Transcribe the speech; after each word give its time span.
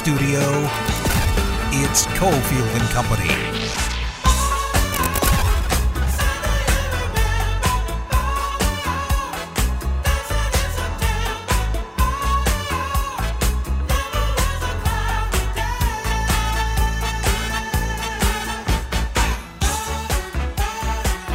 studio, 0.00 0.40
it's 1.72 2.06
Cofield 2.16 2.80
and 2.80 2.88
Company. 2.88 3.28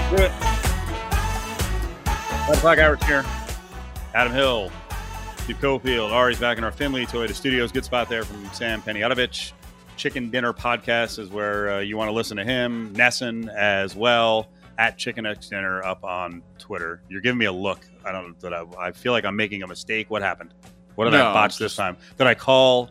Do 0.09 0.23
it. 0.23 0.31
Five 2.47 2.57
o'clock 2.57 2.79
hours 2.79 3.03
here. 3.05 3.23
Adam 4.15 4.33
Hill, 4.33 4.71
Steve 5.45 5.59
Cofield, 5.61 6.11
Ari's 6.11 6.39
back 6.39 6.57
in 6.57 6.63
our 6.63 6.71
Findlay 6.71 7.05
Toyota 7.05 7.31
Studios. 7.35 7.71
Good 7.71 7.85
spot 7.85 8.09
there 8.09 8.23
from 8.23 8.43
Sam 8.51 8.81
Panayotovich. 8.81 9.51
Chicken 9.95 10.31
Dinner 10.31 10.53
Podcast 10.53 11.19
is 11.19 11.29
where 11.29 11.71
uh, 11.73 11.79
you 11.81 11.97
want 11.97 12.07
to 12.09 12.13
listen 12.13 12.35
to 12.37 12.43
him. 12.43 12.91
Nesson 12.95 13.47
as 13.55 13.95
well 13.95 14.49
at 14.79 14.97
Chicken 14.97 15.27
X 15.27 15.47
Dinner 15.49 15.83
up 15.83 16.03
on 16.03 16.41
Twitter. 16.57 16.99
You're 17.09 17.21
giving 17.21 17.37
me 17.37 17.45
a 17.45 17.51
look. 17.51 17.79
I 18.03 18.11
don't 18.11 18.39
that 18.39 18.55
I, 18.55 18.63
I 18.79 18.91
feel 18.91 19.11
like 19.11 19.23
I'm 19.23 19.35
making 19.35 19.61
a 19.61 19.67
mistake. 19.67 20.09
What 20.09 20.23
happened? 20.23 20.51
What 20.95 21.05
did 21.05 21.11
No, 21.11 21.29
I 21.29 21.33
botch 21.33 21.59
this 21.59 21.75
time? 21.75 21.95
Did 22.17 22.25
I 22.25 22.33
call? 22.33 22.89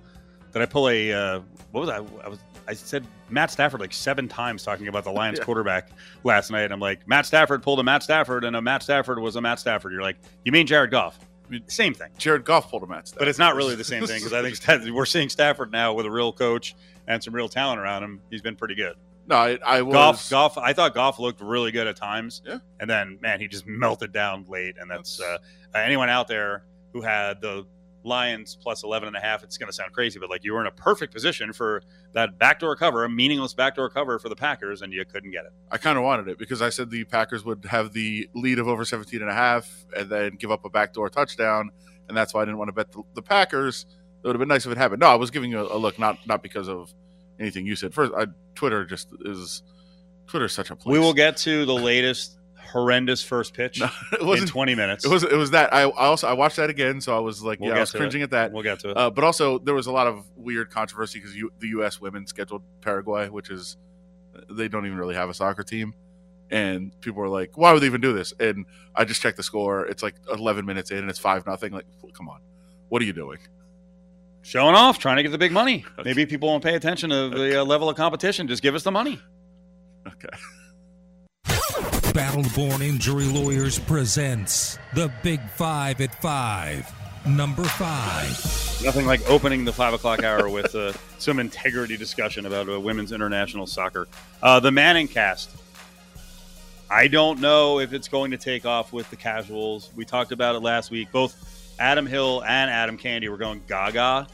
Did 0.53 0.63
I 0.63 0.67
pull 0.67 0.89
a? 0.89 1.13
Uh, 1.13 1.41
what 1.73 1.81
was 1.81 1.91
I? 1.91 1.97
I 1.97 2.29
was. 2.29 2.39
I 2.69 2.73
said 2.75 3.05
Matt 3.31 3.51
Stafford 3.51 3.81
like 3.81 3.93
seven 3.93 4.29
times 4.29 4.63
talking 4.63 4.87
about 4.87 5.03
the 5.03 5.11
Lions 5.13 5.41
Yeah. 5.41 5.45
quarterback 5.45 5.89
last 6.23 6.53
night. 6.53 6.71
I'm 6.71 6.79
like, 6.81 7.07
Matt 7.09 7.27
Stafford 7.27 7.65
pulled 7.65 7.81
a 7.81 7.83
Matt 7.83 8.05
Stafford, 8.05 8.45
and 8.45 8.55
a 8.55 8.63
Matt 8.63 8.85
Stafford 8.85 9.19
was 9.19 9.35
a 9.35 9.41
Matt 9.41 9.59
Stafford. 9.59 9.93
You're 9.93 10.03
like, 10.03 10.19
you 10.45 10.53
mean 10.53 10.69
Jared 10.69 10.93
Goff? 10.93 11.19
Same 11.67 11.95
thing, 11.95 12.11
Jared 12.19 12.45
Goff 12.45 12.71
pulled 12.71 12.83
a 12.83 12.87
match. 12.87 13.11
but 13.19 13.29
it's 13.29 13.39
not 13.39 13.55
really 13.55 13.75
the 13.75 13.85
same 13.85 14.07
thing 14.07 14.19
because 14.23 14.33
I 14.33 14.43
think 14.43 14.95
we're 14.95 15.05
seeing 15.07 15.29
Stafford 15.29 15.71
now 15.71 15.93
with 15.93 16.07
a 16.07 16.11
real 16.11 16.33
coach 16.33 16.75
and 17.07 17.23
some 17.23 17.35
real 17.35 17.49
talent 17.49 17.81
around 17.81 18.03
him. 18.03 18.21
He's 18.31 18.43
been 18.43 18.57
pretty 18.57 18.75
good. 18.75 18.95
no, 19.27 19.37
I, 19.37 19.59
I 19.65 19.83
was 19.83 19.93
Goff, 19.95 20.31
Goff. 20.31 20.59
I 20.59 20.73
thought 20.73 20.95
Goff 20.95 21.19
looked 21.19 21.41
really 21.41 21.71
good 21.71 21.87
at 21.87 21.97
times. 21.97 22.43
Yeah. 22.47 22.59
And 22.81 22.89
then, 22.89 23.19
man, 23.21 23.41
he 23.41 23.49
just 23.49 23.67
melted 23.67 24.13
down 24.13 24.47
late. 24.49 24.77
And 24.81 24.91
that's 24.91 25.21
uh, 25.21 25.39
anyone 25.75 26.09
out 26.09 26.29
there 26.29 26.65
who 26.93 27.03
had 27.03 27.41
the 27.41 27.67
Lions 28.05 28.57
plus 28.61 28.85
11 28.85 29.09
and 29.09 29.17
a 29.17 29.21
half. 29.21 29.43
It's 29.43 29.57
going 29.57 29.69
to 29.69 29.73
sound 29.73 29.93
crazy, 29.93 30.19
but 30.19 30.31
like 30.31 30.45
you 30.45 30.53
were 30.53 30.61
in 30.61 30.67
a 30.67 30.73
perfect 30.73 31.13
position 31.13 31.53
for 31.53 31.83
that 32.13 32.39
backdoor 32.39 32.77
cover, 32.77 33.05
a 33.05 33.09
meaningless 33.09 33.55
backdoor 33.55 33.89
cover 33.89 34.19
for 34.19 34.29
the 34.29 34.37
Packers, 34.37 34.83
and 34.83 34.93
you 34.93 35.05
couldn't 35.05 35.31
get 35.31 35.45
it. 35.45 35.53
I 35.71 35.79
kind 35.79 35.99
of 35.99 36.05
wanted 36.05 36.29
it 36.29 36.39
because 36.39 36.63
I 36.63 36.69
said 36.69 36.91
the 36.91 37.05
Packers 37.05 37.45
would 37.45 37.65
have 37.65 37.93
the 37.93 38.29
lead 38.35 38.59
of 38.59 38.69
over 38.69 38.85
17 38.85 39.21
and 39.21 39.31
a 39.31 39.35
half 39.35 39.87
and 39.97 40.09
then 40.09 40.37
give 40.37 40.51
up 40.51 40.65
a 40.65 40.71
backdoor 40.71 41.09
touchdown. 41.09 41.71
And 42.09 42.17
that's 42.17 42.35
why 42.35 42.43
I 42.43 42.45
didn't 42.45 42.59
want 42.59 42.69
to 42.69 42.73
bet 42.73 42.93
the, 42.93 43.03
the 43.15 43.23
Packers. 43.23 43.87
It 44.23 44.27
would 44.27 44.37
have 44.37 44.41
been 44.41 44.49
nice 44.49 44.67
if 44.67 44.73
it 44.73 44.79
happened. 44.79 45.01
No, 45.01 45.09
I 45.09 45.15
was 45.15 45.31
giving 45.31 45.51
you 45.51 45.61
a, 45.61 45.77
a 45.77 45.79
look, 45.79 45.99
not 45.99 46.19
not 46.27 46.43
because 46.43 46.69
of 46.69 46.93
anything 47.41 47.67
you 47.67 47.77
said. 47.77 47.95
First, 47.95 48.13
I, 48.17 48.27
Twitter 48.55 48.85
just 48.85 49.09
is 49.23 49.63
Twitter 50.27 50.47
is 50.47 50.53
such 50.53 50.71
a 50.71 50.77
place. 50.77 50.93
We 50.93 50.99
will 50.99 51.15
get 51.15 51.37
to 51.39 51.65
the 51.65 51.75
latest 51.75 52.39
horrendous 52.73 53.23
first 53.23 53.55
pitch 53.55 53.81
No, 53.81 53.89
it 54.13 54.25
wasn't. 54.25 54.51
20 54.51 54.75
minutes. 54.75 55.05
It 55.05 55.11
was. 55.11 55.23
It 55.23 55.37
was 55.37 55.51
that. 55.53 55.73
I, 55.73 55.83
I 55.83 56.07
also 56.07 56.27
I 56.29 56.33
watched 56.33 56.57
that 56.57 56.71
again, 56.71 57.01
so 57.01 57.17
I 57.17 57.21
was 57.21 57.43
like, 57.43 57.61
We'll 57.61 57.71
yeah, 57.71 57.77
I 57.77 57.81
was 57.81 57.93
cringing 57.93 58.23
at 58.23 58.31
that. 58.31 58.53
We'll 58.53 58.63
get 58.63 58.81
to 58.81 58.91
it. 58.91 58.97
Uh, 58.97 59.11
but 59.11 59.25
also, 59.25 59.59
there 59.59 59.75
was 59.75 59.87
a 59.87 59.93
lot 59.93 60.07
of 60.07 60.25
weird 60.37 60.71
controversy 60.71 61.19
because 61.21 61.35
the 61.35 61.69
U.S. 61.69 62.01
women 62.01 62.27
scheduled 62.27 62.63
Paraguay, 62.81 63.29
which 63.29 63.51
is 63.51 63.77
they 64.51 64.69
don't 64.69 64.87
even 64.87 64.99
really 64.99 65.15
have 65.15 65.29
a 65.29 65.35
soccer 65.35 65.63
team, 65.63 65.95
and 66.51 66.99
people 67.01 67.21
were 67.21 67.29
like, 67.29 67.57
"Why 67.57 67.73
would 67.73 67.83
they 67.83 67.87
even 67.87 68.01
do 68.01 68.13
this?" 68.13 68.33
And 68.39 68.67
I 68.95 69.05
just 69.05 69.23
checked 69.23 69.37
the 69.37 69.43
score; 69.43 69.87
it's 69.87 70.03
like 70.03 70.15
11 70.33 70.67
minutes 70.67 70.91
in, 70.91 70.99
and 70.99 71.11
it's 71.11 71.19
five 71.19 71.47
nothing. 71.47 71.73
Like, 71.73 71.87
come 72.13 72.29
on, 72.29 72.41
what 72.89 73.01
are 73.03 73.05
you 73.05 73.13
doing? 73.13 73.39
Showing 74.43 74.75
off, 74.75 74.99
trying 74.99 75.17
to 75.17 75.23
get 75.23 75.33
the 75.33 75.39
big 75.39 75.53
money. 75.53 75.85
Maybe 76.05 76.27
people 76.27 76.49
won't 76.49 76.63
pay 76.63 76.75
attention 76.75 77.11
to 77.11 77.31
the 77.31 77.61
uh, 77.61 77.65
level 77.65 77.89
of 77.89 77.97
competition. 77.97 78.47
Just 78.47 78.63
give 78.63 78.75
us 78.75 78.83
the 78.83 78.91
money. 78.91 79.21
Okay, 80.07 80.29
Battleborn 82.15 82.81
Injury 82.81 83.25
Lawyers 83.25 83.81
presents 83.81 84.79
The 84.95 85.13
Big 85.25 85.41
Five 85.51 86.01
at 86.01 86.23
Five. 86.23 86.89
Number 87.27 87.65
five. 87.65 88.31
Nothing 88.85 89.05
like 89.05 89.29
opening 89.29 89.65
the 89.65 89.73
five 89.73 89.95
o'clock 89.95 90.23
hour 90.23 90.49
with 90.49 90.77
uh, 90.77 90.93
some 91.19 91.41
integrity 91.41 91.97
discussion 91.97 92.47
about 92.47 92.69
uh, 92.69 92.79
women's 92.79 93.11
international 93.11 93.67
soccer. 93.67 94.07
Uh, 94.41 94.61
the 94.61 94.71
Manning 94.71 95.09
cast. 95.09 95.51
I 96.89 97.09
don't 97.09 97.41
know 97.41 97.81
if 97.81 97.93
it's 97.93 98.07
going 98.07 98.31
to 98.31 98.37
take 98.37 98.65
off 98.65 98.93
with 98.93 99.11
the 99.11 99.17
casuals. 99.17 99.91
We 99.97 100.05
talked 100.05 100.31
about 100.31 100.55
it 100.55 100.61
last 100.61 100.93
week. 100.93 101.11
Both 101.11 101.75
Adam 101.81 102.07
Hill 102.07 102.45
and 102.45 102.71
Adam 102.71 102.97
Candee 102.97 103.29
were 103.29 103.39
going 103.39 103.61
gaga, 103.67 104.29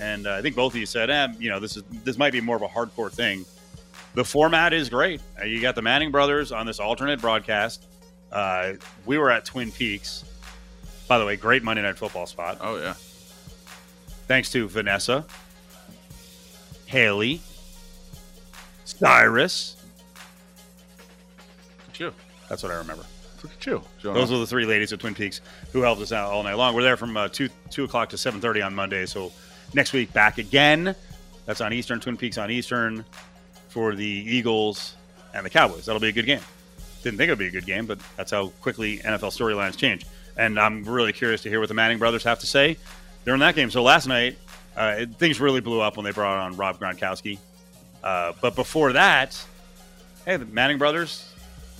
and 0.00 0.26
uh, 0.26 0.36
I 0.36 0.40
think 0.40 0.56
both 0.56 0.72
of 0.72 0.80
you 0.80 0.86
said, 0.86 1.10
eh, 1.10 1.28
"You 1.38 1.50
know, 1.50 1.60
this 1.60 1.76
is 1.76 1.82
this 2.02 2.16
might 2.16 2.32
be 2.32 2.40
more 2.40 2.56
of 2.56 2.62
a 2.62 2.68
hardcore 2.68 3.12
thing." 3.12 3.44
The 4.16 4.24
format 4.24 4.72
is 4.72 4.88
great. 4.88 5.20
Uh, 5.38 5.44
you 5.44 5.60
got 5.60 5.74
the 5.74 5.82
Manning 5.82 6.10
brothers 6.10 6.50
on 6.50 6.64
this 6.64 6.80
alternate 6.80 7.20
broadcast. 7.20 7.84
Uh, 8.32 8.72
we 9.04 9.18
were 9.18 9.30
at 9.30 9.44
Twin 9.44 9.70
Peaks. 9.70 10.24
By 11.06 11.18
the 11.18 11.26
way, 11.26 11.36
great 11.36 11.62
Monday 11.62 11.82
Night 11.82 11.98
Football 11.98 12.26
spot 12.26 12.56
oh 12.62 12.78
yeah, 12.78 12.94
thanks 14.26 14.50
to 14.52 14.66
Vanessa, 14.66 15.24
Haley, 16.86 17.42
Cyrus. 18.84 19.76
look 21.78 21.90
at 21.90 22.00
you, 22.00 22.12
That's 22.48 22.62
what 22.62 22.72
I 22.72 22.76
remember. 22.76 23.04
look 23.42 23.52
at 23.52 23.66
you. 23.66 23.82
Showing 23.98 24.14
Those 24.14 24.32
were 24.32 24.38
the 24.38 24.46
three 24.46 24.64
ladies 24.64 24.94
at 24.94 24.98
Twin 24.98 25.14
Peaks 25.14 25.42
who 25.72 25.82
helped 25.82 26.00
us 26.00 26.10
out 26.10 26.32
all 26.32 26.42
night 26.42 26.54
long. 26.54 26.74
We're 26.74 26.82
there 26.82 26.96
from 26.96 27.16
uh, 27.18 27.28
two 27.28 27.50
two 27.70 27.84
o'clock 27.84 28.08
to 28.08 28.18
seven 28.18 28.40
thirty 28.40 28.62
on 28.62 28.74
Monday. 28.74 29.04
So 29.04 29.30
next 29.74 29.92
week 29.92 30.10
back 30.14 30.38
again. 30.38 30.96
That's 31.44 31.60
on 31.60 31.72
Eastern. 31.72 32.00
Twin 32.00 32.16
Peaks 32.16 32.38
on 32.38 32.50
Eastern 32.50 33.04
for 33.76 33.94
the 33.94 34.06
Eagles 34.06 34.96
and 35.34 35.44
the 35.44 35.50
Cowboys. 35.50 35.84
That'll 35.84 36.00
be 36.00 36.08
a 36.08 36.12
good 36.12 36.24
game. 36.24 36.40
Didn't 37.02 37.18
think 37.18 37.28
it'd 37.28 37.38
be 37.38 37.48
a 37.48 37.50
good 37.50 37.66
game, 37.66 37.84
but 37.84 37.98
that's 38.16 38.30
how 38.30 38.48
quickly 38.62 39.00
NFL 39.00 39.36
storylines 39.38 39.76
change. 39.76 40.06
And 40.38 40.58
I'm 40.58 40.82
really 40.82 41.12
curious 41.12 41.42
to 41.42 41.50
hear 41.50 41.60
what 41.60 41.68
the 41.68 41.74
Manning 41.74 41.98
brothers 41.98 42.24
have 42.24 42.38
to 42.38 42.46
say 42.46 42.78
during 43.26 43.40
that 43.40 43.54
game. 43.54 43.70
So 43.70 43.82
last 43.82 44.06
night, 44.06 44.38
uh, 44.78 45.04
things 45.18 45.42
really 45.42 45.60
blew 45.60 45.82
up 45.82 45.98
when 45.98 46.04
they 46.04 46.10
brought 46.10 46.38
on 46.38 46.56
Rob 46.56 46.80
Gronkowski. 46.80 47.38
Uh, 48.02 48.32
but 48.40 48.54
before 48.54 48.94
that, 48.94 49.38
hey, 50.24 50.38
the 50.38 50.46
Manning 50.46 50.78
brothers. 50.78 51.30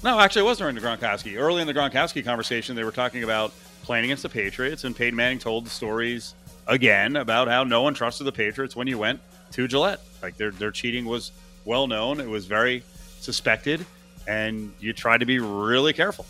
No, 0.04 0.20
actually, 0.20 0.42
it 0.42 0.48
was 0.50 0.58
during 0.58 0.74
the 0.74 0.82
Gronkowski. 0.82 1.40
Early 1.40 1.62
in 1.62 1.66
the 1.66 1.72
Gronkowski 1.72 2.22
conversation, 2.22 2.76
they 2.76 2.84
were 2.84 2.92
talking 2.92 3.24
about 3.24 3.54
playing 3.84 4.04
against 4.04 4.22
the 4.22 4.28
Patriots, 4.28 4.84
and 4.84 4.94
Peyton 4.94 5.16
Manning 5.16 5.38
told 5.38 5.64
the 5.64 5.70
stories 5.70 6.34
again 6.66 7.16
about 7.16 7.48
how 7.48 7.64
no 7.64 7.80
one 7.80 7.94
trusted 7.94 8.26
the 8.26 8.32
Patriots 8.32 8.76
when 8.76 8.86
you 8.86 8.98
went 8.98 9.18
to 9.52 9.66
Gillette. 9.66 10.00
Like 10.20 10.36
their 10.36 10.50
their 10.50 10.70
cheating 10.70 11.06
was 11.06 11.32
well 11.66 11.86
known, 11.86 12.20
it 12.20 12.28
was 12.28 12.46
very 12.46 12.82
suspected, 13.20 13.84
and 14.26 14.72
you 14.80 14.94
tried 14.94 15.18
to 15.18 15.26
be 15.26 15.38
really 15.38 15.92
careful. 15.92 16.24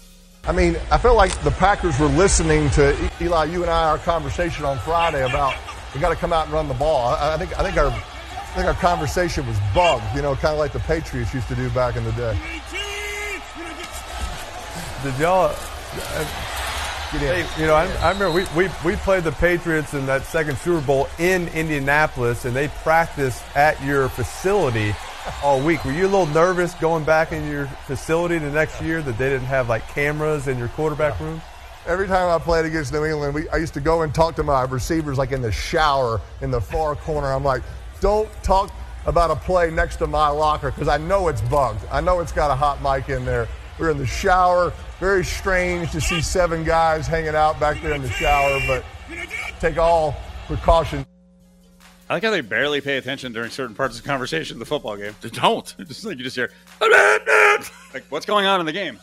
I 0.45 0.53
mean, 0.53 0.77
I 0.91 0.99
felt 0.99 1.17
like 1.17 1.37
the 1.43 1.51
Packers 1.53 1.99
were 2.01 2.07
listening 2.07 2.71
to 2.71 2.93
E- 3.05 3.11
Eli, 3.21 3.45
you 3.45 3.63
and 3.63 3.71
I, 3.71 3.85
our 3.91 3.99
conversation 3.99 4.65
on 4.65 4.79
Friday 4.79 5.25
about 5.25 5.55
we 5.95 6.01
got 6.01 6.09
to 6.11 6.17
come 6.17 6.33
out 6.33 6.45
and 6.47 6.53
run 6.53 6.69
the 6.69 6.75
ball. 6.75 7.09
I, 7.09 7.35
I 7.35 7.37
think 7.39 7.57
I 7.59 7.63
think 7.63 7.77
our 7.77 7.89
I 7.89 8.61
think 8.61 8.67
our 8.67 8.75
conversation 8.75 9.47
was 9.47 9.59
bugged, 9.75 10.05
you 10.17 10.23
know, 10.23 10.35
kind 10.35 10.53
of 10.55 10.59
like 10.59 10.73
the 10.73 10.81
Patriots 10.81 11.35
used 11.35 11.49
to 11.49 11.55
do 11.55 11.69
back 11.71 11.97
in 11.97 12.05
the 12.05 12.13
day. 12.13 12.39
Did 15.03 15.19
y'all? 15.21 15.55
Uh, 15.95 16.43
Get 17.13 17.23
in. 17.23 17.47
Hey, 17.47 17.61
you 17.61 17.67
know, 17.69 17.75
I, 17.75 17.87
I 17.99 18.11
remember 18.11 18.33
we, 18.33 18.45
we, 18.65 18.71
we 18.85 18.97
played 18.97 19.23
the 19.23 19.31
Patriots 19.33 19.95
in 19.95 20.07
that 20.07 20.25
second 20.25 20.59
Super 20.59 20.85
Bowl 20.85 21.09
in 21.21 21.47
Indianapolis, 21.49 22.45
and 22.47 22.57
they 22.57 22.67
practiced 22.67 23.45
at 23.55 23.81
your 23.85 24.09
facility 24.09 24.93
all 25.43 25.61
week. 25.61 25.85
Were 25.85 25.93
you 25.93 26.05
a 26.07 26.09
little 26.09 26.27
nervous 26.27 26.75
going 26.75 27.05
back 27.05 27.33
in 27.33 27.47
your 27.51 27.67
facility 27.87 28.39
the 28.39 28.51
next 28.51 28.81
year 28.81 29.03
that 29.03 29.19
they 29.19 29.29
didn't 29.29 29.47
have 29.47 29.69
like 29.69 29.87
cameras 29.89 30.49
in 30.49 30.59
your 30.59 30.69
quarterback 30.69 31.19
room? 31.21 31.41
Every 31.87 32.07
time 32.07 32.29
I 32.29 32.43
played 32.43 32.65
against 32.65 32.93
New 32.93 33.05
England, 33.05 33.35
we, 33.35 33.49
I 33.51 33.57
used 33.57 33.75
to 33.75 33.81
go 33.81 34.03
and 34.03 34.15
talk 34.15 34.35
to 34.37 34.43
my 34.43 34.63
receivers 34.63 35.19
like 35.19 35.33
in 35.33 35.41
the 35.41 35.53
shower 35.53 36.21
in 36.41 36.51
the 36.51 36.61
far 36.61 36.97
corner. 36.97 37.29
I'm 37.33 37.45
like, 37.45 37.63
don't 38.01 38.29
talk 38.43 38.73
about 39.07 39.31
a 39.31 39.37
play 39.37 39.71
next 39.71 39.97
to 39.97 40.07
my 40.07 40.29
locker 40.29 40.71
because 40.71 40.89
I 40.89 40.99
know 40.99 41.29
it's 41.29 41.43
bugged. 41.43 41.85
I 41.91 42.01
know 42.01 42.21
it's 42.21 42.33
got 42.33 42.51
a 42.51 42.57
hot 42.57 42.83
mic 42.83 43.09
in 43.09 43.25
there. 43.25 43.49
We're 43.79 43.91
in 43.91 43.99
the 43.99 44.07
shower. 44.07 44.73
Very 44.99 45.25
strange 45.25 45.93
to 45.93 46.01
see 46.01 46.21
seven 46.21 46.65
guys 46.65 47.07
hanging 47.07 47.35
out 47.35 47.61
back 47.61 47.81
there 47.83 47.95
in 47.95 48.03
the 48.03 48.11
shower, 48.11 48.59
but 48.67 48.85
take 49.61 49.79
all 49.79 50.17
precautions. 50.47 51.07
I 52.09 52.15
like 52.15 52.23
how 52.23 52.31
they 52.31 52.41
barely 52.41 52.81
pay 52.81 52.99
attention 52.99 53.33
during 53.33 53.51
certain 53.51 53.75
parts 53.75 53.97
of 53.97 54.03
the 54.03 54.09
conversation 54.09 54.57
of 54.57 54.59
the 54.61 54.67
football 54.67 54.97
game. 54.97 55.15
They 55.21 55.31
don't. 55.31 55.75
Just 55.87 56.05
like 56.05 56.19
you 56.19 56.25
just 56.25 56.37
hear, 56.37 56.51
like 57.93 58.05
what's 58.11 58.27
going 58.27 58.47
on 58.47 58.61
in 58.61 58.67
the 58.67 58.73
game? 58.73 59.01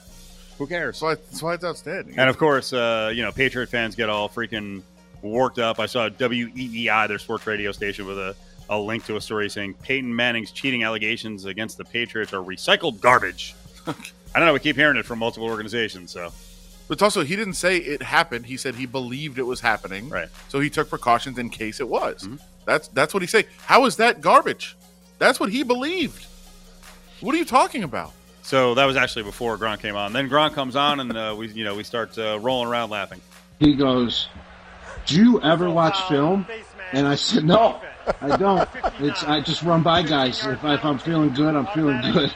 Who 0.57 0.67
cares? 0.67 0.99
That's 0.99 1.01
why. 1.01 1.15
That's 1.15 1.43
why 1.43 1.53
it's 1.55 1.65
outstanding. 1.65 2.17
And 2.17 2.29
of 2.29 2.37
course, 2.37 2.71
uh, 2.71 3.11
you 3.13 3.23
know, 3.23 3.31
Patriot 3.31 3.67
fans 3.67 3.95
get 3.95 4.09
all 4.09 4.29
freaking 4.29 4.83
worked 5.21 5.59
up. 5.59 5.79
I 5.79 5.85
saw 5.85 6.09
WEEI, 6.09 7.07
their 7.07 7.19
sports 7.19 7.45
radio 7.47 7.71
station, 7.71 8.05
with 8.05 8.17
a, 8.17 8.35
a 8.69 8.77
link 8.77 9.05
to 9.05 9.15
a 9.15 9.21
story 9.21 9.49
saying 9.49 9.73
Peyton 9.75 10.15
Manning's 10.15 10.51
cheating 10.51 10.83
allegations 10.83 11.45
against 11.45 11.77
the 11.77 11.85
Patriots 11.85 12.33
are 12.33 12.43
recycled 12.43 13.01
garbage. 13.01 13.55
I 13.87 13.93
don't 14.39 14.45
know. 14.45 14.53
We 14.53 14.59
keep 14.59 14.75
hearing 14.75 14.97
it 14.97 15.05
from 15.05 15.19
multiple 15.19 15.49
organizations. 15.49 16.11
So 16.11 16.31
But 16.87 16.93
it's 16.95 17.01
also 17.01 17.23
he 17.23 17.35
didn't 17.35 17.53
say 17.53 17.77
it 17.77 18.01
happened. 18.01 18.45
He 18.45 18.57
said 18.57 18.75
he 18.75 18.85
believed 18.85 19.39
it 19.39 19.43
was 19.43 19.61
happening. 19.61 20.09
Right. 20.09 20.27
So 20.49 20.59
he 20.59 20.69
took 20.69 20.89
precautions 20.89 21.37
in 21.37 21.49
case 21.49 21.79
it 21.79 21.87
was. 21.87 22.23
Mhm. 22.23 22.39
That's 22.65 22.87
that's 22.89 23.13
what 23.13 23.23
he 23.23 23.27
said. 23.27 23.45
How 23.65 23.85
is 23.85 23.95
that 23.97 24.21
garbage? 24.21 24.75
That's 25.19 25.39
what 25.39 25.49
he 25.49 25.63
believed. 25.63 26.25
What 27.21 27.33
are 27.35 27.37
you 27.37 27.45
talking 27.45 27.83
about? 27.83 28.11
So 28.41 28.73
that 28.75 28.85
was 28.85 28.97
actually 28.97 29.23
before 29.23 29.57
Gronk 29.57 29.79
came 29.79 29.95
on. 29.95 30.11
Then 30.11 30.29
Gronk 30.29 30.53
comes 30.53 30.75
on, 30.75 30.99
and 30.99 31.15
uh, 31.15 31.33
we, 31.37 31.47
you 31.47 31.63
know, 31.63 31.75
we 31.75 31.83
start 31.83 32.17
uh, 32.17 32.37
rolling 32.39 32.67
around 32.67 32.89
laughing. 32.89 33.21
He 33.59 33.73
goes, 33.75 34.27
"Do 35.05 35.15
you 35.15 35.41
ever 35.41 35.69
watch 35.69 35.97
film?" 36.09 36.45
And 36.91 37.07
I 37.07 37.15
said, 37.15 37.45
"No, 37.45 37.79
I 38.21 38.37
don't. 38.37 38.69
It's 38.99 39.23
I 39.23 39.41
just 39.41 39.63
run 39.63 39.83
by 39.83 40.01
guys. 40.01 40.45
If, 40.45 40.63
I, 40.63 40.75
if 40.75 40.85
I'm 40.85 40.97
feeling 40.97 41.33
good, 41.33 41.55
I'm 41.55 41.67
feeling 41.67 42.01
good. 42.01 42.33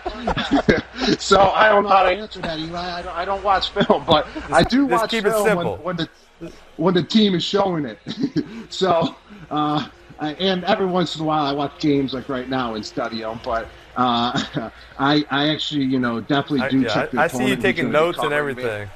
so 1.19 1.41
I 1.41 1.69
don't 1.69 1.83
know 1.83 1.89
how 1.89 2.03
to 2.03 2.09
answer 2.09 2.39
that, 2.41 2.59
Eli. 2.59 2.79
I 2.79 3.01
don't, 3.01 3.15
I 3.15 3.25
don't 3.25 3.43
watch 3.43 3.69
film, 3.71 4.05
but 4.05 4.27
I 4.51 4.63
do 4.63 4.85
watch 4.85 5.11
keep 5.11 5.23
film 5.23 5.35
when, 5.35 5.45
simple. 5.45 5.77
when 5.77 5.95
the 5.97 6.09
when 6.77 6.93
the 6.93 7.03
team 7.03 7.35
is 7.35 7.43
showing 7.43 7.85
it. 7.85 7.99
so 8.69 9.15
uh, 9.49 9.87
I, 10.19 10.33
and 10.33 10.63
every 10.63 10.85
once 10.85 11.15
in 11.15 11.21
a 11.21 11.25
while, 11.25 11.45
I 11.45 11.51
watch 11.51 11.79
games 11.79 12.13
like 12.13 12.29
right 12.29 12.49
now 12.49 12.75
and 12.75 12.85
study 12.85 13.21
them, 13.21 13.39
but. 13.43 13.67
Uh, 13.95 14.69
I, 14.99 15.25
I 15.31 15.49
actually, 15.49 15.85
you 15.85 15.97
know, 15.97 16.21
definitely 16.21 16.61
I, 16.61 16.69
do 16.69 16.81
yeah, 16.81 16.93
check 16.93 17.09
the 17.09 17.19
I, 17.19 17.23
I 17.23 17.27
see 17.27 17.47
you 17.47 17.55
taking 17.55 17.85
who's 17.85 17.93
gonna 17.93 18.03
be 18.03 18.05
notes 18.05 18.19
and 18.19 18.29
covering 18.29 18.57
me. 18.57 18.63
everything. 18.63 18.89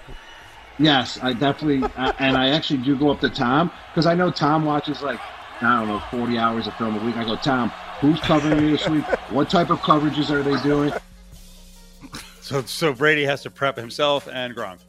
Yes, 0.78 1.20
I 1.24 1.34
definitely, 1.34 1.84
uh, 1.98 2.14
and 2.20 2.38
I 2.38 2.50
actually 2.50 2.84
do 2.84 2.96
go 2.96 3.10
up 3.10 3.20
to 3.22 3.30
Tom 3.30 3.72
because 3.92 4.06
I 4.06 4.14
know 4.14 4.30
Tom 4.30 4.64
watches 4.64 5.02
like 5.02 5.20
I 5.62 5.80
don't 5.80 5.88
know 5.88 6.00
forty 6.12 6.38
hours 6.38 6.68
of 6.68 6.74
film 6.76 6.98
a 6.98 7.04
week. 7.06 7.18
I 7.18 7.24
go, 7.24 7.36
Tom, 7.36 7.70
who's 8.00 8.20
covering 8.22 8.64
me 8.66 8.72
this 8.72 8.88
week? 8.88 9.06
What 9.32 9.50
type 9.50 9.70
of 9.70 9.80
coverages 9.80 10.30
are 10.30 10.44
they 10.44 10.62
doing? 10.62 10.92
So, 12.42 12.62
so 12.64 12.94
Brady 12.94 13.24
has 13.24 13.42
to 13.44 13.50
prep 13.50 13.78
himself 13.78 14.28
and 14.28 14.54
Gronk, 14.56 14.80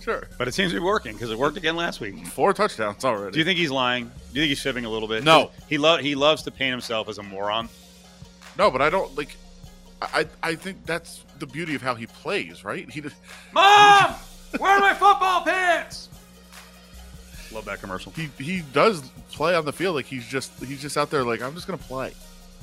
Sure. 0.00 0.26
but 0.38 0.48
it 0.48 0.54
seems 0.54 0.72
to 0.72 0.78
be 0.78 0.84
working 0.84 1.12
because 1.12 1.30
it 1.30 1.38
worked 1.38 1.56
again 1.58 1.76
last 1.76 2.00
week. 2.00 2.26
Four 2.28 2.54
touchdowns 2.54 3.04
already. 3.04 3.32
Do 3.32 3.38
you 3.40 3.44
think 3.44 3.58
he's 3.58 3.70
lying? 3.70 4.04
Do 4.04 4.10
you 4.40 4.42
think 4.42 4.48
he's 4.48 4.62
fibbing 4.62 4.86
a 4.86 4.88
little 4.88 5.08
bit? 5.08 5.22
No. 5.24 5.50
he 5.68 5.76
lo- 5.76 5.98
he 5.98 6.14
loves 6.14 6.42
to 6.44 6.50
paint 6.50 6.70
himself 6.70 7.08
as 7.10 7.18
a 7.18 7.22
moron. 7.22 7.68
no, 8.56 8.70
but 8.70 8.80
I 8.80 8.88
don't 8.88 9.14
like. 9.18 9.36
I 10.00 10.26
I 10.42 10.54
think 10.54 10.86
that's 10.86 11.24
the 11.40 11.46
beauty 11.46 11.74
of 11.74 11.82
how 11.82 11.94
he 11.94 12.06
plays, 12.06 12.64
right? 12.64 12.88
He 12.90 13.00
just- 13.02 13.16
Mom, 13.52 14.14
where 14.58 14.70
are 14.72 14.80
my 14.80 14.94
football 14.94 15.42
pants? 15.42 16.03
Love 17.64 17.76
that 17.76 17.80
commercial. 17.80 18.12
he 18.12 18.28
he 18.38 18.60
does 18.72 19.02
play 19.32 19.54
on 19.54 19.64
the 19.64 19.72
field 19.72 19.94
like 19.94 20.04
he's 20.04 20.26
just 20.26 20.52
he's 20.62 20.82
just 20.82 20.98
out 20.98 21.10
there 21.10 21.24
like 21.24 21.40
I'm 21.40 21.54
just 21.54 21.66
gonna 21.66 21.78
play. 21.78 22.12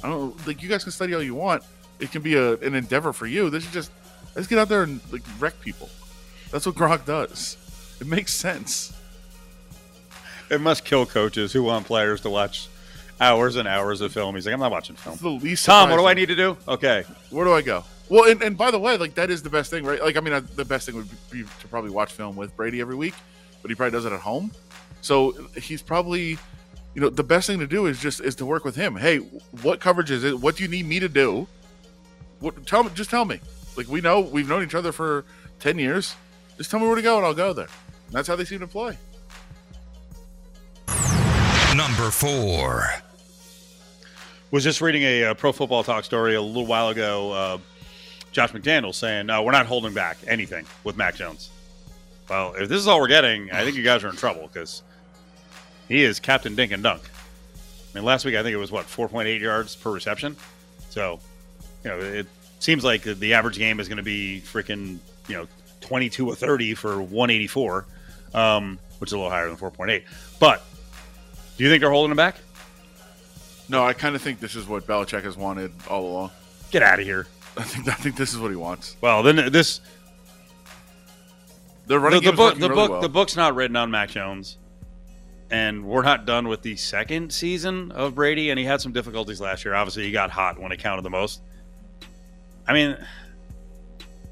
I 0.03 0.09
don't 0.09 0.47
like 0.47 0.61
you 0.61 0.69
guys 0.69 0.83
can 0.83 0.91
study 0.91 1.15
all 1.15 1.23
you 1.23 1.33
want. 1.33 1.63
It 1.99 2.11
can 2.11 2.21
be 2.21 2.35
a, 2.35 2.53
an 2.57 2.75
endeavor 2.75 3.13
for 3.13 3.25
you. 3.25 3.49
This 3.49 3.65
is 3.65 3.71
just 3.71 3.91
let's 4.35 4.47
get 4.47 4.59
out 4.59 4.69
there 4.69 4.83
and 4.83 4.99
like 5.11 5.23
wreck 5.39 5.59
people. 5.59 5.89
That's 6.51 6.65
what 6.65 6.75
Gronk 6.75 7.05
does. 7.05 7.57
It 7.99 8.05
makes 8.05 8.33
sense. 8.33 8.93
It 10.49 10.61
must 10.61 10.85
kill 10.85 11.05
coaches 11.05 11.53
who 11.53 11.63
want 11.63 11.87
players 11.87 12.21
to 12.21 12.29
watch 12.29 12.67
hours 13.19 13.55
and 13.55 13.67
hours 13.67 14.01
of 14.01 14.11
film. 14.11 14.35
He's 14.35 14.45
like, 14.45 14.53
I'm 14.53 14.59
not 14.59 14.71
watching 14.71 14.95
film. 14.95 15.13
It's 15.13 15.21
the 15.21 15.29
least. 15.29 15.65
Tom, 15.65 15.89
what 15.89 15.97
do 15.97 16.05
I 16.05 16.13
need 16.13 16.27
to 16.27 16.35
do? 16.35 16.57
Okay, 16.67 17.05
Where 17.29 17.45
do 17.45 17.53
I 17.53 17.61
go? 17.61 17.83
Well, 18.09 18.29
and, 18.29 18.41
and 18.41 18.57
by 18.57 18.71
the 18.71 18.79
way, 18.79 18.97
like 18.97 19.15
that 19.15 19.29
is 19.29 19.41
the 19.41 19.49
best 19.49 19.71
thing, 19.71 19.85
right? 19.85 20.01
Like 20.01 20.17
I 20.17 20.19
mean, 20.19 20.45
the 20.55 20.65
best 20.65 20.85
thing 20.85 20.95
would 20.95 21.09
be 21.31 21.43
to 21.43 21.67
probably 21.69 21.91
watch 21.91 22.11
film 22.11 22.35
with 22.35 22.55
Brady 22.57 22.81
every 22.81 22.95
week, 22.95 23.13
but 23.61 23.71
he 23.71 23.75
probably 23.75 23.91
does 23.91 24.05
it 24.05 24.11
at 24.11 24.19
home. 24.19 24.51
So 25.01 25.31
he's 25.55 25.81
probably, 25.81 26.37
you 26.93 27.01
know, 27.01 27.09
the 27.09 27.23
best 27.23 27.47
thing 27.47 27.59
to 27.59 27.67
do 27.67 27.87
is 27.87 27.99
just 27.99 28.21
is 28.21 28.35
to 28.35 28.45
work 28.45 28.63
with 28.63 28.75
him. 28.75 28.95
Hey, 28.95 29.17
what 29.63 29.79
coverage 29.79 30.11
is 30.11 30.23
it? 30.23 30.39
What 30.39 30.55
do 30.55 30.63
you 30.63 30.69
need 30.69 30.85
me 30.85 30.99
to 30.99 31.09
do? 31.09 31.47
What 32.39 32.65
tell 32.65 32.83
me? 32.83 32.91
Just 32.93 33.09
tell 33.09 33.25
me. 33.25 33.39
Like 33.75 33.87
we 33.87 34.01
know 34.01 34.19
we've 34.21 34.47
known 34.47 34.63
each 34.63 34.75
other 34.75 34.91
for 34.91 35.25
ten 35.59 35.79
years. 35.79 36.15
Just 36.57 36.69
tell 36.69 36.79
me 36.79 36.87
where 36.87 36.95
to 36.95 37.01
go, 37.01 37.17
and 37.17 37.25
I'll 37.25 37.33
go 37.33 37.53
there. 37.53 37.67
And 38.07 38.13
that's 38.15 38.27
how 38.27 38.35
they 38.35 38.45
seem 38.45 38.59
to 38.59 38.67
play. 38.67 38.97
Number 41.75 42.11
four. 42.11 42.85
was 44.51 44.63
just 44.63 44.81
reading 44.81 45.03
a, 45.03 45.23
uh 45.25 45.33
Pro 45.33 45.51
Football 45.53 45.83
Talk 45.83 46.03
story 46.03 46.35
a 46.35 46.41
little 46.41 46.65
while 46.65 46.89
ago. 46.89 47.31
Uh, 47.31 47.57
Josh 48.31 48.51
McDaniel 48.51 48.93
saying, 48.93 49.27
"No, 49.27 49.43
we're 49.43 49.51
not 49.51 49.65
holding 49.65 49.93
back 49.93 50.17
anything 50.27 50.65
with 50.83 50.97
Mac 50.97 51.15
Jones." 51.15 51.49
Well, 52.29 52.53
if 52.53 52.69
this 52.69 52.77
is 52.79 52.87
all 52.87 52.99
we're 52.99 53.07
getting, 53.07 53.51
I 53.51 53.63
think 53.63 53.75
you 53.75 53.83
guys 53.83 54.03
are 54.03 54.09
in 54.09 54.15
trouble 54.15 54.49
because 54.51 54.83
he 55.91 56.03
is 56.03 56.19
Captain 56.19 56.55
Dink 56.55 56.71
and 56.71 56.81
Dunk. 56.81 57.01
I 57.03 57.97
mean, 57.97 58.05
last 58.05 58.23
week 58.25 58.35
I 58.35 58.43
think 58.43 58.53
it 58.53 58.57
was 58.57 58.71
what 58.71 58.87
4.8 58.87 59.39
yards 59.39 59.75
per 59.75 59.91
reception. 59.91 60.35
So, 60.89 61.19
you 61.83 61.89
know, 61.89 61.99
it 61.99 62.27
seems 62.59 62.83
like 62.83 63.03
the 63.03 63.33
average 63.33 63.57
game 63.57 63.79
is 63.79 63.87
going 63.87 63.97
to 63.97 64.03
be 64.03 64.41
freaking, 64.45 64.99
you 65.27 65.35
know, 65.35 65.47
22 65.81 66.27
or 66.27 66.35
30 66.35 66.75
for 66.75 67.01
184, 67.01 67.85
um, 68.33 68.79
which 68.99 69.09
is 69.09 69.13
a 69.13 69.17
little 69.17 69.31
higher 69.31 69.47
than 69.47 69.57
4.8. 69.57 70.03
But 70.39 70.63
do 71.57 71.63
you 71.63 71.69
think 71.69 71.81
they're 71.81 71.91
holding 71.91 72.11
him 72.11 72.17
back? 72.17 72.37
No, 73.67 73.83
I 73.83 73.93
kind 73.93 74.15
of 74.15 74.21
think 74.21 74.39
this 74.39 74.55
is 74.55 74.67
what 74.67 74.85
Belichick 74.87 75.23
has 75.23 75.37
wanted 75.37 75.71
all 75.89 76.05
along. 76.05 76.31
Get 76.71 76.83
out 76.83 76.99
of 76.99 77.05
here. 77.05 77.27
I 77.57 77.63
think 77.63 77.87
I 77.87 77.93
think 77.93 78.15
this 78.15 78.33
is 78.33 78.39
what 78.39 78.49
he 78.49 78.55
wants. 78.55 78.95
Well, 79.01 79.23
then 79.23 79.51
this 79.51 79.81
the, 81.87 81.99
running 81.99 82.19
the 82.19 82.25
games 82.25 82.37
book 82.37 82.55
the 82.55 82.69
really 82.69 82.75
book 82.75 82.91
well. 82.91 83.01
the 83.01 83.09
book's 83.09 83.35
not 83.35 83.55
written 83.55 83.75
on 83.75 83.91
Mac 83.91 84.09
Jones, 84.09 84.57
and 85.51 85.85
we're 85.85 86.01
not 86.01 86.25
done 86.25 86.47
with 86.47 86.61
the 86.61 86.75
second 86.77 87.31
season 87.31 87.91
of 87.91 88.15
Brady. 88.15 88.49
And 88.49 88.57
he 88.57 88.65
had 88.65 88.81
some 88.81 88.93
difficulties 88.93 89.39
last 89.41 89.63
year. 89.65 89.75
Obviously, 89.75 90.03
he 90.03 90.11
got 90.11 90.31
hot 90.31 90.59
when 90.59 90.71
it 90.71 90.79
counted 90.79 91.03
the 91.03 91.09
most. 91.09 91.41
I 92.67 92.73
mean, 92.73 92.97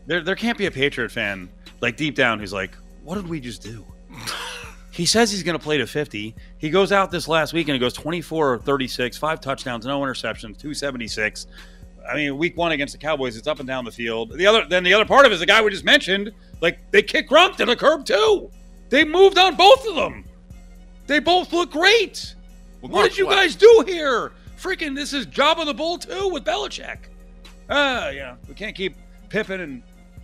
there 0.08 0.22
there 0.22 0.36
can't 0.36 0.58
be 0.58 0.66
a 0.66 0.72
Patriot 0.72 1.12
fan 1.12 1.50
like 1.82 1.98
deep 1.98 2.16
down 2.16 2.40
who's 2.40 2.54
like, 2.54 2.76
"What 3.04 3.16
did 3.16 3.28
we 3.28 3.40
just 3.40 3.62
do?" 3.62 3.86
he 4.92 5.06
says 5.06 5.32
he's 5.32 5.44
going 5.44 5.58
to 5.58 5.64
play 5.64 5.78
to 5.78 5.88
50. 5.88 6.36
He 6.58 6.70
goes 6.70 6.92
out 6.92 7.12
this 7.12 7.28
last 7.28 7.54
week 7.54 7.68
and 7.68 7.74
he 7.74 7.80
goes 7.80 7.94
24 7.94 8.54
or 8.54 8.58
36, 8.58 9.18
five 9.18 9.40
touchdowns, 9.40 9.86
no 9.86 10.00
interceptions, 10.02 10.58
276. 10.58 11.48
I 12.10 12.16
mean, 12.16 12.38
week 12.38 12.58
one 12.58 12.72
against 12.72 12.94
the 12.94 12.98
Cowboys, 12.98 13.38
it's 13.38 13.48
up 13.48 13.60
and 13.60 13.68
down 13.68 13.86
the 13.86 13.92
field. 13.92 14.32
The 14.36 14.48
other, 14.48 14.66
then 14.68 14.84
the 14.84 14.94
other 14.94 15.06
part 15.06 15.26
of 15.26 15.32
it 15.32 15.36
is 15.36 15.42
the 15.42 15.46
guy 15.46 15.62
we 15.62 15.70
just 15.70 15.86
mentioned. 15.86 16.32
Like 16.60 16.80
they 16.92 17.04
kick 17.04 17.30
Gronk 17.30 17.56
to 17.58 17.66
the 17.66 17.76
curb 17.76 18.06
too. 18.06 18.50
They 18.90 19.06
moved 19.06 19.38
on 19.38 19.56
both 19.56 19.88
of 19.88 19.96
them. 19.96 20.26
They 21.10 21.18
both 21.20 21.52
look 21.52 21.72
great. 21.72 22.36
Well, 22.82 22.92
what 22.92 23.10
did 23.10 23.18
you 23.18 23.28
left. 23.28 23.42
guys 23.42 23.56
do 23.56 23.84
here? 23.88 24.32
Freaking, 24.60 24.96
this 24.96 25.12
is 25.12 25.26
job 25.26 25.58
of 25.60 25.66
the 25.66 25.74
bull 25.74 25.98
too 25.98 26.30
with 26.30 26.46
Belichick. 26.46 26.98
Ah, 27.68 28.10
yeah, 28.10 28.36
we 28.48 28.54
can't 28.54 28.76
keep 28.76 28.96
Pippen 29.30 29.60
and 29.62 29.82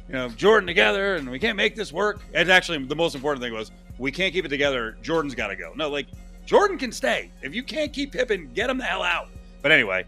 you 0.07 0.13
know 0.13 0.29
Jordan 0.29 0.67
together, 0.67 1.15
and 1.15 1.27
we 1.29 1.39
can't 1.39 1.57
make 1.57 1.75
this 1.75 1.91
work. 1.91 2.21
And 2.35 2.51
actually, 2.51 2.83
the 2.85 2.95
most 2.95 3.15
important 3.15 3.43
thing 3.43 3.51
was 3.51 3.71
we 3.97 4.11
can't 4.11 4.31
keep 4.31 4.45
it 4.45 4.49
together. 4.49 4.95
Jordan's 5.01 5.33
got 5.33 5.47
to 5.47 5.55
go. 5.55 5.73
No, 5.75 5.89
like 5.89 6.05
Jordan 6.45 6.77
can 6.77 6.91
stay. 6.91 7.31
If 7.41 7.55
you 7.55 7.63
can't 7.63 7.91
keep 7.91 8.11
Pippen, 8.11 8.51
get 8.53 8.69
him 8.69 8.77
the 8.77 8.83
hell 8.83 9.01
out. 9.01 9.29
But 9.63 9.71
anyway, 9.71 10.05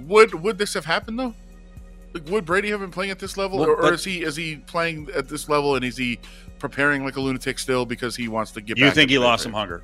Would 0.00 0.34
would 0.34 0.58
this 0.58 0.74
have 0.74 0.84
happened 0.84 1.18
though? 1.18 1.34
Like, 2.12 2.28
would 2.28 2.44
Brady 2.44 2.68
have 2.70 2.80
been 2.80 2.90
playing 2.90 3.10
at 3.10 3.18
this 3.18 3.36
level, 3.38 3.58
Well, 3.58 3.70
or, 3.70 3.76
or 3.76 3.82
but- 3.82 3.94
is 3.94 4.04
he 4.04 4.22
is 4.22 4.36
he 4.36 4.56
playing 4.56 5.08
at 5.14 5.28
this 5.30 5.48
level 5.48 5.76
and 5.76 5.84
is 5.84 5.96
he 5.96 6.18
preparing 6.58 7.04
like 7.04 7.16
a 7.16 7.20
lunatic 7.20 7.58
still 7.58 7.86
because 7.86 8.14
he 8.16 8.28
wants 8.28 8.50
to 8.52 8.60
get? 8.60 8.76
you 8.78 8.84
back 8.84 8.94
think 8.94 9.10
he 9.10 9.18
lost 9.18 9.44
Patriot? 9.44 9.52
some 9.52 9.52
hunger? 9.52 9.82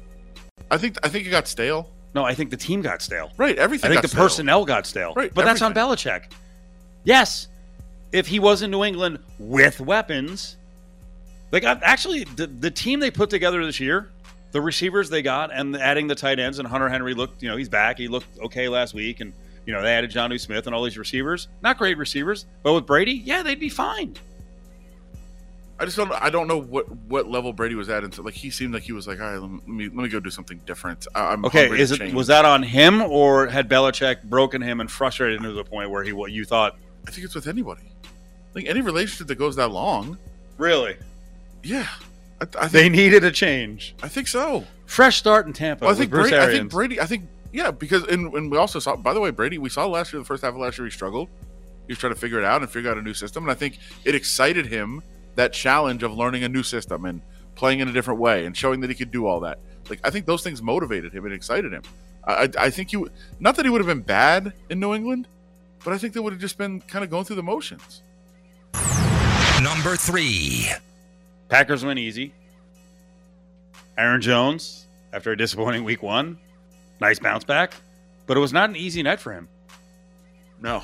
I 0.70 0.78
think 0.78 0.96
I 1.02 1.08
think 1.08 1.26
it 1.26 1.30
got 1.30 1.48
stale. 1.48 1.90
No, 2.14 2.24
I 2.24 2.34
think 2.34 2.50
the 2.50 2.56
team 2.56 2.82
got 2.82 3.02
stale. 3.02 3.30
Right, 3.36 3.56
everything. 3.56 3.90
I 3.90 3.94
think 3.94 4.02
the 4.02 4.08
stale. 4.08 4.22
personnel 4.22 4.64
got 4.64 4.86
stale. 4.86 5.12
Right, 5.14 5.32
but 5.32 5.44
that's 5.44 5.62
on 5.62 5.76
everything. 5.76 6.12
Belichick. 6.12 6.32
Yes, 7.04 7.48
if 8.12 8.26
he 8.26 8.38
was 8.40 8.62
in 8.62 8.70
New 8.70 8.84
England 8.84 9.20
with 9.38 9.80
weapons, 9.80 10.56
like 11.52 11.64
actually 11.64 12.24
the 12.24 12.46
the 12.46 12.70
team 12.70 13.00
they 13.00 13.10
put 13.10 13.30
together 13.30 13.64
this 13.64 13.80
year, 13.80 14.10
the 14.52 14.60
receivers 14.60 15.10
they 15.10 15.22
got, 15.22 15.52
and 15.52 15.76
adding 15.76 16.08
the 16.08 16.14
tight 16.14 16.38
ends, 16.38 16.58
and 16.58 16.66
Hunter 16.66 16.88
Henry 16.88 17.14
looked, 17.14 17.42
you 17.42 17.48
know, 17.48 17.56
he's 17.56 17.68
back. 17.68 17.98
He 17.98 18.08
looked 18.08 18.38
okay 18.40 18.68
last 18.68 18.94
week, 18.94 19.20
and 19.20 19.32
you 19.66 19.72
know 19.72 19.82
they 19.82 19.92
added 19.92 20.10
Jonnu 20.10 20.40
Smith 20.40 20.66
and 20.66 20.74
all 20.74 20.82
these 20.82 20.98
receivers. 20.98 21.48
Not 21.62 21.78
great 21.78 21.98
receivers, 21.98 22.46
but 22.62 22.72
with 22.72 22.86
Brady, 22.86 23.12
yeah, 23.12 23.42
they'd 23.42 23.60
be 23.60 23.68
fine. 23.68 24.16
I 25.80 25.86
just 25.86 25.96
don't. 25.96 26.12
I 26.12 26.28
don't 26.28 26.46
know 26.46 26.60
what 26.60 26.94
what 27.08 27.26
level 27.26 27.54
Brady 27.54 27.74
was 27.74 27.88
at 27.88 28.04
until 28.04 28.22
like 28.22 28.34
he 28.34 28.50
seemed 28.50 28.74
like 28.74 28.82
he 28.82 28.92
was 28.92 29.08
like, 29.08 29.18
all 29.18 29.32
right, 29.32 29.40
let 29.40 29.66
me 29.66 29.84
let 29.86 29.94
me 29.94 30.08
go 30.10 30.20
do 30.20 30.28
something 30.28 30.60
different. 30.66 31.06
I- 31.14 31.32
I'm 31.32 31.44
Okay, 31.46 31.70
is 31.70 31.90
it 31.90 31.98
change." 31.98 32.12
was 32.12 32.26
that 32.26 32.44
on 32.44 32.62
him 32.62 33.00
or 33.00 33.46
had 33.46 33.66
Belichick 33.66 34.22
broken 34.24 34.60
him 34.60 34.80
and 34.80 34.90
frustrated 34.90 35.38
him 35.38 35.44
to 35.44 35.52
the 35.54 35.64
point 35.64 35.90
where 35.90 36.04
he 36.04 36.12
what 36.12 36.32
you 36.32 36.44
thought 36.44 36.76
I 37.08 37.10
think 37.10 37.24
it's 37.24 37.34
with 37.34 37.46
anybody. 37.46 37.92
Like 38.54 38.66
any 38.66 38.82
relationship 38.82 39.26
that 39.28 39.36
goes 39.36 39.56
that 39.56 39.70
long, 39.70 40.18
really 40.58 40.96
yeah, 41.62 41.88
I, 42.42 42.46
I 42.60 42.68
they 42.68 42.90
needed 42.90 43.24
a 43.24 43.30
change. 43.30 43.94
I 44.02 44.08
think 44.08 44.28
so. 44.28 44.64
Fresh 44.84 45.16
start 45.16 45.46
in 45.46 45.54
Tampa. 45.54 45.86
Well, 45.86 45.94
I 45.94 45.96
think 45.96 46.10
Brady. 46.10 46.36
I 46.36 46.46
think 46.46 46.70
Brady. 46.70 47.00
I 47.00 47.06
think 47.06 47.24
yeah, 47.52 47.70
because 47.70 48.04
and, 48.04 48.32
and 48.34 48.50
we 48.50 48.58
also 48.58 48.80
saw. 48.80 48.96
By 48.96 49.14
the 49.14 49.20
way, 49.20 49.30
Brady. 49.30 49.56
We 49.56 49.70
saw 49.70 49.86
last 49.86 50.12
year, 50.12 50.20
the 50.20 50.26
first 50.26 50.42
half 50.42 50.52
of 50.52 50.60
last 50.60 50.76
year, 50.78 50.86
he 50.86 50.90
struggled. 50.90 51.28
He 51.86 51.92
was 51.92 51.98
trying 51.98 52.12
to 52.12 52.18
figure 52.20 52.38
it 52.38 52.44
out 52.44 52.60
and 52.60 52.70
figure 52.70 52.90
out 52.90 52.98
a 52.98 53.02
new 53.02 53.14
system, 53.14 53.44
and 53.44 53.50
I 53.50 53.54
think 53.54 53.78
it 54.04 54.14
excited 54.14 54.66
him 54.66 55.02
that 55.36 55.52
challenge 55.52 56.02
of 56.02 56.12
learning 56.12 56.44
a 56.44 56.48
new 56.48 56.62
system 56.62 57.04
and 57.04 57.22
playing 57.54 57.80
in 57.80 57.88
a 57.88 57.92
different 57.92 58.20
way 58.20 58.46
and 58.46 58.56
showing 58.56 58.80
that 58.80 58.90
he 58.90 58.96
could 58.96 59.10
do 59.10 59.26
all 59.26 59.40
that. 59.40 59.58
Like 59.88 60.00
I 60.04 60.10
think 60.10 60.26
those 60.26 60.42
things 60.42 60.62
motivated 60.62 61.12
him 61.12 61.24
and 61.24 61.34
excited 61.34 61.72
him. 61.72 61.82
I, 62.24 62.32
I, 62.32 62.48
I 62.58 62.70
think 62.70 62.92
you 62.92 63.10
not 63.38 63.56
that 63.56 63.64
he 63.64 63.70
would 63.70 63.80
have 63.80 63.86
been 63.86 64.02
bad 64.02 64.52
in 64.68 64.80
New 64.80 64.94
England, 64.94 65.28
but 65.84 65.92
I 65.92 65.98
think 65.98 66.14
they 66.14 66.20
would 66.20 66.32
have 66.32 66.40
just 66.40 66.58
been 66.58 66.80
kind 66.80 67.04
of 67.04 67.10
going 67.10 67.24
through 67.24 67.36
the 67.36 67.42
motions. 67.42 68.02
Number 69.62 69.96
three. 69.96 70.68
Packers 71.48 71.84
win 71.84 71.98
easy. 71.98 72.32
Aaron 73.98 74.22
Jones, 74.22 74.86
after 75.12 75.32
a 75.32 75.36
disappointing 75.36 75.84
week 75.84 76.02
one, 76.02 76.38
nice 77.00 77.18
bounce 77.18 77.44
back, 77.44 77.74
but 78.26 78.36
it 78.36 78.40
was 78.40 78.52
not 78.52 78.70
an 78.70 78.76
easy 78.76 79.02
night 79.02 79.20
for 79.20 79.32
him. 79.32 79.48
No, 80.62 80.82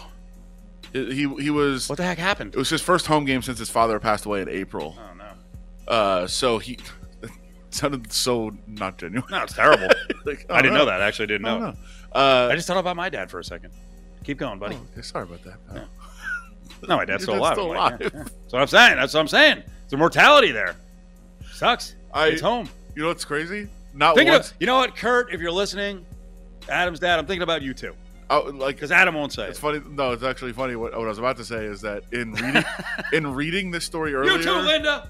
he 0.92 1.04
he, 1.26 1.34
he 1.44 1.50
was. 1.50 1.88
What 1.88 1.96
the 1.98 2.04
heck 2.04 2.18
happened? 2.18 2.54
It 2.54 2.58
was 2.58 2.68
his 2.70 2.82
first 2.82 3.06
home 3.06 3.24
game 3.24 3.42
since 3.42 3.58
his 3.58 3.70
father 3.70 3.98
passed 3.98 4.24
away 4.26 4.42
in 4.42 4.48
April. 4.48 4.96
Oh 4.98 5.14
no, 5.16 5.92
Uh, 5.92 6.26
so 6.26 6.58
he 6.58 6.78
sounded 7.70 8.12
so 8.12 8.52
not 8.66 8.98
genuine. 8.98 9.28
no, 9.30 9.42
it's 9.42 9.52
terrible. 9.54 9.88
Like, 10.24 10.44
I 10.50 10.60
didn't 10.60 10.74
oh, 10.74 10.78
know 10.80 10.86
that. 10.86 11.00
I 11.02 11.06
actually 11.06 11.28
didn't 11.28 11.42
know. 11.42 11.58
don't 11.60 11.74
know. 11.74 11.76
Uh, 12.12 12.48
I 12.50 12.56
just 12.56 12.66
thought 12.66 12.78
about 12.78 12.96
my 12.96 13.08
dad 13.08 13.30
for 13.30 13.38
a 13.38 13.44
second. 13.44 13.72
Keep 14.24 14.38
going, 14.38 14.58
buddy. 14.58 14.74
oh, 14.76 15.00
sorry 15.02 15.22
about 15.22 15.44
that. 15.44 15.58
Yeah. 15.72 15.84
No, 16.88 16.96
my 16.96 17.04
dad's 17.04 17.22
still 17.22 17.34
dad's 17.38 17.40
alive. 17.40 17.54
still 17.54 17.70
I'm 17.70 17.76
like, 17.76 18.00
alive. 18.00 18.00
yeah, 18.00 18.08
yeah. 18.12 18.22
That's 18.24 18.52
what 18.52 18.62
I'm 18.62 18.66
saying. 18.68 18.96
That's 18.96 19.14
what 19.14 19.20
I'm 19.20 19.28
saying. 19.28 19.62
There's 19.82 19.92
a 19.92 19.96
mortality 19.98 20.50
there. 20.50 20.74
Sucks. 21.52 21.94
I, 22.12 22.26
it's 22.28 22.40
home. 22.40 22.68
you 22.96 23.02
know 23.02 23.08
what's 23.08 23.24
crazy? 23.24 23.68
Not 23.94 24.16
Thinking 24.16 24.32
once. 24.32 24.50
of, 24.50 24.56
you 24.58 24.66
know 24.66 24.76
what, 24.78 24.96
Kurt? 24.96 25.32
If 25.32 25.40
you're 25.40 25.52
listening, 25.52 26.04
Adam's 26.68 26.98
dad. 26.98 27.20
I'm 27.20 27.26
thinking 27.26 27.42
about 27.42 27.62
you 27.62 27.72
too, 27.72 27.94
oh, 28.30 28.50
like 28.54 28.76
because 28.76 28.90
Adam 28.92 29.14
won't 29.14 29.32
say 29.32 29.48
it's 29.48 29.58
it. 29.58 29.60
funny. 29.62 29.80
No, 29.88 30.12
it's 30.12 30.22
actually 30.22 30.52
funny. 30.52 30.76
What, 30.76 30.92
what 30.92 31.04
I 31.04 31.08
was 31.08 31.18
about 31.18 31.36
to 31.38 31.44
say 31.44 31.64
is 31.64 31.80
that 31.82 32.04
in 32.12 32.32
reading 32.32 32.64
in 33.12 33.26
reading 33.34 33.70
this 33.70 33.84
story 33.84 34.14
earlier, 34.14 34.36
You 34.36 34.42
too, 34.42 34.52
Linda. 34.52 35.08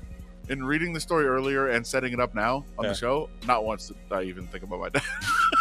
in 0.48 0.64
reading 0.64 0.92
the 0.92 1.00
story 1.00 1.26
earlier 1.26 1.68
and 1.68 1.86
setting 1.86 2.12
it 2.12 2.20
up 2.20 2.34
now 2.34 2.64
on 2.78 2.84
Yeah. 2.84 2.90
the 2.90 2.94
show, 2.96 3.30
not 3.46 3.64
once 3.64 3.88
did 3.88 3.96
I 4.10 4.22
even 4.22 4.46
think 4.46 4.64
about 4.64 4.80
my 4.80 4.88
dad. 4.90 5.02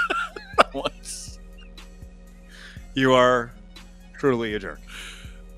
not 0.58 0.74
once. 0.74 1.40
You 2.94 3.14
are 3.14 3.52
truly 4.18 4.54
a 4.56 4.60
jerk. 4.60 4.80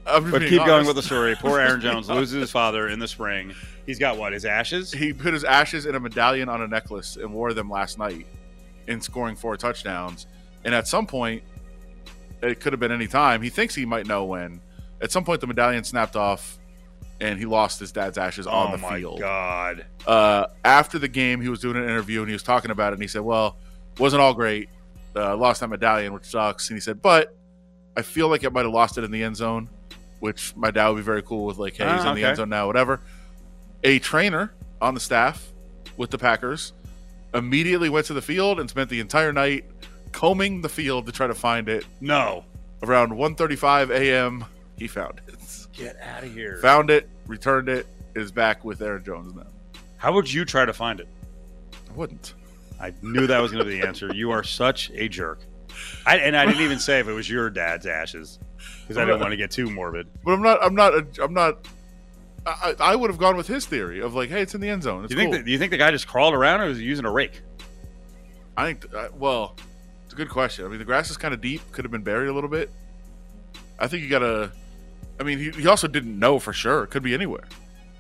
I'm 0.06 0.32
But 0.32 0.42
keep 0.44 0.66
going 0.66 0.88
with 0.88 0.96
the 0.96 1.04
story. 1.04 1.36
Poor 1.36 1.60
Aaron 1.62 1.82
Jones 1.82 2.10
loses 2.10 2.40
his 2.40 2.52
father 2.52 2.88
in 2.88 2.98
the 3.00 3.08
spring. 3.08 3.54
He's 3.86 4.00
got 4.00 4.18
what? 4.18 4.34
His 4.34 4.46
ashes? 4.46 4.92
He 4.92 5.14
put 5.14 5.34
his 5.34 5.44
ashes 5.44 5.86
in 5.86 5.96
a 5.96 6.00
medallion 6.00 6.50
on 6.50 6.62
a 6.62 6.68
necklace 6.68 7.18
and 7.18 7.34
wore 7.34 7.54
them 7.54 7.70
last 7.70 8.00
night 8.00 8.26
in 8.88 9.02
scoring 9.02 9.36
four 9.36 9.58
touchdowns. 9.58 10.26
And 10.64 10.74
at 10.74 10.88
some 10.88 11.06
point, 11.06 11.44
it 12.42 12.60
could 12.60 12.74
have 12.74 12.80
been 12.80 12.92
any 12.92 13.08
time. 13.08 13.42
He 13.42 13.50
thinks 13.50 13.74
he 13.76 13.86
might 13.86 14.08
know 14.08 14.26
when. 14.26 14.62
At 15.02 15.12
some 15.12 15.24
point, 15.24 15.42
the 15.42 15.48
medallion 15.48 15.84
snapped 15.84 16.16
off, 16.16 16.58
and 17.22 17.38
he 17.40 17.46
lost 17.46 17.80
his 17.80 17.92
dad's 17.92 18.18
ashes 18.18 18.48
on 18.48 18.70
oh 18.70 18.72
the 18.72 18.78
my 18.82 18.98
field. 19.00 19.20
god! 19.20 19.86
Uh, 20.06 20.48
after 20.66 21.00
the 21.00 21.08
game, 21.08 21.42
he 21.42 21.50
was 21.50 21.60
doing 21.60 21.78
an 21.78 21.84
interview 21.84 22.20
and 22.22 22.30
he 22.30 22.34
was 22.34 22.44
talking 22.44 22.72
about 22.72 22.94
it. 22.94 22.96
And 22.96 23.02
he 23.02 23.08
said, 23.08 23.22
"Well, 23.22 23.58
wasn't 24.00 24.22
all 24.22 24.34
great. 24.34 24.70
Uh, 25.16 25.36
lost 25.36 25.62
that 25.62 25.68
medallion, 25.70 26.14
which 26.14 26.26
sucks." 26.26 26.70
And 26.70 26.78
he 26.78 26.82
said, 26.82 27.02
"But 27.02 27.36
I 27.96 28.02
feel 28.02 28.28
like 28.28 28.46
I 28.46 28.50
might 28.50 28.66
have 28.66 28.74
lost 28.74 28.98
it 28.98 29.04
in 29.04 29.12
the 29.12 29.24
end 29.24 29.36
zone, 29.36 29.70
which 30.20 30.56
my 30.56 30.72
dad 30.72 30.90
would 30.90 30.98
be 30.98 31.02
very 31.04 31.22
cool 31.24 31.46
with. 31.46 31.58
Like, 31.58 31.76
hey, 31.76 31.86
he's 31.92 32.06
Ah, 32.06 32.10
in 32.12 32.16
the 32.16 32.22
okay. 32.22 32.30
end 32.30 32.38
zone 32.38 32.50
now, 32.50 32.68
whatever." 32.68 33.02
A 33.84 34.00
trainer 34.00 34.54
on 34.82 34.94
the 34.96 35.00
staff 35.00 35.52
with 35.98 36.10
the 36.12 36.18
Packers 36.18 36.74
immediately 37.34 37.90
went 37.90 38.06
to 38.08 38.14
the 38.14 38.22
field 38.22 38.60
and 38.60 38.70
spent 38.70 38.90
the 38.90 39.00
entire 39.00 39.32
night 39.34 39.66
combing 40.12 40.62
the 40.62 40.70
field 40.70 41.06
to 41.06 41.12
try 41.12 41.28
to 41.28 41.34
find 41.36 41.70
it. 41.70 41.86
No, 42.02 42.46
Around 42.84 43.12
1:35 43.12 43.90
a.m., 43.90 44.46
he 44.78 44.88
found 44.88 45.20
it. 45.28 45.36
get 45.74 45.98
out 46.02 46.24
of 46.24 46.32
here. 46.34 46.58
Found 46.62 46.90
it, 46.92 47.10
returned 47.26 47.70
it. 47.70 47.88
Is 48.16 48.32
back 48.32 48.64
with 48.66 48.82
Aaron 48.82 49.04
Jones 49.04 49.34
now. 49.36 49.46
How 49.98 50.12
would 50.14 50.32
you 50.32 50.44
try 50.46 50.66
to 50.66 50.74
find 50.74 51.00
it? 51.00 51.08
I 51.90 51.94
wouldn't. 51.94 52.34
I 52.80 52.94
knew 53.02 53.28
that 53.28 53.40
was 53.40 53.52
going 53.52 53.64
to 53.64 53.70
be 53.70 53.80
the 53.80 53.88
answer. 53.88 54.14
You 54.14 54.32
are 54.32 54.44
such 54.44 54.90
a 54.92 55.08
jerk. 55.08 55.40
I, 56.06 56.18
and 56.18 56.36
I 56.36 56.46
didn't 56.46 56.62
even 56.62 56.80
say 56.80 57.00
if 57.00 57.08
it 57.08 57.14
was 57.14 57.30
your 57.30 57.50
dad's 57.50 57.86
ashes 57.86 58.40
because 58.82 58.98
I 58.98 59.06
didn't 59.06 59.20
want 59.20 59.32
to 59.32 59.38
get 59.38 59.52
too 59.52 59.70
morbid. 59.70 60.08
But 60.24 60.34
I'm 60.34 60.42
not. 60.42 60.64
I'm 60.64 60.74
not. 60.76 60.94
I'm 61.20 61.34
not. 61.34 61.68
I, 62.46 62.76
I 62.80 62.96
would 62.96 63.10
have 63.10 63.20
gone 63.20 63.36
with 63.36 63.48
his 63.48 63.66
theory 63.66 64.00
of 64.00 64.14
like, 64.16 64.30
hey, 64.30 64.42
it's 64.42 64.56
in 64.56 64.62
the 64.62 64.70
end 64.70 64.84
zone. 64.84 65.04
It's 65.04 65.14
Do 65.14 65.16
you 65.20 65.24
think 65.24 65.36
cool. 65.36 65.44
do 65.46 65.52
you 65.52 65.58
think 65.60 65.72
the 65.72 65.78
guy 65.78 65.92
just 65.92 66.08
crawled 66.08 66.34
around 66.34 66.62
or 66.62 66.68
was 66.68 66.78
he 66.78 66.86
using 66.86 67.06
a 67.06 67.12
rake? 67.12 67.42
I 68.56 68.66
think. 68.66 68.94
Uh, 68.94 69.10
well, 69.16 69.56
a 69.60 69.62
good 70.18 70.30
question. 70.30 70.66
I 70.66 70.68
mean, 70.68 70.80
the 70.80 70.86
grass 70.86 71.10
is 71.10 71.18
kind 71.18 71.34
of 71.34 71.40
deep. 71.42 71.62
Could 71.72 71.86
have 71.86 71.92
been 71.92 72.04
buried 72.04 72.28
a 72.30 72.34
little 72.34 72.50
bit. 72.50 72.70
I 73.80 73.88
think 73.88 74.04
you 74.04 74.10
gotta. 74.10 74.52
I 75.20 75.24
mean, 75.24 75.40
he, 75.40 75.50
he 75.52 75.68
also 75.68 75.88
didn't 75.88 76.18
know 76.20 76.40
for 76.40 76.54
sure. 76.54 76.84
It 76.84 76.88
could 76.88 77.04
be 77.04 77.14
anywhere. 77.14 77.44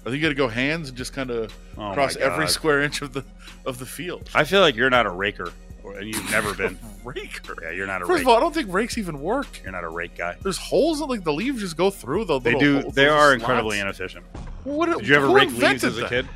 I 0.01 0.09
think 0.09 0.15
you 0.17 0.21
got 0.21 0.29
to 0.29 0.35
go 0.35 0.47
hands 0.47 0.89
and 0.89 0.97
just 0.97 1.11
kind 1.13 1.29
of 1.31 1.53
Oh 1.77 1.93
cross 1.93 2.15
every 2.15 2.47
square 2.47 2.81
inch 2.81 3.01
of 3.01 3.13
the 3.13 3.23
of 3.65 3.77
the 3.79 3.85
field. 3.85 4.29
I 4.33 4.43
feel 4.43 4.61
like 4.61 4.75
you're 4.75 4.89
not 4.89 5.05
a 5.05 5.09
raker, 5.09 5.51
and 5.83 6.07
you've 6.07 6.29
never 6.31 6.53
been. 6.53 6.77
Raker. 7.03 7.55
Yeah, 7.61 7.71
you're 7.71 7.87
not 7.87 8.01
a 8.01 8.05
First 8.05 8.17
rake. 8.19 8.21
of 8.23 8.27
all, 8.29 8.37
I 8.37 8.39
don't 8.41 8.53
think 8.53 8.71
rakes 8.73 8.97
even 8.97 9.21
work. 9.21 9.47
You're 9.63 9.71
not 9.71 9.85
a 9.85 9.89
rake 9.89 10.17
guy. 10.17 10.35
There's 10.41 10.57
holes 10.57 10.99
that 10.99 11.05
like 11.05 11.23
the 11.23 11.31
leaves 11.31 11.61
just 11.61 11.77
go 11.77 11.89
through 11.89 12.25
the. 12.25 12.39
They 12.39 12.55
do. 12.55 12.81
holes, 12.81 12.95
They 12.95 13.07
are 13.07 13.29
slots. 13.29 13.41
incredibly 13.41 13.79
inefficient. 13.79 14.25
What, 14.65 14.97
Did 14.97 15.07
you 15.07 15.15
ever 15.15 15.29
rake 15.29 15.51
leaves 15.53 15.83
as 15.85 15.97
a 15.97 16.01
that? 16.01 16.09
kid? 16.09 16.27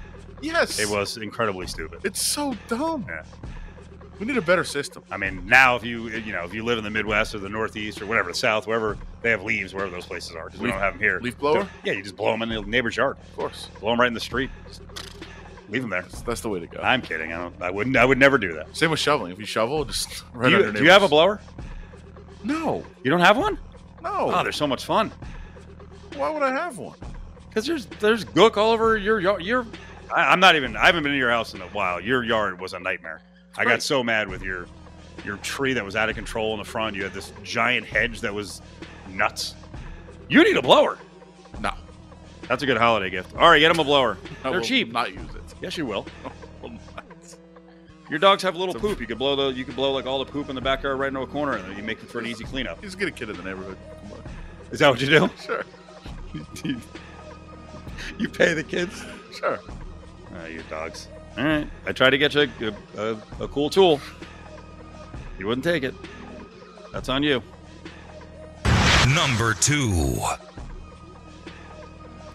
Yes. 0.42 0.80
It 0.80 0.90
was 0.90 1.18
incredibly 1.18 1.68
stupid. 1.68 2.00
It's 2.06 2.22
so 2.26 2.56
dumb. 2.68 3.06
Yeah. 3.08 3.24
We 4.22 4.28
need 4.28 4.38
a 4.38 4.42
better 4.44 4.64
system. 4.64 5.02
I 5.10 5.18
mean, 5.18 5.48
now 5.48 5.76
if 5.76 5.84
you 5.84 6.10
you 6.10 6.32
know 6.32 6.44
if 6.44 6.54
you 6.54 6.64
live 6.64 6.78
in 6.78 6.84
the 6.84 6.92
Midwest 6.92 7.34
or 7.34 7.40
the 7.40 7.50
Northeast 7.50 8.04
or 8.04 8.06
whatever, 8.06 8.30
the 8.30 8.38
South, 8.38 8.68
wherever 8.68 8.96
they 9.24 9.32
have 9.32 9.42
leaves, 9.44 9.74
wherever 9.74 9.90
those 9.92 10.06
places 10.06 10.36
are, 10.36 10.46
because 10.46 10.60
we 10.60 10.70
don't 10.70 10.78
have 10.78 10.94
them 10.94 11.02
here. 11.02 11.20
leaf 11.22 11.40
blower? 11.40 11.68
Yeah, 11.84 11.94
you 11.94 12.04
just 12.04 12.16
blow 12.16 12.30
them 12.32 12.44
in 12.44 12.50
the 12.50 12.62
neighbor's 12.62 12.96
yard. 12.96 13.18
Of 13.18 13.36
course. 13.36 13.70
Blow 13.80 13.90
them 13.90 14.00
right 14.00 14.06
in 14.06 14.14
the 14.14 14.20
street. 14.20 14.52
Just 14.68 14.84
leave 15.70 15.82
them 15.82 15.90
there. 15.90 16.04
That's, 16.04 16.22
that's 16.22 16.42
the 16.42 16.50
way 16.50 16.60
to 16.60 16.68
go. 16.68 16.80
I'm 16.84 17.02
kidding. 17.02 17.34
I 17.34 17.38
don't. 17.40 17.60
I 17.64 17.72
wouldn't. 17.72 17.98
I 17.98 18.06
would 18.06 18.20
never 18.20 18.38
do 18.38 18.54
that. 18.54 18.78
Same 18.78 18.92
with 18.92 19.00
shoveling. 19.00 19.32
If 19.32 19.40
you 19.40 19.48
shovel, 19.48 19.84
just 19.86 20.24
right 20.34 20.50
do, 20.52 20.56
you, 20.56 20.64
your 20.66 20.72
do 20.72 20.84
you 20.84 20.92
have 20.92 21.02
a 21.02 21.08
blower? 21.08 21.42
No, 22.44 22.86
You 23.02 23.10
don't 23.10 23.22
have 23.22 23.38
one? 23.38 23.58
no. 24.04 24.32
Oh, 24.32 24.44
they're 24.44 24.52
so 24.52 24.68
much 24.68 24.86
fun. 24.86 25.12
Why 26.16 26.30
would 26.30 26.44
I 26.44 26.52
have 26.52 26.78
one? 26.78 27.00
Because 27.50 27.66
there's 27.66 27.88
there's 27.88 28.24
gook 28.24 28.56
all 28.56 28.70
over 28.70 29.00
your 29.00 29.20
yard. 29.20 29.42
Your, 29.42 29.66
I, 30.16 30.26
I'm 30.26 30.40
not 30.40 30.56
even. 30.56 30.78
I 30.78 30.86
haven't 30.86 31.02
been 31.02 31.12
in 31.12 31.18
your 31.18 31.32
house 31.32 31.56
in 31.56 31.62
a 31.62 31.68
while. 31.70 32.00
Your 32.00 32.24
yard 32.24 32.62
was 32.62 32.74
a 32.74 32.80
nightmare. 32.80 33.24
I 33.58 33.66
got 33.66 33.82
so 33.84 34.04
mad 34.04 34.28
with 34.30 34.44
your 34.44 34.68
your 35.26 35.38
tree 35.38 35.74
that 35.74 35.86
was 35.86 35.96
out 35.96 36.10
of 36.10 36.16
control 36.16 36.54
in 36.54 36.60
the 36.60 36.66
front. 36.66 36.96
You 36.96 37.04
had 37.04 37.14
this 37.14 37.32
giant 37.44 37.86
hedge 37.86 38.22
that 38.22 38.34
was 38.34 38.62
nuts. 39.10 39.56
You 40.30 40.44
need 40.44 40.58
a 40.58 40.62
blower. 40.62 40.98
No, 41.60 41.72
That's 42.48 42.64
a 42.64 42.66
good 42.66 42.78
holiday 42.78 43.10
gift. 43.10 43.36
All 43.36 43.50
right, 43.50 43.60
get 43.60 43.68
them 43.68 43.80
a 43.80 43.84
blower. 43.84 44.18
I 44.44 44.50
They're 44.50 44.60
will 44.60 44.66
cheap. 44.66 44.92
Not 44.92 45.14
use 45.14 45.36
it. 45.36 45.42
Yes, 45.62 45.78
you 45.78 45.86
will. 45.86 46.06
Oh, 46.26 46.32
will 46.64 46.70
not. 46.72 46.80
Your 48.10 48.20
dogs 48.20 48.42
have 48.44 48.56
a 48.56 48.58
little 48.58 48.76
a- 48.76 48.80
poop. 48.80 49.00
You 49.00 49.08
could 49.08 49.18
blow 49.20 49.36
the. 49.36 49.58
You 49.58 49.64
could 49.66 49.76
blow 49.76 49.92
like 49.92 50.06
all 50.06 50.20
the 50.24 50.32
poop 50.32 50.50
in 50.50 50.56
the 50.56 50.62
backyard 50.62 50.98
right 51.00 51.08
into 51.10 51.22
a 51.22 51.28
corner, 51.28 51.54
and 51.54 51.64
then 51.70 51.78
you 51.78 51.84
make 51.84 52.02
it 52.02 52.10
for 52.10 52.20
an 52.20 52.26
easy 52.26 52.44
cleanup. 52.46 52.82
Just 52.82 52.98
get 53.00 53.08
a 53.08 53.12
kid 53.12 53.30
in 53.30 53.38
the 53.38 53.44
neighborhood. 53.44 53.78
Come 54.04 54.14
on. 54.14 54.24
Is 54.72 54.80
that 54.80 54.90
what 54.90 55.02
you 55.02 55.08
do? 55.08 55.30
Sure, 55.46 55.64
you 58.18 58.30
pay 58.30 58.54
the 58.54 58.64
kids. 58.64 59.04
sure. 59.38 59.60
Oh, 60.42 60.46
you 60.46 60.62
dogs. 60.70 61.08
All 61.38 61.44
right. 61.44 61.68
I 61.86 61.92
tried 61.92 62.12
to 62.12 62.18
get 62.18 62.34
you 62.34 62.74
a, 62.98 63.02
a, 63.02 63.18
a 63.42 63.48
cool 63.48 63.70
tool. 63.70 64.00
You 65.40 65.48
wouldn't 65.48 65.64
take 65.64 65.84
it. 65.84 65.96
That's 66.92 67.10
on 67.10 67.24
you. 67.24 67.42
Number 69.16 69.54
two. 69.54 70.20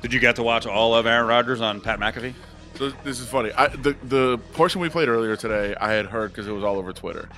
Did 0.03 0.13
you 0.13 0.21
get 0.21 0.37
to 0.37 0.43
watch 0.43 0.67
all 0.67 0.95
of 0.95 1.07
Aaron 1.07 1.27
Rodgers 1.27 1.61
on 1.61 1.81
Pat 1.81 1.99
McAfee? 1.99 2.35
So 2.75 2.91
this 3.05 3.21
is 3.21 3.29
funny. 3.29 3.53
I, 3.53 3.69
the 3.69 3.97
the 4.05 4.39
portion 4.53 4.81
we 4.81 4.89
played 4.89 5.09
earlier 5.09 5.37
today, 5.37 5.75
I 5.81 5.93
had 5.93 6.07
heard 6.07 6.33
because 6.33 6.47
it 6.47 6.53
was 6.53 6.63
all 6.63 6.77
over 6.77 6.93
Twitter. 6.93 7.29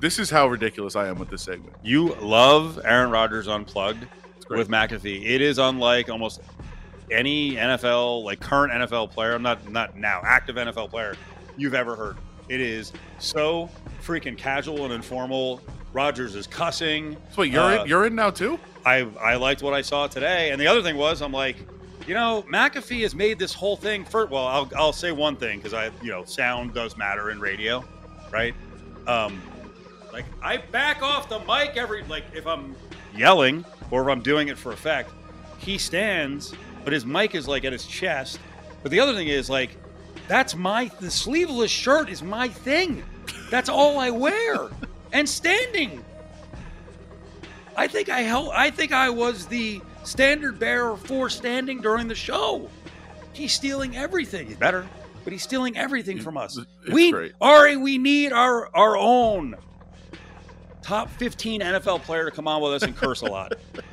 This 0.00 0.18
is 0.18 0.30
how 0.30 0.48
ridiculous 0.48 0.96
I 0.96 1.08
am 1.08 1.18
with 1.18 1.28
this 1.28 1.42
segment. 1.42 1.76
You 1.82 2.14
love 2.14 2.80
Aaron 2.84 3.10
Rodgers 3.10 3.48
unplugged 3.48 4.06
with 4.48 4.68
McAfee. 4.68 5.26
It 5.28 5.42
is 5.42 5.58
unlike 5.58 6.08
almost 6.08 6.40
any 7.10 7.52
NFL, 7.52 8.24
like 8.24 8.40
current 8.40 8.72
NFL 8.72 9.10
player. 9.10 9.32
I'm 9.34 9.42
not 9.42 9.68
not 9.70 9.96
now 9.96 10.20
active 10.24 10.56
NFL 10.56 10.90
player 10.90 11.16
you've 11.56 11.74
ever 11.74 11.96
heard. 11.96 12.16
It 12.48 12.60
is 12.60 12.92
so 13.18 13.68
freaking 14.02 14.36
casual 14.36 14.84
and 14.84 14.92
informal. 14.92 15.60
Rodgers 15.92 16.34
is 16.34 16.46
cussing. 16.46 17.16
So 17.32 17.42
wait, 17.42 17.52
you're 17.52 17.62
Uh, 17.62 17.82
in, 17.82 17.88
you're 17.88 18.06
in 18.06 18.14
now 18.14 18.30
too? 18.30 18.58
I 18.84 19.06
I 19.20 19.36
liked 19.36 19.62
what 19.62 19.74
I 19.74 19.82
saw 19.82 20.06
today. 20.06 20.50
And 20.50 20.60
the 20.60 20.66
other 20.66 20.82
thing 20.82 20.96
was, 20.96 21.20
I'm 21.20 21.32
like, 21.32 21.56
you 22.06 22.14
know, 22.14 22.44
McAfee 22.50 23.02
has 23.02 23.14
made 23.14 23.38
this 23.38 23.52
whole 23.52 23.76
thing 23.76 24.04
for. 24.04 24.26
Well, 24.26 24.46
I'll 24.46 24.70
I'll 24.76 24.92
say 24.92 25.12
one 25.12 25.36
thing 25.36 25.58
because 25.58 25.74
I 25.74 25.86
you 26.02 26.10
know 26.10 26.24
sound 26.24 26.74
does 26.74 26.96
matter 26.96 27.30
in 27.30 27.40
radio, 27.40 27.84
right? 28.32 28.54
Um, 29.06 29.40
like 30.12 30.24
I 30.42 30.58
back 30.58 31.02
off 31.02 31.28
the 31.28 31.38
mic 31.40 31.76
every 31.76 32.02
like 32.04 32.24
if 32.34 32.46
I'm 32.46 32.74
yelling 33.16 33.64
or 33.90 34.02
if 34.02 34.08
I'm 34.08 34.22
doing 34.22 34.48
it 34.48 34.56
for 34.58 34.72
effect, 34.72 35.10
he 35.58 35.76
stands, 35.78 36.52
but 36.84 36.92
his 36.92 37.04
mic 37.04 37.34
is 37.34 37.46
like 37.48 37.64
at 37.64 37.72
his 37.72 37.86
chest. 37.86 38.38
But 38.82 38.90
the 38.90 39.00
other 39.00 39.14
thing 39.14 39.28
is 39.28 39.50
like. 39.50 39.76
That's 40.28 40.54
my 40.54 40.88
the 41.00 41.10
sleeveless 41.10 41.72
shirt 41.72 42.08
is 42.08 42.22
my 42.22 42.46
thing. 42.46 43.02
That's 43.50 43.68
all 43.68 43.98
I 43.98 44.10
wear. 44.10 44.68
and 45.12 45.28
standing. 45.28 46.04
I 47.76 47.86
think 47.86 48.08
I 48.08 48.20
held, 48.20 48.50
I 48.52 48.70
think 48.70 48.92
I 48.92 49.10
was 49.10 49.46
the 49.46 49.80
standard 50.04 50.58
bearer 50.58 50.96
for 50.96 51.30
standing 51.30 51.80
during 51.80 52.08
the 52.08 52.14
show. 52.14 52.68
He's 53.32 53.52
stealing 53.52 53.96
everything. 53.96 54.48
He's 54.48 54.56
better, 54.56 54.86
but 55.24 55.32
he's 55.32 55.42
stealing 55.42 55.76
everything 55.76 56.20
from 56.20 56.36
us. 56.36 56.58
It's 56.58 56.92
we 56.92 57.10
great. 57.10 57.32
Ari, 57.40 57.76
we 57.76 57.98
need 57.98 58.32
our 58.32 58.68
our 58.74 58.96
own 58.96 59.56
top 60.82 61.10
15 61.10 61.60
NFL 61.60 62.02
player 62.02 62.24
to 62.24 62.30
come 62.30 62.48
on 62.48 62.60
with 62.62 62.72
us 62.72 62.82
and 62.82 62.96
curse 62.96 63.22
a 63.22 63.26
lot. 63.26 63.54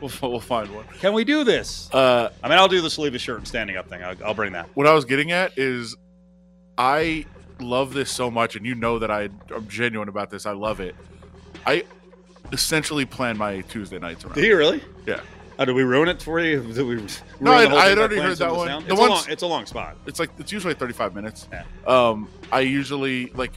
We'll, 0.00 0.10
we'll 0.22 0.40
find 0.40 0.72
one. 0.74 0.84
Can 1.00 1.12
we 1.12 1.24
do 1.24 1.44
this? 1.44 1.92
Uh, 1.92 2.30
I 2.42 2.48
mean, 2.48 2.58
I'll 2.58 2.68
do 2.68 2.80
the 2.80 2.90
sleeveless 2.90 3.22
shirt 3.22 3.38
and 3.38 3.48
standing 3.48 3.76
up 3.76 3.88
thing. 3.88 4.02
I'll, 4.02 4.14
I'll 4.24 4.34
bring 4.34 4.52
that. 4.52 4.68
what 4.74 4.86
I 4.86 4.92
was 4.94 5.04
getting 5.04 5.32
at 5.32 5.58
is, 5.58 5.96
I 6.76 7.24
love 7.60 7.92
this 7.94 8.10
so 8.10 8.30
much, 8.30 8.54
and 8.56 8.64
you 8.64 8.74
know 8.74 8.98
that 9.00 9.10
I, 9.10 9.28
I'm 9.54 9.66
genuine 9.68 10.08
about 10.08 10.30
this. 10.30 10.46
I 10.46 10.52
love 10.52 10.80
it. 10.80 10.94
I 11.66 11.84
essentially 12.52 13.04
plan 13.04 13.36
my 13.36 13.60
Tuesday 13.62 13.98
nights 13.98 14.24
around. 14.24 14.34
Do 14.36 14.42
you 14.46 14.56
really? 14.56 14.82
Yeah, 15.06 15.20
Oh, 15.60 15.64
did 15.64 15.74
we 15.74 15.82
ruin 15.82 16.08
it 16.08 16.22
for 16.22 16.38
you? 16.38 16.60
Did 16.72 16.86
we 16.86 17.04
No, 17.40 17.50
I- 17.50 17.64
I 17.66 17.88
had 17.88 17.98
already 17.98 18.16
heard 18.18 18.36
that 18.38 18.44
of 18.46 18.52
the 18.52 18.58
one. 18.58 18.68
sound? 18.68 18.86
The 18.86 18.92
It's, 18.92 19.00
a 19.00 19.04
long, 19.04 19.24
it's 19.28 19.42
a 19.42 19.46
long 19.46 19.66
spot. 19.66 19.96
it's 20.06 20.20
like 20.20 20.30
it's 20.38 20.52
usually 20.52 20.74
35 20.74 21.16
minutes. 21.16 21.48
Yeah. 21.52 21.64
Um, 21.84 22.28
I 22.52 22.60
usually 22.60 23.26
like 23.34 23.50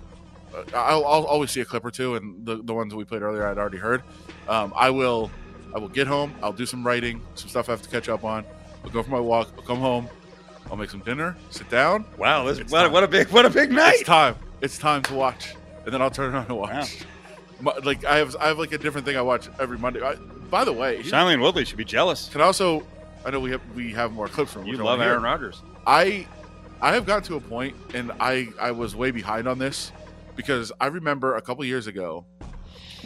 uh, 0.55 0.63
I'll, 0.73 1.05
I'll 1.05 1.25
always 1.25 1.51
see 1.51 1.61
a 1.61 1.65
clip 1.65 1.85
or 1.85 1.91
two, 1.91 2.15
and 2.15 2.43
the 2.43 2.55
the 2.63 2.73
ones 2.73 2.91
that 2.91 2.97
we 2.97 3.05
played 3.05 3.21
earlier 3.21 3.45
I'd 3.45 3.59
already 3.59 3.77
heard. 3.77 4.01
Um, 4.49 4.73
I 4.75 4.89
will 4.89 5.29
I 5.73 5.79
will 5.79 5.89
get 5.89 6.07
home. 6.07 6.33
I'll 6.41 6.53
do 6.53 6.65
some 6.65 6.85
writing, 6.85 7.21
some 7.35 7.49
stuff 7.49 7.69
I 7.69 7.73
have 7.73 7.81
to 7.81 7.89
catch 7.89 8.09
up 8.09 8.23
on. 8.23 8.45
I'll 8.83 8.89
go 8.89 9.03
for 9.03 9.11
my 9.11 9.19
walk. 9.19 9.49
I'll 9.57 9.63
come 9.63 9.79
home. 9.79 10.09
I'll 10.69 10.77
make 10.77 10.89
some 10.89 11.01
dinner. 11.01 11.35
Sit 11.49 11.69
down. 11.69 12.05
Wow, 12.17 12.45
this, 12.45 12.59
what, 12.71 12.83
time. 12.83 12.91
what 12.91 13.03
a 13.03 13.07
big 13.07 13.29
what 13.29 13.45
a 13.45 13.49
big 13.49 13.71
night. 13.71 13.95
It's 13.95 14.03
time. 14.03 14.35
It's 14.61 14.77
time 14.77 15.01
to 15.03 15.13
watch, 15.13 15.55
and 15.85 15.93
then 15.93 16.01
I'll 16.01 16.11
turn 16.11 16.33
it 16.33 16.37
on 16.37 16.45
and 16.45 16.57
watch. 16.57 17.05
My- 17.59 17.75
like 17.83 18.05
I 18.05 18.17
have 18.17 18.35
I 18.37 18.47
have 18.47 18.57
like 18.57 18.71
a 18.71 18.77
different 18.77 19.05
thing 19.05 19.17
I 19.17 19.21
watch 19.21 19.49
every 19.59 19.77
Monday. 19.77 20.01
I, 20.01 20.15
by 20.49 20.63
the 20.63 20.73
way, 20.73 21.03
Shailene 21.03 21.41
Woodley 21.41 21.65
should 21.65 21.77
be 21.77 21.85
jealous. 21.85 22.29
can 22.29 22.41
I 22.41 22.45
also 22.45 22.85
I 23.25 23.29
know 23.29 23.39
we 23.39 23.51
have 23.51 23.61
we 23.75 23.91
have 23.91 24.11
more 24.11 24.27
clips 24.27 24.53
from 24.53 24.65
You 24.65 24.77
love. 24.77 24.99
Aaron 25.01 25.23
Rodgers. 25.23 25.61
I 25.85 26.27
I 26.81 26.93
have 26.93 27.05
gotten 27.05 27.23
to 27.25 27.35
a 27.35 27.41
point, 27.41 27.75
and 27.93 28.11
I 28.19 28.47
I 28.59 28.71
was 28.71 28.95
way 28.95 29.11
behind 29.11 29.47
on 29.47 29.59
this 29.59 29.91
because 30.35 30.71
I 30.79 30.87
remember 30.87 31.35
a 31.35 31.41
couple 31.41 31.63
years 31.65 31.87
ago 31.87 32.25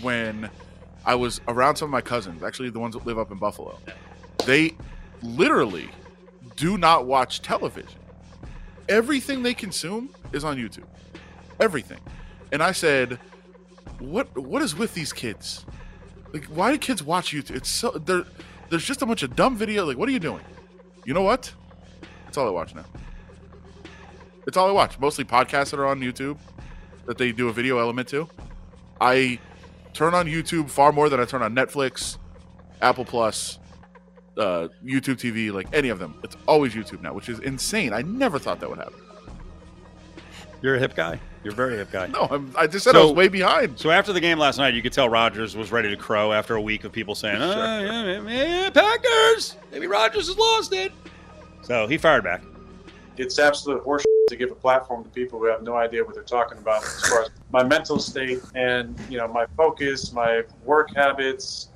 when 0.02 0.50
I 1.06 1.16
was 1.16 1.40
around 1.48 1.76
some 1.76 1.88
of 1.88 1.92
my 1.92 2.02
cousins, 2.02 2.44
actually 2.44 2.70
the 2.72 2.80
ones 2.80 2.96
that 2.96 3.06
live 3.06 3.20
up 3.20 3.32
in 3.32 3.38
Buffalo. 3.38 3.80
They 4.46 4.76
literally 5.22 5.90
do 6.56 6.78
not 6.78 7.06
watch 7.06 7.42
television. 7.42 8.00
Everything 8.90 9.44
they 9.44 9.54
consume 9.54 10.10
is 10.32 10.44
on 10.44 10.58
YouTube. 10.58 10.86
Everything. 11.60 12.00
And 12.52 12.62
I 12.62 12.72
said, 12.72 13.20
"What 14.00 14.36
what 14.38 14.62
is 14.62 14.76
with 14.76 14.94
these 14.94 15.14
kids? 15.14 15.66
Like 16.34 16.46
why 16.46 16.72
do 16.72 16.78
kids 16.78 17.04
watch 17.04 17.32
YouTube? 17.32 17.56
It's 17.56 17.70
so 17.70 17.92
there 17.92 18.26
there's 18.70 18.86
just 18.86 19.02
a 19.02 19.06
bunch 19.06 19.24
of 19.24 19.36
dumb 19.36 19.56
video. 19.56 19.86
Like 19.86 19.98
what 19.98 20.10
are 20.10 20.12
you 20.12 20.20
doing? 20.20 20.44
You 21.06 21.14
know 21.14 21.22
what? 21.22 21.54
That's 22.26 22.38
all 22.38 22.48
I 22.48 22.52
watch 22.52 22.76
now. 22.76 22.86
It's 24.48 24.58
all 24.58 24.68
I 24.68 24.72
watch. 24.72 25.00
Mostly 25.00 25.24
podcasts 25.24 25.72
that 25.72 25.80
are 25.80 25.88
on 25.88 26.00
YouTube 26.02 26.38
that 27.06 27.18
they 27.18 27.32
do 27.32 27.48
a 27.48 27.54
video 27.54 27.80
element 27.80 28.08
to. 28.10 28.28
I 29.00 29.40
turn 29.96 30.14
on 30.14 30.28
YouTube 30.28 30.70
far 30.70 30.92
more 30.92 31.10
than 31.10 31.20
I 31.20 31.25
turn 31.25 31.42
on 31.42 31.56
Netflix, 31.56 32.18
Apple 32.82 33.06
Plus, 33.06 33.58
uh, 34.38 34.68
YouTube 34.84 35.16
TV, 35.16 35.52
like 35.52 35.68
any 35.74 35.90
of 35.90 35.98
them. 35.98 36.14
It's 36.24 36.38
always 36.48 36.75
YouTube 36.75 37.02
now, 37.02 37.14
which 37.14 37.30
is 37.30 37.40
insane. 37.40 37.94
I 37.94 38.04
never 38.04 38.38
thought 38.38 38.60
that 38.60 38.70
would 38.70 38.78
happen. 38.78 38.94
You're 40.62 40.75
a 40.75 40.80
hip 40.80 40.96
guy. 40.96 41.20
You're 41.44 41.54
a 41.54 41.56
very 41.56 41.78
hip 41.78 41.92
guy. 41.92 42.08
No, 42.16 42.28
I'm, 42.30 42.54
I 42.58 42.68
just 42.68 42.84
said 42.84 42.96
I 42.96 43.04
was 43.04 43.12
way 43.14 43.28
behind. 43.28 43.80
So 43.80 43.92
after 43.92 44.14
the 44.14 44.20
game 44.20 44.38
last 44.38 44.58
night, 44.58 44.74
you 44.74 44.82
could 44.82 44.94
tell 44.94 45.10
Rodgers 45.10 45.56
was 45.56 45.72
ready 45.72 45.90
to 45.90 45.98
crow 45.98 46.34
after 46.34 46.56
a 46.56 46.62
week 46.62 46.84
of 46.84 46.92
people 46.92 47.16
saying, 47.16 47.42
"Oh, 47.42 47.80
yeah, 47.80 48.20
yeah, 48.20 48.22
yeah, 48.22 48.70
Packers, 48.70 49.58
maybe 49.72 49.88
Rodgers 49.88 50.28
has 50.28 50.38
lost 50.38 50.74
it." 50.74 50.92
So 51.62 51.88
he 51.88 51.98
fired 51.98 52.24
back. 52.24 52.42
It's 53.18 53.40
absolute 53.40 53.84
horseshit 53.84 54.06
to 54.30 54.36
give 54.36 54.52
a 54.52 54.56
platform 54.56 55.04
to 55.04 55.10
people 55.12 55.40
who 55.40 55.46
have 55.46 55.62
no 55.62 55.76
idea 55.76 56.04
what 56.04 56.16
they're 56.16 56.24
talking 56.24 56.58
about 56.58 56.84
as 56.84 57.02
far 57.08 57.24
as 57.24 57.30
my 57.52 57.64
mental 57.64 58.00
state 58.00 58.42
and 58.56 59.00
you 59.10 59.18
know 59.18 59.28
my 59.28 59.46
focus 59.58 60.12
my 60.12 60.44
work 60.64 60.94
habits. 60.96 61.70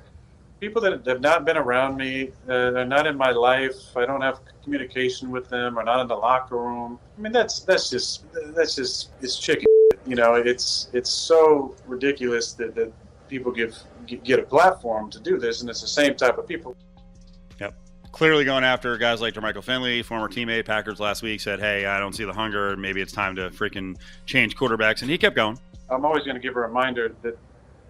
People 0.60 0.82
that 0.82 1.06
have 1.06 1.22
not 1.22 1.46
been 1.46 1.56
around 1.56 1.96
me 1.96 2.32
uh, 2.46 2.74
are 2.74 2.84
not 2.84 3.06
in 3.06 3.16
my 3.16 3.30
life 3.30 3.96
i 3.96 4.04
don't 4.04 4.20
have 4.20 4.40
communication 4.62 5.30
with 5.30 5.48
them 5.48 5.78
or 5.78 5.82
not 5.82 6.00
in 6.00 6.06
the 6.06 6.14
locker 6.14 6.56
room. 6.56 6.98
I 7.16 7.20
mean 7.20 7.32
that's 7.32 7.60
that's 7.60 7.88
just 7.88 8.24
that's 8.54 8.74
just 8.74 9.10
it's 9.22 9.38
chicken 9.38 9.66
you 10.06 10.16
know? 10.16 10.34
It's 10.34 10.88
it's 10.92 11.10
so 11.10 11.74
ridiculous 11.86 12.52
that, 12.54 12.74
that 12.74 12.92
people 13.28 13.52
give 13.52 13.78
get 14.24 14.38
a 14.40 14.42
platform 14.42 15.10
to 15.10 15.20
do 15.20 15.38
this 15.38 15.60
and 15.60 15.70
it's 15.70 15.80
the 15.80 15.86
same 15.86 16.14
type 16.16 16.38
of 16.38 16.46
people. 16.46 16.76
Clearly 18.12 18.44
going 18.44 18.64
after 18.64 18.96
guys 18.98 19.20
like 19.20 19.34
Jermichael 19.34 19.62
Finley, 19.62 20.02
former 20.02 20.28
teammate, 20.28 20.66
Packers 20.66 21.00
last 21.00 21.22
week, 21.22 21.40
said, 21.40 21.60
Hey, 21.60 21.86
I 21.86 21.98
don't 22.00 22.12
see 22.12 22.24
the 22.24 22.32
hunger. 22.32 22.76
Maybe 22.76 23.00
it's 23.00 23.12
time 23.12 23.36
to 23.36 23.50
freaking 23.50 23.96
change 24.26 24.56
quarterbacks. 24.56 25.02
And 25.02 25.10
he 25.10 25.16
kept 25.16 25.36
going. 25.36 25.58
I'm 25.88 26.04
always 26.04 26.24
going 26.24 26.34
to 26.34 26.40
give 26.40 26.56
a 26.56 26.60
reminder 26.60 27.14
that 27.22 27.38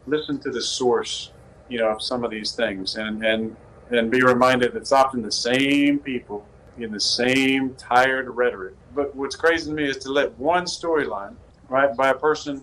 listen 0.06 0.38
to 0.40 0.50
the 0.50 0.60
source, 0.60 1.30
you 1.68 1.78
know, 1.78 1.88
of 1.88 2.02
some 2.02 2.24
of 2.24 2.30
these 2.30 2.52
things, 2.52 2.96
and 2.96 3.24
and 3.24 3.56
and 3.90 4.10
be 4.10 4.22
reminded 4.22 4.72
that 4.72 4.78
it's 4.78 4.92
often 4.92 5.22
the 5.22 5.32
same 5.32 5.98
people 5.98 6.46
in 6.78 6.92
the 6.92 7.00
same 7.00 7.74
tired 7.74 8.28
rhetoric. 8.28 8.74
But 8.94 9.14
what's 9.14 9.36
crazy 9.36 9.66
to 9.70 9.72
me 9.74 9.88
is 9.88 9.98
to 9.98 10.12
let 10.12 10.36
one 10.38 10.64
storyline, 10.64 11.34
right, 11.68 11.94
by 11.96 12.10
a 12.10 12.14
person 12.14 12.62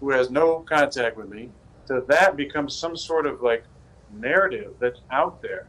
who 0.00 0.10
has 0.10 0.30
no 0.30 0.60
contact 0.60 1.16
with 1.16 1.28
me, 1.28 1.50
to 1.86 2.02
that 2.08 2.36
becomes 2.36 2.74
some 2.74 2.96
sort 2.96 3.26
of 3.26 3.42
like 3.42 3.64
narrative 4.12 4.74
that's 4.78 5.00
out 5.10 5.40
there. 5.42 5.66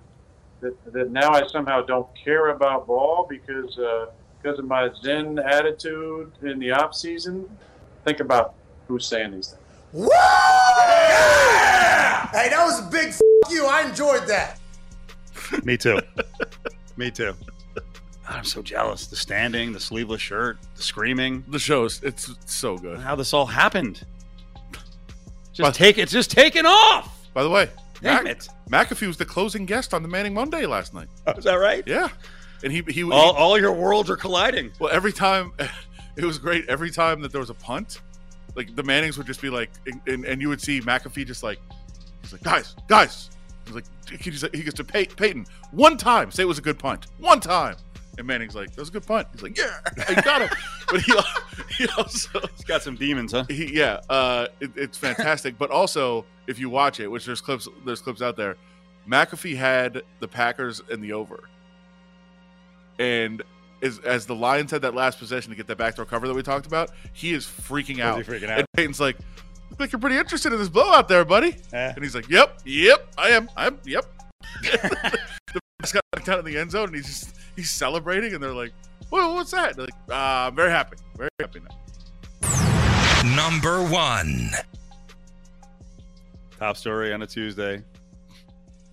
That, 0.64 0.94
that 0.94 1.12
now 1.12 1.32
I 1.32 1.46
somehow 1.48 1.82
don't 1.82 2.08
care 2.16 2.48
about 2.50 2.88
ball 2.88 3.28
because 3.30 3.78
uh, 3.78 4.08
because 4.42 4.58
of 4.60 4.66
my 4.66 4.90
Zen 5.04 5.38
attitude 5.40 6.32
in 6.42 6.58
the 6.60 6.72
off 6.72 6.96
season. 6.96 7.50
Think 8.06 8.20
about 8.20 8.56
who's 8.88 9.06
saying 9.06 9.32
these 9.32 9.48
things. 9.50 9.62
Woo! 9.94 10.10
Hey, 12.34 12.50
that 12.50 12.64
was 12.66 12.80
a 12.86 12.90
big 12.90 13.10
f- 13.10 13.20
you. 13.50 13.66
I 13.66 13.84
enjoyed 13.88 14.28
that. 14.28 14.60
Me 15.64 15.78
too. 15.78 16.00
Me 16.98 17.12
too. 17.12 17.34
I'm 18.28 18.44
so 18.44 18.62
jealous. 18.62 19.08
The 19.08 19.16
standing, 19.16 19.72
the 19.72 19.80
sleeveless 19.80 20.22
shirt, 20.22 20.58
the 20.76 20.82
screaming. 20.82 21.44
The 21.50 21.60
show's 21.60 22.02
it's 22.04 22.34
so 22.46 22.78
good. 22.78 23.00
How 23.00 23.16
this 23.16 23.34
all 23.34 23.46
happened. 23.46 24.04
Just 25.54 25.68
But- 25.68 25.76
take 25.76 25.98
it's 25.98 26.12
just 26.12 26.32
taken 26.32 26.66
off. 26.66 27.28
By 27.34 27.44
the 27.44 27.50
way, 27.50 27.70
Damn 28.04 28.24
Mac- 28.26 28.34
it. 28.38 28.48
McAfee 28.70 29.08
was 29.08 29.18
the 29.18 29.26
closing 29.26 29.66
guest 29.66 29.94
on 29.94 30.04
the 30.04 30.10
Manning 30.10 30.34
Monday 30.34 30.66
last 30.66 30.94
night. 30.94 31.08
Oh, 31.26 31.32
is 31.34 31.44
that 31.46 31.56
right? 31.56 31.84
Yeah, 31.88 32.10
and 32.64 32.72
he 32.72 32.84
he, 32.88 33.04
All, 33.04 33.34
he 33.34 33.40
all 33.40 33.60
your 33.60 33.74
worlds 33.74 34.10
are 34.10 34.16
colliding. 34.18 34.72
well 34.80 34.92
every 34.94 35.12
time 35.14 35.54
it 36.16 36.24
was 36.26 36.38
great. 36.38 36.68
Every 36.70 36.92
time 36.92 37.22
that 37.22 37.32
there 37.32 37.42
was 37.42 37.50
a 37.50 37.54
punt, 37.56 38.02
like 38.56 38.76
the 38.76 38.84
Mannings 38.84 39.18
would 39.18 39.28
just 39.28 39.42
be 39.42 39.50
like, 39.50 39.72
and, 39.88 40.00
and, 40.08 40.26
and 40.26 40.42
you 40.42 40.50
would 40.50 40.62
see 40.62 40.80
McAfee 40.82 41.26
just 41.26 41.42
like, 41.44 41.60
he's 42.22 42.34
like, 42.34 42.44
guys, 42.44 42.76
guys. 42.88 43.30
He's 43.66 43.76
like, 43.76 43.86
he, 44.20 44.30
just, 44.30 44.46
he 44.54 44.62
goes 44.62 44.74
to 44.74 44.84
Pey- 44.84 45.06
Peyton 45.06 45.46
one 45.72 45.96
time, 45.98 46.30
say 46.32 46.44
it 46.44 46.48
was 46.48 46.58
a 46.58 46.62
good 46.62 46.78
punt, 46.78 47.08
one 47.20 47.40
time. 47.40 47.78
And 48.18 48.28
Manning's 48.28 48.56
like, 48.56 48.70
that 48.72 48.80
was 48.80 48.90
a 48.90 48.92
good 48.92 49.06
punt. 49.06 49.28
He's 49.32 49.42
like, 49.42 49.58
yeah, 49.58 49.80
I 50.08 50.22
got 50.22 50.42
him. 50.42 50.50
but 50.92 51.02
he, 51.02 51.14
he 51.78 51.88
also, 51.98 52.40
He's 52.56 52.66
got 52.66 52.84
some 52.84 52.96
demons, 52.96 53.32
huh? 53.32 53.46
he, 53.48 53.76
yeah, 53.76 54.00
uh, 54.10 54.48
it, 54.60 54.72
it's 54.76 54.98
fantastic. 54.98 55.58
but 55.58 55.72
also, 55.72 56.26
if 56.48 56.60
you 56.60 56.70
watch 56.70 57.00
it, 57.00 57.08
which 57.08 57.26
there's 57.26 57.42
clips, 57.42 57.68
there's 57.86 58.02
clips 58.02 58.22
out 58.22 58.38
there. 58.38 58.56
McAfee 59.10 59.56
had 59.56 60.04
the 60.20 60.28
Packers 60.28 60.82
in 60.90 61.02
the 61.02 61.14
over, 61.14 61.50
and 63.00 63.42
as, 63.82 64.00
as 64.00 64.26
the 64.26 64.36
Lions 64.36 64.72
had 64.72 64.82
that 64.84 64.96
last 64.96 65.20
possession 65.20 65.50
to 65.50 65.58
get 65.58 65.68
that 65.68 65.78
backdoor 65.78 66.06
cover 66.06 66.28
that 66.28 66.34
we 66.34 66.42
talked 66.42 66.66
about, 66.66 66.92
he 67.12 67.34
is 67.34 67.46
freaking 67.46 68.00
out. 68.00 68.18
he 68.18 68.24
freaking 68.24 68.44
And 68.44 68.52
out? 68.52 68.66
Peyton's 68.76 69.02
like, 69.02 69.18
"Look 69.72 69.80
like 69.80 69.92
you're 69.92 70.00
pretty 70.00 70.18
interested 70.18 70.54
in 70.54 70.60
this 70.60 70.70
blowout 70.70 71.10
there, 71.10 71.26
buddy." 71.26 71.58
Eh. 71.74 71.94
And 71.96 72.04
he's 72.04 72.16
like, 72.16 72.30
"Yep, 72.30 72.60
yep, 72.64 73.08
I 73.18 73.30
am. 73.30 73.50
I'm 73.58 73.80
yep." 73.86 74.06
the 74.62 76.02
got 76.14 76.26
down 76.26 76.40
in 76.40 76.46
the 76.46 76.58
end 76.58 76.72
zone, 76.72 76.88
and 76.88 76.96
he's 76.96 77.08
just 77.08 77.36
he's 77.56 77.72
celebrating, 77.72 78.34
and 78.34 78.44
they're 78.44 78.54
like, 78.54 78.74
"Well, 79.12 79.36
what's 79.36 79.52
that?" 79.52 79.76
They're 79.76 79.86
like, 79.86 79.94
uh, 80.10 80.48
"I'm 80.48 80.56
very 80.56 80.72
happy, 80.72 80.98
very 81.16 81.30
happy 81.40 81.60
now." 81.60 83.36
Number 83.36 83.82
one. 83.82 84.52
Top 86.60 86.78
story 86.78 87.14
on 87.14 87.22
a 87.22 87.28
Tuesday 87.28 87.84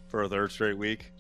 for 0.09 0.23
a 0.23 0.29
third 0.29 0.51
straight 0.51 0.77
week. 0.77 1.13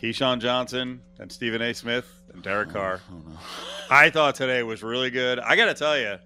Keyshawn 0.00 0.38
Johnson 0.38 1.00
and 1.18 1.32
Stephen 1.32 1.62
A. 1.62 1.72
Smith 1.72 2.06
and 2.32 2.42
Derek 2.42 2.70
Carr. 2.70 3.00
I 3.90 4.10
thought 4.10 4.34
today 4.34 4.62
was 4.62 4.82
really 4.82 5.10
good. 5.10 5.38
I 5.38 5.56
got 5.56 5.66
to 5.66 5.74
tell 5.74 5.98
you, 5.98 6.18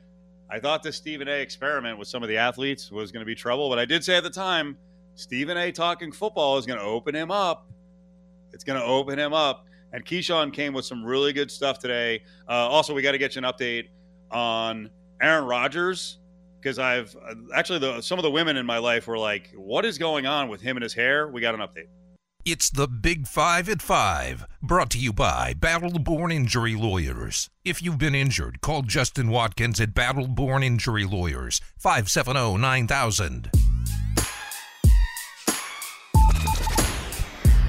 I 0.51 0.59
thought 0.59 0.83
this 0.83 0.97
Stephen 0.97 1.29
A. 1.29 1.41
experiment 1.41 1.99
with 1.99 2.09
some 2.09 2.23
of 2.23 2.29
the 2.29 2.39
athletes 2.39 2.91
was 2.91 3.13
going 3.13 3.21
to 3.21 3.27
be 3.27 3.35
trouble, 3.35 3.69
but 3.69 3.79
I 3.79 3.85
did 3.85 4.03
say 4.03 4.17
at 4.17 4.23
the 4.23 4.31
time, 4.31 4.77
Stephen 5.15 5.57
A. 5.57 5.71
talking 5.71 6.11
football 6.11 6.59
is 6.59 6.67
going 6.67 6.79
to 6.79 6.85
open 6.85 7.15
him 7.15 7.31
up. 7.31 7.69
It's 8.53 8.65
going 8.65 8.81
to 8.81 8.85
open 8.85 9.19
him 9.19 9.33
up. 9.33 9.67
And 9.93 10.05
Keyshawn 10.05 10.53
came 10.53 10.73
with 10.73 10.85
some 10.85 11.05
really 11.05 11.33
good 11.33 11.51
stuff 11.51 11.79
today. 11.79 12.23
Uh, 12.49 12.53
also, 12.53 12.95
we 12.95 13.03
got 13.03 13.13
to 13.13 13.19
get 13.19 13.35
you 13.35 13.45
an 13.45 13.53
update 13.53 13.89
on 14.31 14.91
Aaron 15.21 15.45
Rodgers 15.45 16.19
because 16.61 16.79
I've 16.79 17.15
uh, 17.17 17.35
actually 17.55 17.79
the, 17.79 18.01
some 18.01 18.19
of 18.19 18.23
the 18.23 18.31
women 18.31 18.57
in 18.57 18.67
my 18.67 18.79
life 18.79 19.07
were 19.07 19.19
like, 19.19 19.51
"What 19.55 19.85
is 19.85 19.99
going 19.99 20.27
on 20.27 20.49
with 20.49 20.61
him 20.61 20.77
and 20.77 20.83
his 20.83 20.95
hair?" 20.95 21.29
We 21.29 21.41
got 21.41 21.55
an 21.55 21.61
update. 21.61 21.89
It's 22.45 22.71
the 22.71 22.89
Big 22.89 23.27
Five 23.27 23.69
at 23.69 23.83
Five, 23.83 24.47
brought 24.63 24.91
to 24.91 24.99
you 24.99 25.13
by 25.13 25.55
Battleborn 25.55 26.33
Injury 26.33 26.75
Lawyers. 26.75 27.51
If 27.65 27.83
you've 27.83 27.99
been 27.99 28.15
injured, 28.15 28.61
call 28.61 28.83
Justin 28.83 29.29
Watkins 29.29 29.81
at 29.81 29.93
Battleborn 29.93 30.65
Injury 30.65 31.05
Lawyers, 31.05 31.61
oh, 31.63 31.69
570 31.79 32.57
9000. 32.57 33.51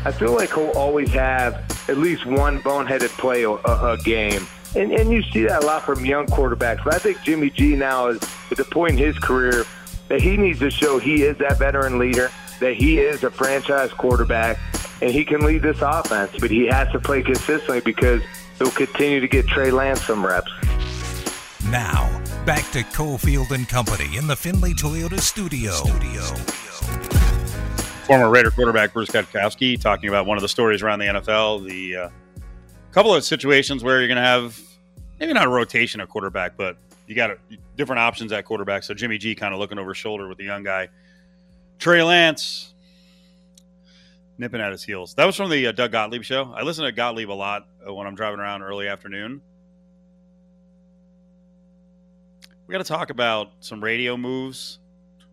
I 0.06 0.12
feel 0.12 0.34
like 0.34 0.54
he'll 0.54 0.72
always 0.72 1.10
have 1.10 1.56
at 1.90 1.98
least 1.98 2.26
one 2.26 2.60
boneheaded 2.60 3.10
play 3.18 3.44
a, 3.44 3.52
a 3.52 3.98
game. 4.04 4.48
And, 4.76 4.92
and 4.92 5.12
you 5.12 5.24
see 5.24 5.44
that 5.44 5.64
a 5.64 5.66
lot 5.66 5.84
from 5.84 6.06
young 6.06 6.28
quarterbacks. 6.28 6.84
But 6.84 6.94
I 6.94 7.00
think 7.00 7.22
Jimmy 7.24 7.50
G 7.50 7.76
now 7.76 8.08
is 8.08 8.22
at 8.52 8.58
the 8.58 8.66
point 8.66 8.94
in 8.94 8.98
his 8.98 9.18
career 9.18 9.66
that 10.08 10.22
he 10.22 10.38
needs 10.38 10.60
to 10.60 10.72
show 10.72 11.00
he 11.00 11.24
is 11.24 11.38
that 11.40 11.58
veteran 11.58 12.00
leader, 12.00 12.32
that 12.60 12.76
he 12.76 13.00
is 13.00 13.24
a 13.24 13.32
franchise 13.32 13.92
quarterback, 13.92 14.58
and 15.02 15.12
he 15.12 15.26
can 15.26 15.42
lead 15.42 15.64
this 15.64 15.82
offense. 15.82 16.32
But 16.40 16.52
he 16.52 16.68
has 16.68 16.92
to 16.92 17.00
play 17.00 17.22
consistently 17.22 17.82
because 17.82 18.22
he'll 18.58 18.72
continue 18.72 19.20
to 19.20 19.28
get 19.28 19.48
Trey 19.48 19.72
Lance 19.72 20.04
some 20.04 20.26
reps. 20.26 20.52
Now, 21.70 22.24
back 22.46 22.70
to 22.72 22.84
Cofield 22.84 23.52
and 23.52 23.68
Company 23.68 24.18
in 24.18 24.28
the 24.28 24.36
Findlay 24.36 24.74
Toyota 24.74 25.20
studio. 25.20 25.72
studio. 25.72 26.22
Former 28.10 28.32
Raider 28.32 28.50
quarterback 28.50 28.92
Bruce 28.92 29.10
Gradkowski 29.10 29.80
talking 29.80 30.10
about 30.10 30.26
one 30.26 30.36
of 30.36 30.42
the 30.42 30.50
stories 30.50 30.82
around 30.82 30.98
the 30.98 31.06
NFL, 31.06 31.64
the 31.64 31.96
uh, 31.96 32.10
couple 32.92 33.14
of 33.14 33.24
situations 33.24 33.84
where 33.84 34.00
you're 34.00 34.08
going 34.08 34.16
to 34.16 34.24
have 34.24 34.60
maybe 35.20 35.32
not 35.32 35.46
a 35.46 35.50
rotation 35.50 36.02
of 36.02 36.10
quarterback, 36.10 36.58
but 36.58 36.76
you 37.06 37.14
got 37.14 37.30
a, 37.30 37.38
different 37.78 38.00
options 38.00 38.32
at 38.32 38.46
quarterback. 38.46 38.82
So 38.82 38.96
Jimmy 38.96 39.20
G 39.20 39.36
kind 39.36 39.54
of 39.54 39.60
looking 39.60 39.78
over 39.78 39.92
his 39.92 40.00
shoulder 40.00 40.28
with 40.28 40.40
the 40.40 40.44
young 40.44 40.64
guy. 40.64 40.90
Trey 41.78 42.02
Lance 42.02 42.74
nipping 44.40 44.60
at 44.60 44.72
his 44.72 44.84
heels. 44.84 45.14
That 45.14 45.26
was 45.26 45.36
from 45.36 45.52
the 45.52 45.68
uh, 45.68 45.72
Doug 45.72 45.92
Gottlieb 45.92 46.24
show. 46.24 46.52
I 46.56 46.64
listen 46.64 46.86
to 46.86 46.92
Gottlieb 46.92 47.30
a 47.30 47.32
lot 47.32 47.68
uh, 47.88 47.94
when 47.94 48.08
I'm 48.08 48.16
driving 48.16 48.40
around 48.40 48.64
early 48.64 48.88
afternoon. 48.88 49.40
We 52.66 52.72
got 52.72 52.80
to 52.80 52.92
talk 52.92 53.12
about 53.12 53.52
some 53.60 53.84
radio 53.84 54.18
moves 54.18 54.80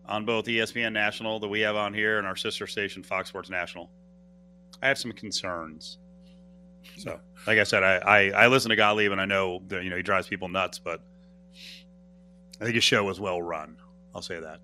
on 0.07 0.25
both 0.25 0.45
ESPN 0.45 0.93
National 0.93 1.39
that 1.39 1.47
we 1.47 1.61
have 1.61 1.75
on 1.75 1.93
here 1.93 2.17
and 2.17 2.27
our 2.27 2.35
sister 2.35 2.67
station 2.67 3.03
Fox 3.03 3.29
Sports 3.29 3.49
National. 3.49 3.89
I 4.81 4.87
have 4.87 4.97
some 4.97 5.11
concerns. 5.11 5.97
So, 6.97 7.19
like 7.45 7.59
I 7.59 7.63
said, 7.63 7.83
I, 7.83 7.97
I, 7.97 8.29
I 8.29 8.47
listen 8.47 8.69
to 8.69 8.75
Gottlieb 8.75 9.11
and 9.11 9.19
I 9.19 9.25
know 9.25 9.61
that 9.67 9.83
you 9.83 9.89
know 9.89 9.97
he 9.97 10.03
drives 10.03 10.27
people 10.27 10.47
nuts, 10.47 10.79
but 10.79 11.01
I 12.61 12.63
think 12.63 12.75
his 12.75 12.83
show 12.83 13.03
was 13.03 13.19
well 13.19 13.41
run. 13.41 13.77
I'll 14.15 14.21
say 14.21 14.39
that. 14.39 14.59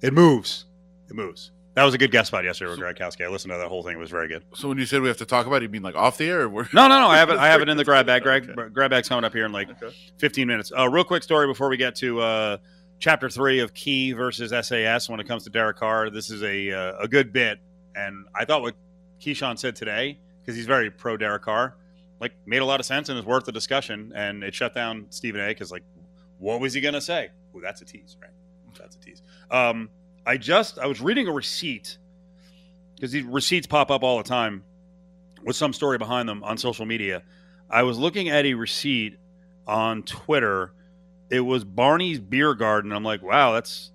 It 0.00 0.12
moves. 0.12 0.64
It 1.08 1.14
moves. 1.14 1.50
That 1.74 1.84
was 1.84 1.94
a 1.94 1.98
good 1.98 2.10
guest 2.10 2.28
spot 2.28 2.42
yesterday 2.42 2.72
with 2.72 2.80
Gradkowski. 2.80 3.24
I 3.24 3.28
listened 3.28 3.52
to 3.52 3.58
that 3.58 3.68
whole 3.68 3.84
thing; 3.84 3.94
it 3.94 4.00
was 4.00 4.10
very 4.10 4.26
good. 4.26 4.42
So 4.54 4.66
when 4.66 4.78
you 4.78 4.86
said 4.86 5.00
we 5.00 5.06
have 5.06 5.18
to 5.18 5.26
talk 5.26 5.46
about 5.46 5.56
it, 5.58 5.66
you 5.66 5.68
mean 5.68 5.82
like 5.82 5.94
off 5.94 6.18
the 6.18 6.28
air? 6.28 6.48
Or. 6.48 6.68
No, 6.72 6.88
no, 6.88 6.98
no. 7.00 7.06
I 7.06 7.18
have 7.18 7.30
it. 7.30 7.38
I 7.38 7.46
have 7.46 7.60
it 7.60 7.68
in 7.68 7.76
the 7.76 7.84
grab 7.84 8.06
bag. 8.06 8.22
Greg, 8.24 8.50
okay. 8.50 8.68
grab 8.72 8.90
bag's 8.90 9.08
coming 9.08 9.24
up 9.24 9.32
here 9.32 9.46
in 9.46 9.52
like 9.52 9.70
okay. 9.70 9.94
15 10.16 10.48
minutes. 10.48 10.72
Uh, 10.76 10.88
real 10.88 11.04
quick 11.04 11.22
story 11.22 11.46
before 11.46 11.68
we 11.68 11.76
get 11.76 11.94
to 11.96 12.20
uh, 12.20 12.56
chapter 12.98 13.28
three 13.28 13.60
of 13.60 13.74
Key 13.74 14.12
versus 14.12 14.50
SAS. 14.66 15.08
When 15.08 15.20
it 15.20 15.28
comes 15.28 15.44
to 15.44 15.50
Derek 15.50 15.78
Carr, 15.78 16.10
this 16.10 16.30
is 16.30 16.42
a 16.42 16.72
uh, 16.72 16.98
a 17.00 17.08
good 17.08 17.32
bit, 17.32 17.58
and 17.94 18.26
I 18.34 18.44
thought 18.44 18.62
what 18.62 18.74
Keyshawn 19.20 19.58
said 19.58 19.76
today 19.76 20.18
because 20.40 20.56
he's 20.56 20.66
very 20.66 20.90
pro 20.90 21.16
Derek 21.16 21.42
Carr, 21.42 21.76
like 22.20 22.32
made 22.46 22.62
a 22.62 22.64
lot 22.64 22.80
of 22.80 22.86
sense 22.86 23.08
and 23.08 23.18
is 23.18 23.24
worth 23.24 23.44
the 23.44 23.52
discussion. 23.52 24.12
And 24.14 24.42
it 24.42 24.54
shut 24.54 24.74
down 24.74 25.06
Stephen 25.10 25.40
A. 25.40 25.48
Because 25.48 25.70
like, 25.70 25.84
what 26.38 26.60
was 26.60 26.72
he 26.74 26.80
gonna 26.80 27.00
say? 27.00 27.30
Oh, 27.54 27.60
that's 27.60 27.82
a 27.82 27.84
tease, 27.84 28.16
right? 28.20 28.30
That's 28.78 28.96
a 28.96 29.00
tease. 29.00 29.22
Um, 29.50 29.90
I 30.24 30.36
just 30.36 30.78
I 30.78 30.86
was 30.86 31.00
reading 31.00 31.28
a 31.28 31.32
receipt 31.32 31.98
because 32.94 33.12
these 33.12 33.24
receipts 33.24 33.66
pop 33.66 33.90
up 33.90 34.02
all 34.02 34.18
the 34.18 34.24
time 34.24 34.64
with 35.44 35.56
some 35.56 35.72
story 35.72 35.98
behind 35.98 36.28
them 36.28 36.42
on 36.44 36.58
social 36.58 36.86
media. 36.86 37.22
I 37.70 37.82
was 37.82 37.98
looking 37.98 38.28
at 38.28 38.44
a 38.46 38.54
receipt 38.54 39.18
on 39.66 40.02
Twitter. 40.02 40.72
It 41.30 41.40
was 41.40 41.64
Barney's 41.64 42.20
Beer 42.20 42.54
Garden. 42.54 42.92
I'm 42.92 43.04
like, 43.04 43.22
wow, 43.22 43.52
that's 43.52 43.90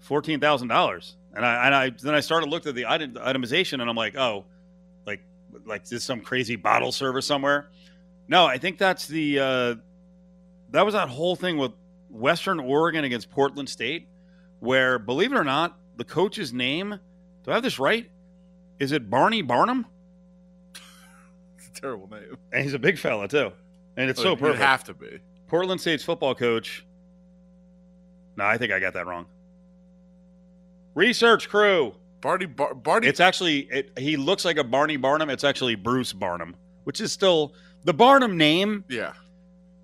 fourteen 0.00 0.40
thousand 0.40 0.68
dollars. 0.68 1.16
And 1.34 1.44
I 1.44 1.66
and 1.66 1.74
I 1.74 1.90
then 1.90 2.14
I 2.14 2.20
started 2.20 2.48
looked 2.48 2.66
at 2.66 2.74
the 2.74 2.86
item, 2.86 3.14
itemization, 3.14 3.80
and 3.80 3.88
I'm 3.88 3.96
like, 3.96 4.16
oh, 4.16 4.44
like 5.06 5.22
like 5.64 5.86
this 5.86 6.04
some 6.04 6.20
crazy 6.20 6.56
bottle 6.56 6.92
service 6.92 7.26
somewhere. 7.26 7.68
No, 8.28 8.46
I 8.46 8.58
think 8.58 8.78
that's 8.78 9.06
the 9.06 9.38
uh, 9.38 9.74
that 10.70 10.84
was 10.84 10.94
that 10.94 11.08
whole 11.08 11.36
thing 11.36 11.58
with 11.58 11.72
Western 12.10 12.60
Oregon 12.60 13.04
against 13.04 13.30
Portland 13.30 13.68
State, 13.68 14.08
where 14.60 14.98
believe 14.98 15.32
it 15.32 15.36
or 15.36 15.44
not, 15.44 15.78
the 15.96 16.04
coach's 16.04 16.52
name. 16.52 16.98
Do 17.44 17.50
I 17.50 17.54
have 17.54 17.62
this 17.62 17.78
right? 17.78 18.10
Is 18.78 18.92
it 18.92 19.08
Barney 19.08 19.42
Barnum? 19.42 19.86
it's 21.58 21.68
a 21.68 21.80
terrible 21.80 22.08
name. 22.08 22.36
And 22.52 22.64
he's 22.64 22.74
a 22.74 22.78
big 22.78 22.98
fella 22.98 23.28
too, 23.28 23.52
and 23.96 24.10
it's 24.10 24.20
so 24.20 24.36
perfect. 24.36 24.58
have 24.58 24.84
to 24.84 24.94
be 24.94 25.20
Portland 25.48 25.80
State's 25.80 26.02
football 26.04 26.34
coach. 26.34 26.84
No, 28.36 28.44
I 28.44 28.58
think 28.58 28.72
I 28.72 28.80
got 28.80 28.94
that 28.94 29.06
wrong. 29.06 29.26
Research 30.94 31.48
crew. 31.48 31.94
Barney 32.20 32.46
Bar- 32.46 32.74
Barney. 32.74 33.06
It's 33.06 33.20
actually 33.20 33.60
it, 33.70 33.98
he 33.98 34.16
looks 34.16 34.44
like 34.44 34.56
a 34.56 34.64
Barney 34.64 34.96
Barnum. 34.96 35.30
It's 35.30 35.44
actually 35.44 35.74
Bruce 35.74 36.12
Barnum, 36.12 36.56
which 36.84 37.00
is 37.00 37.12
still 37.12 37.54
the 37.84 37.94
Barnum 37.94 38.36
name. 38.36 38.84
Yeah. 38.88 39.12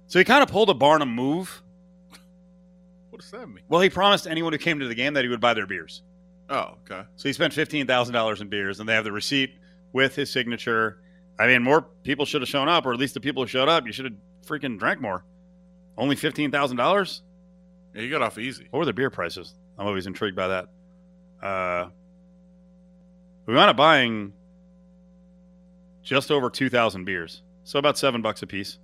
So 0.06 0.18
he 0.18 0.24
kind 0.24 0.42
of 0.42 0.48
pulled 0.48 0.70
a 0.70 0.74
Barnum 0.74 1.14
move. 1.14 1.62
What 3.10 3.20
does 3.20 3.30
that 3.30 3.46
mean? 3.46 3.62
Well, 3.68 3.80
he 3.80 3.90
promised 3.90 4.26
anyone 4.26 4.52
who 4.52 4.58
came 4.58 4.80
to 4.80 4.88
the 4.88 4.94
game 4.94 5.14
that 5.14 5.22
he 5.24 5.28
would 5.28 5.40
buy 5.40 5.54
their 5.54 5.66
beers. 5.66 6.02
Oh, 6.48 6.76
okay. 6.90 7.02
So 7.16 7.28
he 7.28 7.32
spent 7.32 7.52
fifteen 7.52 7.86
thousand 7.86 8.14
dollars 8.14 8.40
in 8.40 8.48
beers, 8.48 8.80
and 8.80 8.88
they 8.88 8.94
have 8.94 9.04
the 9.04 9.12
receipt 9.12 9.54
with 9.92 10.16
his 10.16 10.30
signature. 10.30 10.98
I 11.38 11.46
mean, 11.46 11.62
more 11.62 11.82
people 12.02 12.24
should 12.26 12.42
have 12.42 12.48
shown 12.48 12.68
up, 12.68 12.84
or 12.86 12.92
at 12.92 12.98
least 12.98 13.14
the 13.14 13.20
people 13.20 13.42
who 13.42 13.46
showed 13.46 13.68
up, 13.68 13.86
you 13.86 13.92
should 13.92 14.04
have 14.06 14.14
freaking 14.46 14.78
drank 14.78 15.00
more. 15.00 15.24
Only 15.96 16.16
fifteen 16.16 16.50
thousand 16.50 16.76
dollars. 16.76 17.22
Yeah, 17.94 18.02
you 18.02 18.10
got 18.10 18.22
off 18.22 18.38
easy. 18.38 18.66
What 18.70 18.80
were 18.80 18.84
the 18.86 18.92
beer 18.92 19.10
prices? 19.10 19.54
I'm 19.78 19.86
always 19.86 20.06
intrigued 20.06 20.36
by 20.36 20.48
that. 20.48 20.68
Uh, 21.42 21.88
we 23.46 23.54
wound 23.54 23.70
up 23.70 23.76
buying 23.76 24.32
just 26.02 26.30
over 26.30 26.48
two 26.50 26.70
thousand 26.70 27.04
beers, 27.04 27.42
so 27.64 27.78
about 27.78 27.98
seven 27.98 28.22
bucks 28.22 28.42
a 28.42 28.46
piece. 28.46 28.78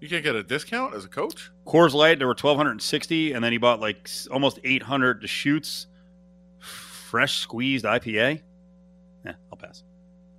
You 0.00 0.08
can't 0.08 0.24
get 0.24 0.34
a 0.34 0.42
discount 0.42 0.94
as 0.94 1.04
a 1.04 1.08
coach. 1.08 1.50
Coors 1.66 1.92
Light, 1.92 2.18
there 2.18 2.26
were 2.26 2.34
twelve 2.34 2.56
hundred 2.56 2.72
and 2.72 2.82
sixty, 2.82 3.32
and 3.32 3.44
then 3.44 3.52
he 3.52 3.58
bought 3.58 3.80
like 3.80 4.08
almost 4.30 4.58
eight 4.64 4.82
hundred 4.82 5.20
Deschutes 5.20 5.86
fresh 6.58 7.38
squeezed 7.38 7.84
IPA. 7.84 8.40
Yeah, 9.24 9.32
I'll 9.52 9.58
pass. 9.58 9.82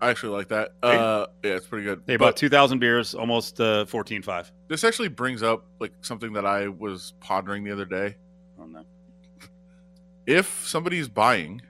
I 0.02 0.10
actually 0.10 0.34
like 0.34 0.48
that. 0.48 0.74
Uh, 0.82 1.28
yeah, 1.44 1.52
it's 1.52 1.68
pretty 1.68 1.86
good. 1.86 2.02
They 2.08 2.18
bought 2.18 2.36
two 2.36 2.50
thousand 2.50 2.80
beers, 2.80 3.14
almost 3.14 3.62
uh, 3.62 3.86
fourteen 3.86 4.24
five. 4.24 4.52
This 4.68 4.84
actually 4.84 5.10
brings 5.10 5.44
up 5.44 5.68
like 5.80 5.94
something 6.02 6.34
that 6.34 6.46
I 6.46 6.70
was 6.70 7.14
pondering 7.20 7.64
the 7.64 7.72
other 7.72 7.86
day. 7.86 8.16
Oh 8.60 8.66
no! 8.66 8.84
If 10.26 10.68
somebody's 10.68 11.08
buying, 11.08 11.62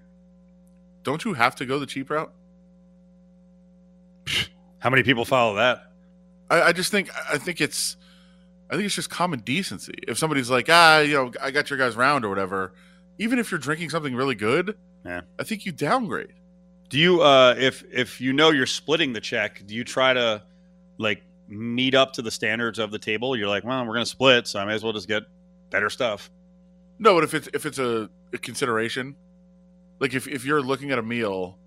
don't 1.04 1.24
you 1.26 1.34
have 1.34 1.56
to 1.56 1.66
go 1.66 1.78
the 1.80 1.86
cheap 1.86 2.10
route? 2.10 2.34
How 4.80 4.90
many 4.90 5.04
people 5.04 5.26
follow 5.26 5.56
that? 5.56 5.92
I, 6.50 6.62
I 6.62 6.72
just 6.72 6.92
think 6.92 7.10
I 7.30 7.38
think 7.38 7.60
it's 7.60 7.98
I 8.70 8.76
think 8.76 8.86
it's 8.86 8.96
just 8.96 9.10
common 9.10 9.40
decency. 9.42 9.94
If 10.08 10.18
somebody's 10.18 10.50
like, 10.50 10.68
ah, 10.70 11.00
you 11.00 11.14
know, 11.16 11.32
I 11.42 11.52
got 11.52 11.70
your 11.70 11.78
guys 11.78 11.98
round 11.98 12.24
or 12.24 12.30
whatever, 12.30 12.74
even 13.18 13.40
if 13.40 13.52
you're 13.52 13.60
drinking 13.60 13.90
something 13.90 14.16
really 14.16 14.36
good, 14.36 14.78
yeah, 15.06 15.22
I 15.38 15.44
think 15.44 15.66
you 15.66 15.74
downgrade. 15.74 16.34
Do 16.92 17.00
you 17.00 17.22
uh 17.22 17.56
if 17.58 17.86
if 17.90 18.20
you 18.20 18.34
know 18.34 18.52
you're 18.52 18.66
splitting 18.66 19.14
the 19.14 19.22
check, 19.22 19.64
do 19.66 19.74
you 19.74 19.86
try 19.86 20.14
to 20.14 20.44
like 20.98 21.24
meet 21.48 21.96
up 21.96 22.12
to 22.14 22.22
the 22.22 22.30
standards 22.30 22.80
of 22.80 22.92
the 22.92 23.00
table? 23.00 23.36
You're 23.38 23.48
like, 23.48 23.64
well, 23.64 23.86
we're 23.86 23.94
gonna 23.94 24.06
split, 24.06 24.46
so 24.46 24.60
I 24.60 24.66
may 24.66 24.74
as 24.74 24.84
well 24.84 24.92
just 24.92 25.08
get 25.08 25.24
better 25.70 25.90
stuff. 25.90 26.30
No, 27.00 27.16
but 27.16 27.24
if 27.24 27.34
it's 27.34 27.48
if 27.54 27.66
it's 27.66 27.80
a, 27.80 28.10
a 28.34 28.38
consideration, 28.38 29.16
like 30.02 30.14
if 30.14 30.28
if 30.28 30.44
you're 30.44 30.62
looking 30.62 30.92
at 30.92 31.00
a 31.00 31.02
meal 31.02 31.58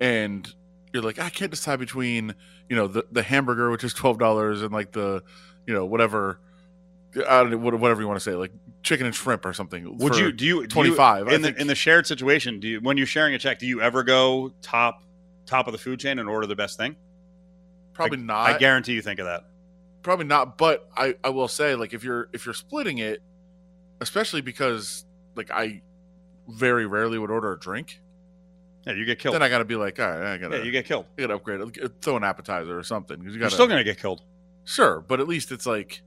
and 0.00 0.46
you're 0.92 1.02
like, 1.02 1.18
I 1.18 1.30
can't 1.30 1.50
decide 1.50 1.78
between 1.78 2.34
you 2.68 2.76
know 2.76 2.88
the 2.88 3.06
the 3.10 3.22
hamburger 3.22 3.70
which 3.70 3.84
is 3.84 3.94
twelve 3.94 4.18
dollars 4.18 4.60
and 4.60 4.70
like 4.70 4.92
the 4.92 5.22
you 5.66 5.72
know 5.72 5.86
whatever 5.86 6.40
I 7.28 7.42
don't 7.42 7.50
know, 7.50 7.56
whatever 7.58 8.00
you 8.00 8.08
want 8.08 8.20
to 8.20 8.24
say, 8.24 8.34
like 8.34 8.52
chicken 8.82 9.06
and 9.06 9.14
shrimp 9.14 9.44
or 9.44 9.52
something. 9.52 9.96
Would 9.98 10.16
you 10.16 10.32
do 10.32 10.44
you 10.44 10.66
twenty 10.66 10.90
five 10.90 11.28
in 11.28 11.42
the 11.42 11.54
in 11.60 11.66
the 11.66 11.74
shared 11.74 12.06
situation? 12.06 12.60
Do 12.60 12.68
you 12.68 12.80
when 12.80 12.96
you're 12.96 13.06
sharing 13.06 13.34
a 13.34 13.38
check, 13.38 13.58
do 13.58 13.66
you 13.66 13.80
ever 13.80 14.02
go 14.02 14.52
top 14.62 15.02
top 15.46 15.66
of 15.66 15.72
the 15.72 15.78
food 15.78 16.00
chain 16.00 16.18
and 16.18 16.28
order 16.28 16.46
the 16.46 16.56
best 16.56 16.76
thing? 16.76 16.96
Probably 17.94 18.18
I, 18.18 18.22
not. 18.22 18.50
I 18.50 18.58
guarantee 18.58 18.92
you 18.92 19.02
think 19.02 19.18
of 19.20 19.26
that. 19.26 19.44
Probably 20.02 20.26
not. 20.26 20.58
But 20.58 20.88
I 20.96 21.14
I 21.24 21.30
will 21.30 21.48
say 21.48 21.74
like 21.74 21.94
if 21.94 22.04
you're 22.04 22.28
if 22.32 22.44
you're 22.44 22.54
splitting 22.54 22.98
it, 22.98 23.22
especially 24.00 24.40
because 24.40 25.04
like 25.34 25.50
I 25.50 25.82
very 26.48 26.86
rarely 26.86 27.18
would 27.18 27.30
order 27.30 27.52
a 27.52 27.58
drink. 27.58 28.00
Yeah, 28.86 28.92
you 28.92 29.04
get 29.04 29.18
killed. 29.18 29.34
Then 29.34 29.42
I 29.42 29.48
got 29.48 29.58
to 29.58 29.64
be 29.64 29.74
like, 29.74 29.98
all 29.98 30.08
right, 30.08 30.34
I 30.34 30.36
got 30.36 30.48
to. 30.48 30.58
Yeah, 30.58 30.62
you 30.62 30.70
get 30.70 30.84
killed. 30.84 31.06
You 31.16 31.26
got 31.26 31.32
to 31.32 31.34
upgrade. 31.34 32.00
Throw 32.02 32.16
an 32.16 32.22
appetizer 32.22 32.78
or 32.78 32.84
something 32.84 33.18
because 33.18 33.34
you 33.34 33.40
got. 33.40 33.46
You're 33.46 33.50
still 33.50 33.66
gonna 33.66 33.82
get 33.82 34.00
killed. 34.00 34.22
Sure, 34.64 35.00
but 35.00 35.18
at 35.20 35.26
least 35.26 35.50
it's 35.50 35.66
like 35.66 36.02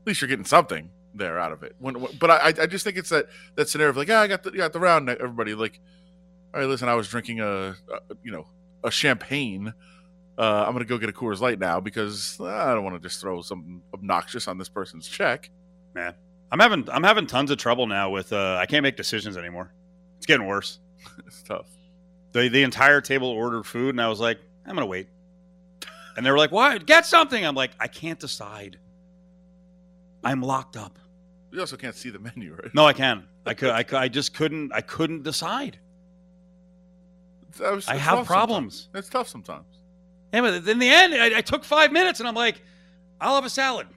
at 0.00 0.06
least 0.06 0.20
you're 0.20 0.28
getting 0.28 0.44
something 0.44 0.90
there 1.14 1.38
out 1.38 1.52
of 1.52 1.62
it. 1.62 1.74
When, 1.78 2.06
but 2.18 2.30
I, 2.30 2.62
I 2.62 2.66
just 2.66 2.84
think 2.84 2.96
it's 2.96 3.10
that 3.10 3.26
that 3.56 3.68
scenario 3.68 3.90
of 3.90 3.96
like, 3.96 4.08
yeah, 4.08 4.20
I 4.20 4.26
got 4.26 4.42
the, 4.42 4.50
got 4.50 4.72
the 4.72 4.80
round. 4.80 5.08
Everybody 5.08 5.54
like, 5.54 5.80
all 6.54 6.60
right, 6.60 6.68
listen, 6.68 6.88
I 6.88 6.94
was 6.94 7.08
drinking 7.08 7.40
a, 7.40 7.70
a 7.70 7.74
you 8.22 8.32
know 8.32 8.46
a 8.84 8.90
champagne. 8.90 9.74
Uh, 10.38 10.64
I'm 10.66 10.72
gonna 10.72 10.84
go 10.84 10.98
get 10.98 11.10
a 11.10 11.12
Coors 11.12 11.40
Light 11.40 11.58
now 11.58 11.80
because 11.80 12.38
uh, 12.40 12.46
I 12.46 12.72
don't 12.72 12.84
want 12.84 13.00
to 13.00 13.06
just 13.06 13.20
throw 13.20 13.42
something 13.42 13.82
obnoxious 13.92 14.48
on 14.48 14.58
this 14.58 14.68
person's 14.68 15.06
check. 15.06 15.50
Man, 15.94 16.14
I'm 16.50 16.58
having 16.60 16.88
I'm 16.90 17.04
having 17.04 17.26
tons 17.26 17.50
of 17.50 17.58
trouble 17.58 17.86
now 17.86 18.10
with 18.10 18.32
uh, 18.32 18.56
I 18.58 18.66
can't 18.66 18.82
make 18.82 18.96
decisions 18.96 19.36
anymore. 19.36 19.72
It's 20.16 20.26
getting 20.26 20.46
worse. 20.46 20.78
it's 21.26 21.42
tough. 21.42 21.66
The 22.32 22.48
the 22.48 22.62
entire 22.62 23.00
table 23.00 23.28
ordered 23.28 23.66
food, 23.66 23.90
and 23.90 24.00
I 24.00 24.08
was 24.08 24.20
like, 24.20 24.38
I'm 24.66 24.74
gonna 24.74 24.86
wait. 24.86 25.08
And 26.16 26.24
they 26.24 26.30
were 26.30 26.38
like, 26.38 26.52
"Why? 26.52 26.78
Get 26.78 27.06
something." 27.06 27.44
I'm 27.44 27.54
like, 27.54 27.72
I 27.78 27.86
can't 27.86 28.18
decide. 28.18 28.78
I'm 30.24 30.42
locked 30.42 30.76
up. 30.76 30.98
You 31.52 31.60
also 31.60 31.76
can't 31.76 31.94
see 31.94 32.10
the 32.10 32.18
menu, 32.18 32.54
right? 32.54 32.72
No, 32.74 32.86
I 32.86 32.92
can. 32.92 33.24
I 33.46 33.54
could. 33.54 33.70
I, 33.70 33.82
could, 33.84 33.96
I 33.98 34.08
just 34.08 34.34
couldn't. 34.34 34.72
I 34.72 34.80
couldn't 34.80 35.22
decide. 35.22 35.78
That 37.58 37.74
was- 37.74 37.88
I 37.88 37.94
it's 37.94 38.02
have 38.02 38.26
problems. 38.26 38.82
sometimes. 38.84 38.98
It's 39.04 39.08
tough 39.08 39.28
sometimes. 39.28 39.66
Yeah, 40.32 40.42
but 40.42 40.68
in 40.68 40.78
the 40.78 40.88
end, 40.88 41.14
I, 41.14 41.38
I 41.38 41.40
took 41.40 41.64
five 41.64 41.90
minutes, 41.90 42.20
and 42.20 42.28
I'm 42.28 42.34
like, 42.36 42.62
I'll 43.20 43.34
have 43.34 43.44
a 43.44 43.50
salad. 43.50 43.88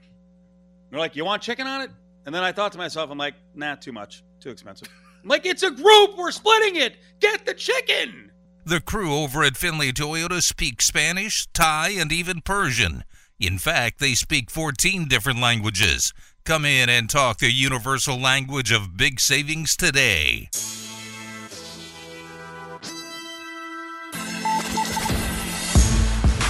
They're 0.90 1.00
like, 1.00 1.16
you 1.16 1.24
want 1.26 1.44
chicken 1.44 1.68
on 1.68 1.82
it? 1.82 1.92
And 2.26 2.34
then 2.34 2.44
I 2.44 2.52
thought 2.52 2.72
to 2.72 2.78
myself, 2.78 3.12
I'm 3.12 3.18
like, 3.18 3.36
nah, 3.54 3.76
too 3.76 3.92
much, 3.92 4.24
too 4.40 4.50
expensive. 4.50 4.88
I'm 5.22 5.30
like, 5.30 5.46
it's 5.46 5.62
a 5.64 5.70
group. 5.72 6.18
We're 6.18 6.32
splitting 6.32 6.78
it. 6.78 6.96
Get 7.20 7.46
the 7.46 7.54
chicken. 7.54 8.32
The 8.66 8.80
crew 8.82 9.14
over 9.14 9.44
at 9.44 9.58
Findlay 9.58 9.92
Toyota 9.92 10.42
speak 10.42 10.82
Spanish, 10.82 11.48
Thai, 11.54 11.90
and 11.90 12.12
even 12.12 12.42
Persian. 12.42 13.04
In 13.40 13.58
fact, 13.58 14.00
they 14.00 14.14
speak 14.14 14.50
14 14.52 15.08
different 15.08 15.40
languages. 15.40 16.14
Come 16.46 16.66
in 16.66 16.90
and 16.90 17.10
talk 17.10 17.40
the 17.40 17.52
universal 17.52 18.20
language 18.20 18.72
of 18.72 18.96
big 18.96 19.20
savings 19.20 19.76
today. 19.76 20.50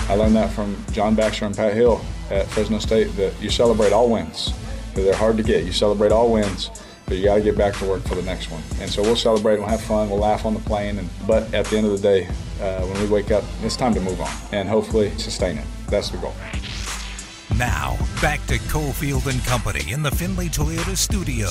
I 0.09 0.15
learned 0.15 0.35
that 0.35 0.51
from 0.51 0.75
John 0.91 1.15
Baxter 1.15 1.45
and 1.45 1.55
Pat 1.55 1.73
Hill 1.73 2.01
at 2.29 2.47
Fresno 2.47 2.79
State 2.79 3.15
that 3.15 3.33
you 3.41 3.49
celebrate 3.49 3.93
all 3.93 4.09
wins. 4.09 4.53
They're 4.93 5.15
hard 5.15 5.37
to 5.37 5.43
get. 5.43 5.63
You 5.63 5.71
celebrate 5.71 6.11
all 6.11 6.31
wins, 6.31 6.69
but 7.05 7.17
you 7.17 7.23
got 7.23 7.35
to 7.35 7.41
get 7.41 7.57
back 7.57 7.73
to 7.75 7.85
work 7.85 8.03
for 8.03 8.15
the 8.15 8.21
next 8.21 8.51
one. 8.51 8.61
And 8.79 8.91
so 8.91 9.01
we'll 9.01 9.15
celebrate, 9.15 9.57
we'll 9.57 9.67
have 9.67 9.81
fun, 9.81 10.09
we'll 10.09 10.19
laugh 10.19 10.45
on 10.45 10.53
the 10.53 10.59
plane. 10.59 10.99
And, 10.99 11.09
but 11.25 11.51
at 11.53 11.65
the 11.65 11.77
end 11.77 11.87
of 11.87 11.93
the 11.93 11.97
day, 11.99 12.27
uh, 12.61 12.85
when 12.85 13.01
we 13.01 13.07
wake 13.07 13.31
up, 13.31 13.43
it's 13.63 13.75
time 13.75 13.93
to 13.93 14.01
move 14.01 14.19
on 14.21 14.31
and 14.51 14.67
hopefully 14.67 15.17
sustain 15.17 15.57
it. 15.57 15.65
That's 15.87 16.09
the 16.09 16.17
goal. 16.17 16.35
Now, 17.57 17.97
back 18.21 18.45
to 18.47 18.57
Cofield 18.57 19.27
and 19.27 19.43
Company 19.45 19.91
in 19.91 20.01
the 20.01 20.11
Findlay 20.11 20.47
Toyota 20.47 20.97
studio. 20.97 21.47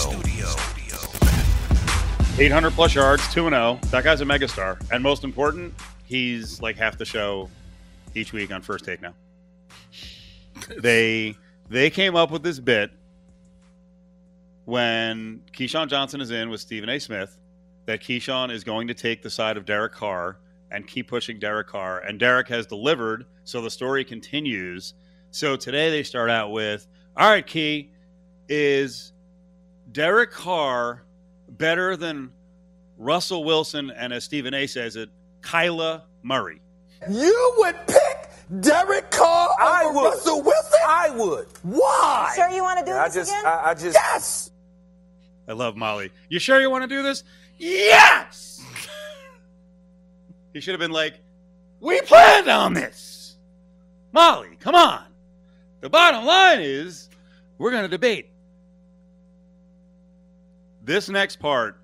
800 2.38 2.72
plus 2.72 2.94
yards, 2.94 3.32
2 3.32 3.48
0. 3.48 3.78
That 3.90 4.04
guy's 4.04 4.20
a 4.20 4.24
megastar. 4.24 4.82
And 4.90 5.02
most 5.02 5.22
important, 5.22 5.74
he's 6.04 6.60
like 6.60 6.76
half 6.76 6.98
the 6.98 7.04
show 7.04 7.48
each 8.14 8.32
week 8.32 8.52
on 8.52 8.62
First 8.62 8.84
Take 8.84 9.02
now. 9.02 9.14
they 10.78 11.36
they 11.68 11.90
came 11.90 12.16
up 12.16 12.30
with 12.30 12.42
this 12.42 12.58
bit 12.58 12.90
when 14.64 15.42
Keyshawn 15.52 15.88
Johnson 15.88 16.20
is 16.20 16.30
in 16.30 16.50
with 16.50 16.60
Stephen 16.60 16.88
A. 16.88 16.98
Smith 16.98 17.38
that 17.86 18.00
Keyshawn 18.00 18.52
is 18.52 18.64
going 18.64 18.88
to 18.88 18.94
take 18.94 19.22
the 19.22 19.30
side 19.30 19.56
of 19.56 19.64
Derek 19.64 19.92
Carr 19.92 20.38
and 20.70 20.86
keep 20.86 21.08
pushing 21.08 21.38
Derek 21.38 21.66
Carr. 21.66 22.00
And 22.00 22.18
Derek 22.18 22.48
has 22.48 22.66
delivered, 22.66 23.26
so 23.44 23.60
the 23.60 23.70
story 23.70 24.04
continues. 24.04 24.94
So 25.32 25.56
today 25.56 25.88
they 25.88 26.02
start 26.02 26.28
out 26.28 26.52
with, 26.52 26.86
all 27.16 27.30
right, 27.30 27.46
Key, 27.46 27.90
is 28.50 29.14
Derek 29.90 30.30
Carr 30.30 31.04
better 31.48 31.96
than 31.96 32.32
Russell 32.98 33.42
Wilson 33.42 33.90
and 33.90 34.12
as 34.12 34.24
Stephen 34.24 34.52
A 34.52 34.66
says 34.66 34.94
it, 34.94 35.08
Kyla 35.40 36.04
Murray. 36.22 36.60
You 37.10 37.54
would 37.56 37.76
pick 37.86 38.60
Derek 38.60 39.10
Carr 39.10 39.48
over 39.86 40.00
Russell 40.00 40.42
Wilson? 40.42 40.80
I 40.86 41.08
would. 41.16 41.46
Why? 41.62 42.32
Sure 42.36 42.50
you 42.50 42.62
want 42.62 42.80
to 42.80 42.84
do 42.84 42.92
I 42.92 43.06
this 43.06 43.14
just, 43.14 43.30
again? 43.30 43.46
I, 43.46 43.70
I 43.70 43.74
just. 43.74 43.94
Yes. 43.94 44.50
I 45.48 45.52
love 45.52 45.76
Molly. 45.76 46.12
You 46.28 46.40
sure 46.40 46.60
you 46.60 46.68
want 46.68 46.82
to 46.82 46.88
do 46.88 47.02
this? 47.02 47.24
Yes. 47.56 48.62
he 50.52 50.60
should 50.60 50.72
have 50.72 50.80
been 50.80 50.92
like, 50.92 51.20
"We 51.80 52.02
planned 52.02 52.48
on 52.48 52.74
this." 52.74 53.36
Molly, 54.12 54.56
come 54.60 54.74
on. 54.74 55.04
The 55.82 55.90
bottom 55.90 56.24
line 56.24 56.60
is, 56.60 57.08
we're 57.58 57.72
going 57.72 57.82
to 57.82 57.88
debate. 57.88 58.30
This 60.80 61.08
next 61.08 61.40
part, 61.40 61.80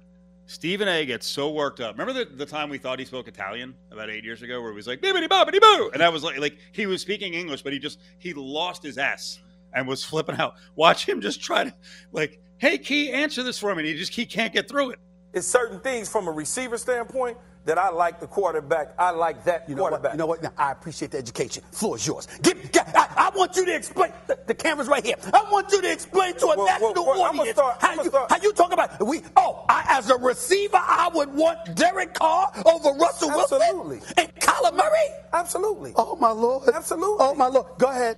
Stephen 0.46 0.86
A. 0.86 1.04
gets 1.04 1.26
so 1.26 1.50
worked 1.50 1.80
up. 1.80 1.98
Remember 1.98 2.24
the, 2.24 2.36
the 2.36 2.46
time 2.46 2.70
we 2.70 2.78
thought 2.78 3.00
he 3.00 3.04
spoke 3.04 3.26
Italian 3.26 3.74
about 3.90 4.08
eight 4.08 4.22
years 4.22 4.40
ago, 4.42 4.62
where 4.62 4.70
he 4.70 4.76
was 4.76 4.86
like 4.86 5.00
"bibbidi 5.00 5.28
bobbidi 5.28 5.60
boo," 5.60 5.90
and 5.92 6.00
that 6.00 6.12
was 6.12 6.22
like 6.22 6.38
like 6.38 6.58
he 6.72 6.86
was 6.86 7.02
speaking 7.02 7.34
English, 7.34 7.62
but 7.62 7.72
he 7.72 7.80
just 7.80 7.98
he 8.18 8.32
lost 8.34 8.84
his 8.84 8.98
s 8.98 9.40
and 9.74 9.86
was 9.86 10.04
flipping 10.10 10.36
out. 10.36 10.54
Watch 10.76 11.06
him 11.06 11.20
just 11.20 11.42
try 11.42 11.64
to 11.64 11.74
like, 12.12 12.40
"Hey, 12.58 12.78
Key, 12.78 13.10
answer 13.10 13.42
this 13.42 13.58
for 13.58 13.74
me." 13.74 13.82
And 13.82 13.88
he 13.88 13.94
just 13.94 14.14
he 14.14 14.24
can't 14.24 14.52
get 14.52 14.68
through 14.68 14.90
it. 14.90 15.00
It's 15.34 15.46
certain 15.46 15.80
things 15.80 16.08
from 16.08 16.28
a 16.28 16.32
receiver 16.32 16.78
standpoint 16.78 17.36
that 17.68 17.78
I 17.78 17.90
like 17.90 18.18
the 18.18 18.26
quarterback. 18.26 18.94
I 18.98 19.10
like 19.10 19.44
that 19.44 19.68
You 19.68 19.74
know 19.74 19.82
what? 19.82 19.90
quarterback. 19.90 20.12
You 20.14 20.18
know 20.18 20.26
what? 20.26 20.42
Now, 20.42 20.52
I 20.56 20.72
appreciate 20.72 21.10
the 21.12 21.18
education. 21.18 21.62
Floor 21.70 21.96
is 21.96 22.06
yours. 22.06 22.26
Give, 22.42 22.72
get, 22.72 22.90
I, 22.96 23.28
I 23.30 23.36
want 23.36 23.54
you 23.56 23.64
to 23.66 23.74
explain. 23.76 24.10
The, 24.26 24.38
the 24.46 24.54
camera's 24.54 24.88
right 24.88 25.04
here. 25.04 25.16
I 25.32 25.44
want 25.52 25.70
you 25.70 25.80
to 25.82 25.92
explain 25.92 26.34
to 26.38 26.46
a 26.46 26.56
Well, 26.56 26.66
national 26.66 26.94
well, 26.94 27.06
well, 27.06 27.22
audience 27.22 27.50
start- 27.50 27.76
how 27.80 28.02
you 28.02 28.10
how 28.28 28.36
you 28.42 28.52
talk 28.54 28.72
about 28.72 29.06
we. 29.06 29.20
Oh, 29.36 29.64
I, 29.68 29.84
as 29.90 30.10
a 30.10 30.16
receiver, 30.16 30.78
I 30.78 31.10
would 31.14 31.32
want 31.34 31.76
Derek 31.76 32.14
Carr 32.14 32.50
over 32.64 32.90
Russell 32.98 33.28
Wilson 33.28 33.60
Absolutely. 33.62 34.00
and 34.16 34.34
Kyler 34.36 34.74
Murray. 34.74 35.08
Absolutely. 35.32 35.92
Oh 35.96 36.16
my 36.16 36.30
lord. 36.30 36.68
Absolutely. 36.74 37.16
Oh 37.20 37.34
my 37.34 37.46
lord. 37.46 37.66
Go 37.78 37.90
ahead. 37.90 38.16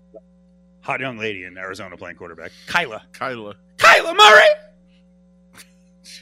Hot 0.82 1.00
young 1.00 1.18
lady 1.18 1.44
in 1.44 1.58
Arizona 1.58 1.96
playing 1.96 2.16
quarterback, 2.16 2.52
Kyla. 2.66 3.02
Kyla. 3.12 3.56
Kyla 3.78 4.14
Murray. 4.14 4.48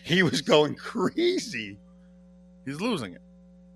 He 0.04 0.22
was 0.22 0.40
going 0.42 0.74
crazy. 0.90 1.78
He's 2.68 2.82
losing 2.82 3.14
it. 3.14 3.22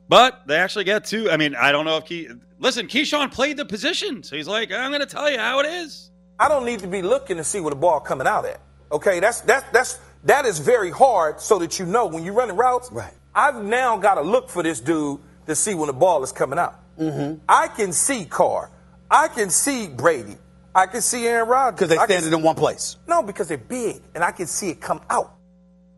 But 0.08 0.46
they 0.46 0.56
actually 0.56 0.84
get 0.84 1.06
to. 1.06 1.30
I 1.30 1.38
mean, 1.38 1.54
I 1.54 1.72
don't 1.72 1.86
know 1.86 1.96
if 1.96 2.04
Key. 2.04 2.28
Listen, 2.58 2.86
Keyshawn 2.86 3.32
played 3.32 3.56
the 3.56 3.64
position, 3.64 4.22
so 4.22 4.36
he's 4.36 4.46
like, 4.46 4.70
I'm 4.70 4.90
going 4.90 5.00
to 5.00 5.06
tell 5.06 5.30
you 5.30 5.38
how 5.38 5.60
it 5.60 5.66
is. 5.66 6.10
I 6.38 6.48
don't 6.48 6.66
need 6.66 6.80
to 6.80 6.86
be 6.86 7.00
looking 7.00 7.38
to 7.38 7.44
see 7.44 7.58
where 7.58 7.70
the 7.70 7.76
ball 7.76 8.00
coming 8.00 8.26
out 8.26 8.44
at. 8.44 8.60
Okay, 8.90 9.18
that's 9.20 9.40
that's 9.40 9.64
that's 9.72 9.98
that 10.24 10.44
is 10.44 10.58
very 10.58 10.90
hard 10.90 11.40
so 11.40 11.58
that 11.60 11.78
you 11.78 11.86
know 11.86 12.06
when 12.06 12.22
you're 12.22 12.34
running 12.34 12.56
routes. 12.56 12.92
Right. 12.92 13.14
I've 13.34 13.64
now 13.64 13.96
got 13.96 14.16
to 14.16 14.20
look 14.20 14.50
for 14.50 14.62
this 14.62 14.78
dude 14.80 15.20
to 15.46 15.54
see 15.54 15.72
when 15.72 15.86
the 15.86 15.94
ball 15.94 16.22
is 16.22 16.32
coming 16.32 16.58
out. 16.58 16.78
Mm-hmm. 16.98 17.38
I 17.48 17.68
can 17.68 17.94
see 17.94 18.26
Carr. 18.26 18.70
I 19.10 19.28
can 19.28 19.48
see 19.48 19.88
Brady. 19.88 20.36
I 20.74 20.86
can 20.86 21.00
see 21.00 21.26
Aaron 21.26 21.48
Rodgers. 21.48 21.76
Because 21.76 21.88
they 21.88 22.04
stand 22.04 22.26
it 22.26 22.32
in 22.34 22.42
one 22.42 22.56
place. 22.56 22.96
No, 23.06 23.22
because 23.22 23.48
they're 23.48 23.56
big, 23.56 24.02
and 24.14 24.22
I 24.22 24.32
can 24.32 24.46
see 24.46 24.68
it 24.68 24.82
come 24.82 25.00
out. 25.08 25.34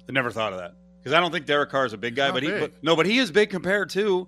I 0.09 0.13
never 0.13 0.31
thought 0.31 0.53
of 0.53 0.61
that 0.61 0.75
because 1.05 1.15
I 1.15 1.21
don't 1.21 1.31
think 1.31 1.45
Derek 1.45 1.69
Carr 1.69 1.85
is 1.85 1.93
a 1.93 1.99
big 1.99 2.15
guy, 2.15 2.31
but 2.31 2.43
he. 2.43 2.49
big. 2.49 2.61
But, 2.61 2.73
no, 2.83 2.97
but 2.97 3.05
he 3.05 3.19
is 3.19 3.31
big 3.31 3.51
compared 3.51 3.91
to 3.91 4.27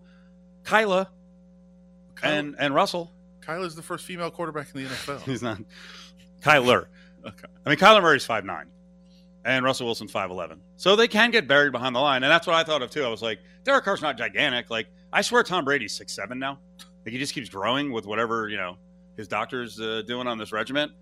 Kyla 0.63 1.09
Kyla, 2.17 2.37
and 2.37 2.57
and 2.59 2.75
Russell. 2.75 3.11
Kyla's 3.41 3.75
the 3.75 3.83
first 3.83 4.05
female 4.05 4.31
quarterback 4.31 4.69
in 4.75 4.85
the 4.85 4.89
NFL. 4.89 5.21
He's 5.25 5.43
not 5.43 5.59
Kyler. 6.43 6.87
Okay. 7.25 7.47
I 7.65 7.69
mean, 7.71 7.79
Kyler 7.79 8.03
Murray's 8.03 8.27
five 8.27 8.45
nine, 8.45 8.67
and 9.45 9.65
Russell 9.65 9.87
Wilson's 9.87 10.11
five 10.11 10.31
eleven. 10.31 10.61
So 10.77 10.97
they 10.97 11.09
can 11.09 11.31
get 11.31 11.49
buried 11.49 11.73
behind 11.73 11.95
the 11.95 12.01
line, 12.01 12.23
and 12.23 12.31
that's 12.31 12.47
what 12.47 12.57
I 12.57 12.63
thought 12.65 12.83
of 12.83 12.91
too. 12.91 13.05
I 13.05 13.09
was 13.09 13.23
like, 13.23 13.39
Derek 13.65 13.85
Carr's 13.85 14.03
not 14.03 14.19
gigantic. 14.19 14.69
Like 14.69 14.89
I 15.13 15.23
swear, 15.23 15.43
Tom 15.43 15.65
Brady's 15.65 15.95
six 15.95 16.13
seven 16.13 16.39
now. 16.39 16.59
Like 16.79 17.13
he 17.13 17.19
just 17.19 17.33
keeps 17.33 17.49
growing 17.49 17.91
with 17.91 18.07
whatever 18.07 18.49
you 18.49 18.57
know 18.57 18.77
his 19.17 19.29
doctor's 19.29 19.81
uh, 19.81 20.03
doing 20.07 20.27
on 20.27 20.37
this 20.37 20.53
regiment. 20.53 20.93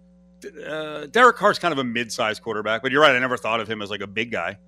Uh, 0.66 1.06
Derek 1.06 1.36
Carr's 1.36 1.58
kind 1.58 1.72
of 1.72 1.78
a 1.78 1.84
mid-sized 1.84 2.42
quarterback, 2.42 2.82
but 2.82 2.92
you're 2.92 3.00
right. 3.00 3.16
I 3.16 3.18
never 3.18 3.38
thought 3.38 3.60
of 3.60 3.68
him 3.68 3.80
as 3.80 3.90
like 3.90 4.02
a 4.02 4.06
big 4.06 4.30
guy. 4.30 4.58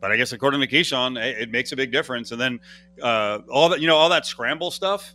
But 0.00 0.12
I 0.12 0.16
guess 0.16 0.32
according 0.32 0.60
to 0.60 0.66
Keyshawn, 0.66 1.22
it, 1.22 1.38
it 1.42 1.50
makes 1.50 1.72
a 1.72 1.76
big 1.76 1.92
difference. 1.92 2.32
And 2.32 2.40
then 2.40 2.60
uh, 3.02 3.40
all 3.50 3.68
that 3.70 3.80
you 3.80 3.86
know, 3.86 3.96
all 3.96 4.08
that 4.10 4.26
scramble 4.26 4.70
stuff 4.70 5.14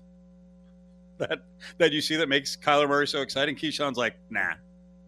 that 1.18 1.40
that 1.78 1.92
you 1.92 2.02
see 2.02 2.16
that 2.18 2.30
makes 2.30 2.56
Kyler 2.56 2.88
Murray 2.88 3.08
so 3.08 3.22
exciting. 3.22 3.56
Keyshawn's 3.56 3.98
like, 3.98 4.16
nah, 4.30 4.54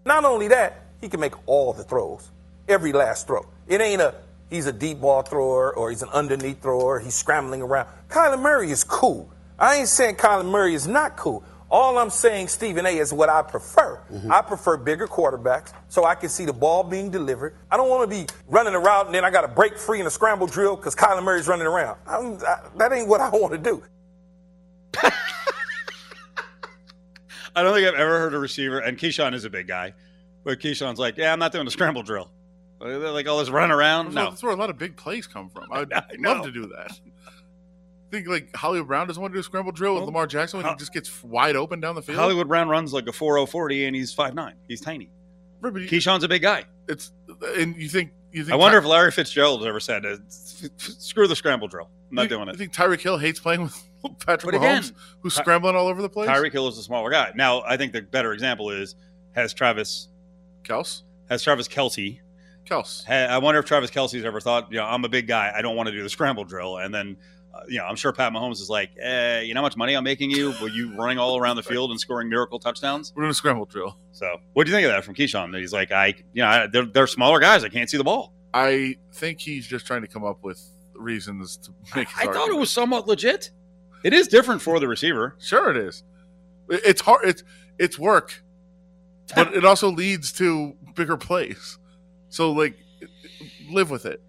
Not 0.06 0.25
only 0.25 0.47
that, 0.49 0.82
he 1.01 1.10
can 1.10 1.19
make 1.19 1.34
all 1.47 1.73
the 1.73 1.84
throws, 1.84 2.32
every 2.67 2.93
last 2.93 3.28
throw. 3.28 3.45
It 3.67 3.82
ain't 3.82 4.01
a 4.01 4.15
he's 4.49 4.67
a 4.67 4.73
deep 4.73 5.01
ball 5.01 5.21
thrower 5.21 5.75
or 5.75 5.89
he's 5.89 6.01
an 6.01 6.10
underneath 6.10 6.62
thrower. 6.62 6.99
He's 6.99 7.15
scrambling 7.15 7.62
around. 7.62 7.89
Kyler 8.10 8.41
Murray 8.41 8.71
is 8.71 8.84
cool. 8.84 9.30
I 9.58 9.75
ain't 9.78 9.88
saying 9.88 10.15
Kyler 10.15 10.45
Murray 10.45 10.73
is 10.73 10.88
not 10.88 11.15
cool. 11.15 11.43
All 11.76 11.98
I'm 11.98 12.10
saying, 12.10 12.48
Stephen 12.48 12.86
A, 12.86 12.90
is 12.90 13.12
what 13.12 13.28
I 13.28 13.42
prefer. 13.42 14.00
Mm-hmm. 14.10 14.32
I 14.32 14.42
prefer 14.42 14.78
bigger 14.78 15.08
quarterbacks 15.08 15.74
so 15.90 16.06
I 16.06 16.16
can 16.16 16.30
see 16.30 16.46
the 16.46 16.54
ball 16.54 16.86
being 16.86 17.12
delivered. 17.12 17.58
I 17.70 17.76
don't 17.76 17.90
want 17.90 18.10
to 18.10 18.16
be 18.16 18.26
running 18.48 18.74
a 18.74 18.80
route 18.80 19.08
and 19.08 19.14
then 19.14 19.26
I 19.26 19.30
got 19.30 19.42
to 19.42 19.50
break 19.50 19.78
free 19.78 20.00
in 20.00 20.08
a 20.08 20.10
scramble 20.10 20.48
drill 20.48 20.78
because 20.78 20.96
Kyler 20.96 21.22
Murray's 21.22 21.50
running 21.50 21.68
around. 21.68 22.00
I'm, 22.08 22.38
that 22.78 22.94
ain't 22.94 23.10
what 23.10 23.20
I 23.20 23.28
want 23.28 23.52
to 23.52 23.58
do. 23.58 23.84
I 27.58 27.62
don't 27.62 27.74
think 27.74 27.86
I've 27.86 27.96
ever 27.96 28.20
heard 28.20 28.34
a 28.34 28.40
receiver, 28.40 28.80
and 28.80 28.98
Keyshawn 28.98 29.34
is 29.34 29.44
a 29.44 29.50
big 29.50 29.68
guy, 29.68 29.96
but 30.46 30.62
Keyshawn's 30.62 30.98
like, 30.98 31.18
yeah, 31.18 31.34
I'm 31.34 31.40
not 31.40 31.52
doing 31.52 31.68
a 31.68 31.72
scramble 31.72 32.04
drill. 32.04 32.32
Like 32.80 33.02
like 33.02 33.28
oh, 33.28 33.34
all 33.34 33.40
this 33.40 33.50
run 33.50 33.72
around. 33.72 34.06
That's, 34.06 34.16
No, 34.16 34.22
where, 34.22 34.30
that's 34.32 34.44
where 34.44 34.54
a 34.54 34.56
lot 34.56 34.70
of 34.70 34.78
big 34.78 34.96
plays 34.96 35.28
come 35.28 35.50
from. 35.50 35.66
I'd 35.74 35.92
I 35.92 36.04
love 36.20 36.46
to 36.46 36.52
do 36.54 36.68
that. 36.68 36.98
Think 38.12 38.28
like 38.28 38.56
Hollywood 38.56 38.88
Brown 38.88 39.08
doesn't 39.08 39.20
want 39.22 39.34
to 39.34 39.36
do 39.36 39.39
a 39.39 39.44
scramble 39.44 39.72
drill 39.72 39.96
with 39.96 40.04
Lamar 40.04 40.28
Jackson 40.28 40.62
when 40.62 40.70
he 40.72 40.76
just 40.78 40.94
gets 40.94 41.24
wide 41.24 41.56
open 41.56 41.80
down 41.80 41.96
the 41.96 42.02
field. 42.02 42.18
Hollywood 42.20 42.48
Brown 42.48 42.70
runs 42.70 42.94
like 42.94 43.08
a 43.08 43.12
4040 43.12 43.86
and 43.86 43.96
he's 43.96 44.15
5'9. 44.15 44.54
He's 44.68 44.80
tiny. 44.80 45.10
Right, 45.62 45.74
Keyshawn's 45.74 46.24
a 46.24 46.28
big 46.28 46.44
guy. 46.44 46.65
it's 46.88 47.12
and 47.58 47.76
you 47.76 47.89
think 47.89 48.12
you 48.32 48.44
think 48.44 48.54
I 48.54 48.58
wonder 48.58 48.80
Ty- 48.80 48.86
if 48.86 48.89
Larry 48.89 49.12
Fitzgerald 49.12 49.65
ever 49.65 49.80
said, 49.80 50.06
uh, 50.06 50.18
"Screw 50.78 51.28
the 51.28 51.36
scramble 51.36 51.68
drill. 51.68 51.89
I'm 52.12 52.15
not 52.15 52.24
you, 52.24 52.30
doing 52.30 52.46
You 52.48 52.54
it." 52.54 52.58
think 52.58 52.74
Tyreek 52.74 53.00
Hill 53.02 53.18
hates 53.18 53.39
playing 53.39 53.63
with 53.63 53.84
Patrick 54.26 54.52
But 54.52 54.56
again, 54.56 54.84
who's 55.22 55.34
Ty- 55.36 55.41
scrambling 55.41 55.76
all 55.76 55.88
over 55.88 56.02
the 56.02 56.10
place? 56.10 56.30
Tyreek 56.30 56.52
Hill 56.52 56.68
is 56.68 56.78
a 56.78 56.84
smaller 56.84 57.10
guy. 57.10 57.32
Now, 57.36 57.63
I 57.63 57.78
think 57.78 57.94
the 57.94 58.02
better 58.04 58.34
example 58.34 58.70
is 58.70 58.96
has 59.32 59.54
Travis 59.54 60.10
Kels, 60.63 61.02
has 61.30 61.41
Travis 61.41 61.68
Kelce. 61.68 62.20
Kels. 62.70 63.08
I 63.10 63.38
wonder 63.38 63.60
if 63.60 63.65
Travis 63.65 63.91
Kelce's 63.91 64.26
ever 64.26 64.39
thought, 64.39 64.72
you 64.72 64.78
know, 64.78 64.86
I'm 64.86 65.06
a 65.06 65.10
big 65.10 65.28
guy. 65.28 65.52
I 65.56 65.62
don't 65.62 65.76
want 65.76 65.88
to 65.88 65.94
do 65.94 66.02
the 66.04 66.10
scramble 66.10 66.44
drill. 66.46 66.78
And 66.78 66.94
then, 66.94 67.15
you 67.68 67.80
know, 67.80 67.86
I'm 67.86 67.96
sure 67.96 68.12
Pat 68.12 68.32
Mahomes 68.34 68.62
is 68.62 68.70
like, 68.70 68.91
eh, 69.02 69.41
you 69.41 69.54
know 69.54 69.60
how 69.60 69.65
much 69.65 69.78
money 69.78 69.96
I'm 69.96 70.04
making 70.04 70.32
you? 70.32 70.54
Were 70.62 70.70
you 70.70 70.96
running 70.96 71.18
all 71.18 71.38
around 71.38 71.56
the 71.56 71.63
field 71.72 71.91
and 71.91 72.00
scoring 72.00 72.30
miracle 72.30 72.60
touchdowns? 72.60 73.13
We're 73.15 73.24
doing 73.24 73.32
a 73.32 73.36
scramble 73.36 73.65
drill. 73.65 73.98
So, 74.12 74.38
what 74.54 74.65
do 74.65 74.72
you 74.72 74.76
think 74.78 74.86
of 74.86 74.91
that 74.91 75.04
from 75.04 75.15
Keyshawn? 75.15 75.58
He's 75.60 75.74
like, 75.74 75.91
I, 75.91 76.15
you 76.34 76.41
know, 76.41 76.48
I, 76.48 76.68
they're, 76.68 76.86
they're 76.86 77.08
smaller 77.08 77.39
guys. 77.39 77.63
I 77.63 77.70
can't 77.70 77.89
see 77.89 77.98
the 77.98 78.04
ball. 78.04 78.34
I 78.54 78.96
think 79.12 79.41
he's 79.41 79.68
just 79.68 79.86
trying 79.86 80.02
to 80.02 80.08
come 80.08 80.24
up 80.24 80.44
with 80.44 80.62
reasons 80.94 81.58
to 81.58 81.72
make. 81.96 82.08
I 82.18 82.32
thought 82.32 82.50
it 82.50 82.58
was 82.58 82.70
somewhat 82.70 83.08
legit. 83.08 83.52
It 84.04 84.13
is 84.13 84.28
different 84.28 84.62
for 84.62 84.80
the 84.80 84.88
receiver. 84.88 85.36
Sure, 85.39 85.72
it 85.72 85.78
is. 85.78 86.04
It's 86.70 87.02
hard. 87.02 87.28
It's 87.28 87.44
it's 87.78 88.00
work, 88.00 88.44
but 89.36 89.54
it 89.56 89.65
also 89.65 89.91
leads 89.91 90.32
to 90.34 90.74
bigger 90.96 91.18
plays. 91.18 91.78
So 92.30 92.52
like, 92.52 92.78
live 93.70 93.89
with 93.89 94.06
it. 94.06 94.22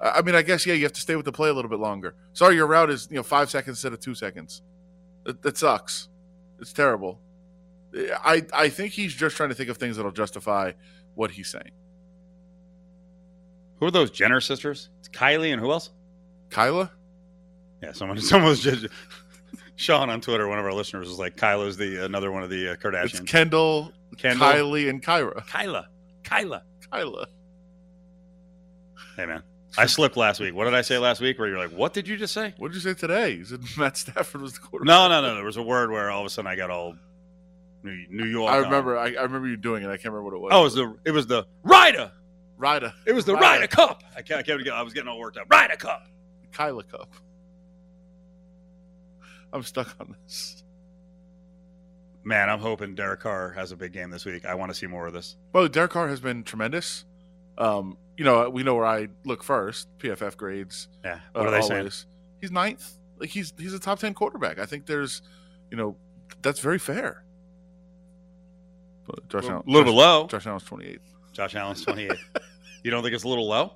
I 0.00 0.22
mean, 0.22 0.34
I 0.34 0.42
guess 0.42 0.66
yeah, 0.66 0.74
you 0.74 0.82
have 0.84 0.92
to 0.92 1.00
stay 1.00 1.16
with 1.16 1.24
the 1.24 1.32
play 1.32 1.48
a 1.48 1.52
little 1.52 1.70
bit 1.70 1.78
longer. 1.78 2.14
Sorry, 2.32 2.56
your 2.56 2.66
route 2.66 2.90
is 2.90 3.08
you 3.10 3.16
know 3.16 3.22
five 3.22 3.50
seconds 3.50 3.78
instead 3.78 3.92
of 3.92 4.00
two 4.00 4.14
seconds. 4.14 4.62
That, 5.24 5.42
that 5.42 5.56
sucks. 5.56 6.08
It's 6.60 6.72
terrible. 6.72 7.20
I 8.24 8.44
I 8.52 8.68
think 8.68 8.92
he's 8.92 9.14
just 9.14 9.36
trying 9.36 9.50
to 9.50 9.54
think 9.54 9.70
of 9.70 9.76
things 9.76 9.96
that'll 9.96 10.12
justify 10.12 10.72
what 11.14 11.30
he's 11.30 11.48
saying. 11.48 11.70
Who 13.78 13.86
are 13.86 13.90
those 13.90 14.10
Jenner 14.10 14.40
sisters? 14.40 14.90
It's 15.00 15.08
Kylie 15.08 15.52
and 15.52 15.60
who 15.60 15.70
else? 15.70 15.90
Kyla, 16.50 16.90
Yeah, 17.82 17.92
someone, 17.92 18.20
someone 18.20 18.50
was 18.50 18.60
just 18.60 18.86
Sean 19.76 20.10
on 20.10 20.20
Twitter. 20.20 20.46
One 20.48 20.58
of 20.58 20.64
our 20.64 20.72
listeners 20.72 21.08
was 21.08 21.18
like, 21.18 21.36
"Kyla's 21.36 21.76
the 21.76 22.04
another 22.04 22.30
one 22.30 22.42
of 22.42 22.50
the 22.50 22.68
uh, 22.68 22.72
it's 22.72 22.82
Kardashians." 22.82 23.26
Kendall, 23.26 23.92
Kendall. 24.16 24.46
Kylie, 24.46 24.88
and 24.88 25.02
Kyra. 25.02 25.46
Kyla, 25.46 25.88
Kyla. 26.22 26.62
Kyla. 26.90 27.26
Hey 29.16 29.26
man, 29.26 29.42
I 29.76 29.86
slipped 29.86 30.16
last 30.16 30.40
week. 30.40 30.54
What 30.54 30.64
did 30.64 30.74
I 30.74 30.82
say 30.82 30.98
last 30.98 31.20
week? 31.20 31.38
Where 31.38 31.48
you're 31.48 31.58
like, 31.58 31.70
"What 31.70 31.92
did 31.92 32.06
you 32.06 32.16
just 32.16 32.32
say?" 32.32 32.54
What 32.58 32.68
did 32.68 32.76
you 32.76 32.80
say 32.80 32.94
today? 32.94 33.30
You 33.30 33.44
said 33.44 33.60
Matt 33.76 33.96
Stafford 33.96 34.40
was 34.40 34.54
the 34.54 34.60
quarterback. 34.60 34.86
No, 34.86 35.08
no, 35.08 35.20
no. 35.20 35.34
There 35.34 35.44
was 35.44 35.56
a 35.56 35.62
word 35.62 35.90
where 35.90 36.10
all 36.10 36.20
of 36.20 36.26
a 36.26 36.30
sudden 36.30 36.50
I 36.50 36.56
got 36.56 36.70
all 36.70 36.94
New, 37.82 38.06
New 38.08 38.26
York. 38.26 38.52
I 38.52 38.58
remember. 38.58 38.98
I, 38.98 39.14
I 39.14 39.22
remember 39.22 39.48
you 39.48 39.56
doing 39.56 39.82
it. 39.82 39.88
I 39.88 39.96
can't 39.96 40.12
remember 40.14 40.24
what 40.24 40.34
it 40.34 40.40
was. 40.40 40.50
Oh, 40.52 40.60
it 40.60 40.64
was 40.64 40.74
the 40.74 40.96
it 41.04 41.10
was 41.10 41.26
the 41.26 41.46
Ryder. 41.62 42.12
Ryder. 42.56 42.92
It 43.06 43.12
was 43.12 43.24
the 43.24 43.34
Ryder. 43.34 43.66
Cup. 43.66 44.02
I 44.16 44.22
kept, 44.22 44.38
I 44.38 44.42
kept 44.42 44.68
I 44.68 44.82
was 44.82 44.92
getting 44.92 45.08
all 45.08 45.18
worked 45.18 45.36
up. 45.36 45.46
Ryder 45.50 45.76
Cup. 45.76 46.06
Kyla 46.52 46.84
Cup. 46.84 47.12
I'm 49.52 49.62
stuck 49.62 49.94
on 50.00 50.16
this. 50.24 50.62
Man, 52.24 52.48
I'm 52.48 52.58
hoping 52.58 52.94
Derek 52.94 53.20
Carr 53.20 53.52
has 53.52 53.70
a 53.70 53.76
big 53.76 53.92
game 53.92 54.10
this 54.10 54.24
week. 54.24 54.46
I 54.46 54.54
want 54.54 54.70
to 54.72 54.74
see 54.74 54.86
more 54.86 55.06
of 55.06 55.12
this. 55.12 55.36
Well, 55.52 55.68
Derek 55.68 55.90
Carr 55.90 56.08
has 56.08 56.20
been 56.20 56.42
tremendous. 56.42 57.04
Um, 57.58 57.98
you 58.16 58.24
know, 58.24 58.48
we 58.50 58.62
know 58.62 58.74
where 58.74 58.86
I 58.86 59.08
look 59.24 59.42
first. 59.42 59.88
PFF 59.98 60.36
grades. 60.36 60.88
Yeah. 61.04 61.14
uh, 61.14 61.18
What 61.40 61.46
are 61.48 61.50
they 61.50 61.60
saying? 61.62 61.78
always. 61.80 62.06
He's 62.40 62.50
ninth. 62.50 62.92
Like 63.18 63.30
he's 63.30 63.52
he's 63.58 63.72
a 63.74 63.78
top 63.78 63.98
ten 63.98 64.14
quarterback. 64.14 64.58
I 64.58 64.66
think 64.66 64.86
there's, 64.86 65.22
you 65.70 65.76
know, 65.76 65.96
that's 66.42 66.60
very 66.60 66.78
fair. 66.78 67.24
But 69.06 69.28
Josh 69.28 69.44
A 69.44 69.50
Allen, 69.50 69.62
little 69.66 69.92
Josh- 69.92 69.98
low. 69.98 70.26
Josh 70.28 70.46
Allen's 70.46 70.64
28. 70.64 70.98
Josh 71.32 71.54
Allen's 71.54 71.82
28. 71.84 72.12
you 72.82 72.90
don't 72.90 73.02
think 73.02 73.14
it's 73.14 73.24
a 73.24 73.28
little 73.28 73.46
low? 73.48 73.74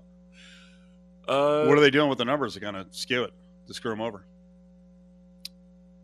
Uh, 1.27 1.66
what 1.66 1.77
are 1.77 1.81
they 1.81 1.90
doing 1.90 2.09
with 2.09 2.18
the 2.18 2.24
numbers 2.24 2.55
to 2.55 2.61
kind 2.61 2.77
of 2.77 2.87
skew 2.90 3.24
it 3.24 3.33
to 3.66 3.74
screw 3.74 3.92
him 3.92 4.01
over? 4.01 4.24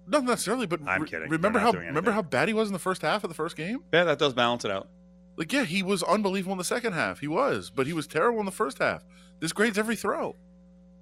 Not 0.06 0.24
necessarily, 0.24 0.66
but 0.66 0.80
I'm 0.86 1.02
re- 1.02 1.08
kidding. 1.08 1.30
Remember 1.30 1.58
how 1.58 1.72
remember 1.72 2.10
how 2.12 2.20
bad 2.20 2.48
he 2.48 2.54
was 2.54 2.68
in 2.68 2.74
the 2.74 2.78
first 2.78 3.00
half 3.00 3.24
of 3.24 3.30
the 3.30 3.34
first 3.34 3.56
game? 3.56 3.82
Yeah, 3.92 4.04
that 4.04 4.18
does 4.18 4.34
balance 4.34 4.64
it 4.66 4.70
out. 4.70 4.88
Like, 5.36 5.52
yeah, 5.52 5.64
he 5.64 5.82
was 5.82 6.02
unbelievable 6.02 6.52
in 6.52 6.58
the 6.58 6.64
second 6.64 6.92
half. 6.92 7.20
He 7.20 7.28
was, 7.28 7.70
but 7.70 7.86
he 7.86 7.92
was 7.92 8.06
terrible 8.06 8.40
in 8.40 8.46
the 8.46 8.52
first 8.52 8.78
half. 8.78 9.04
This 9.40 9.52
grades 9.52 9.78
every 9.78 9.96
throw, 9.96 10.36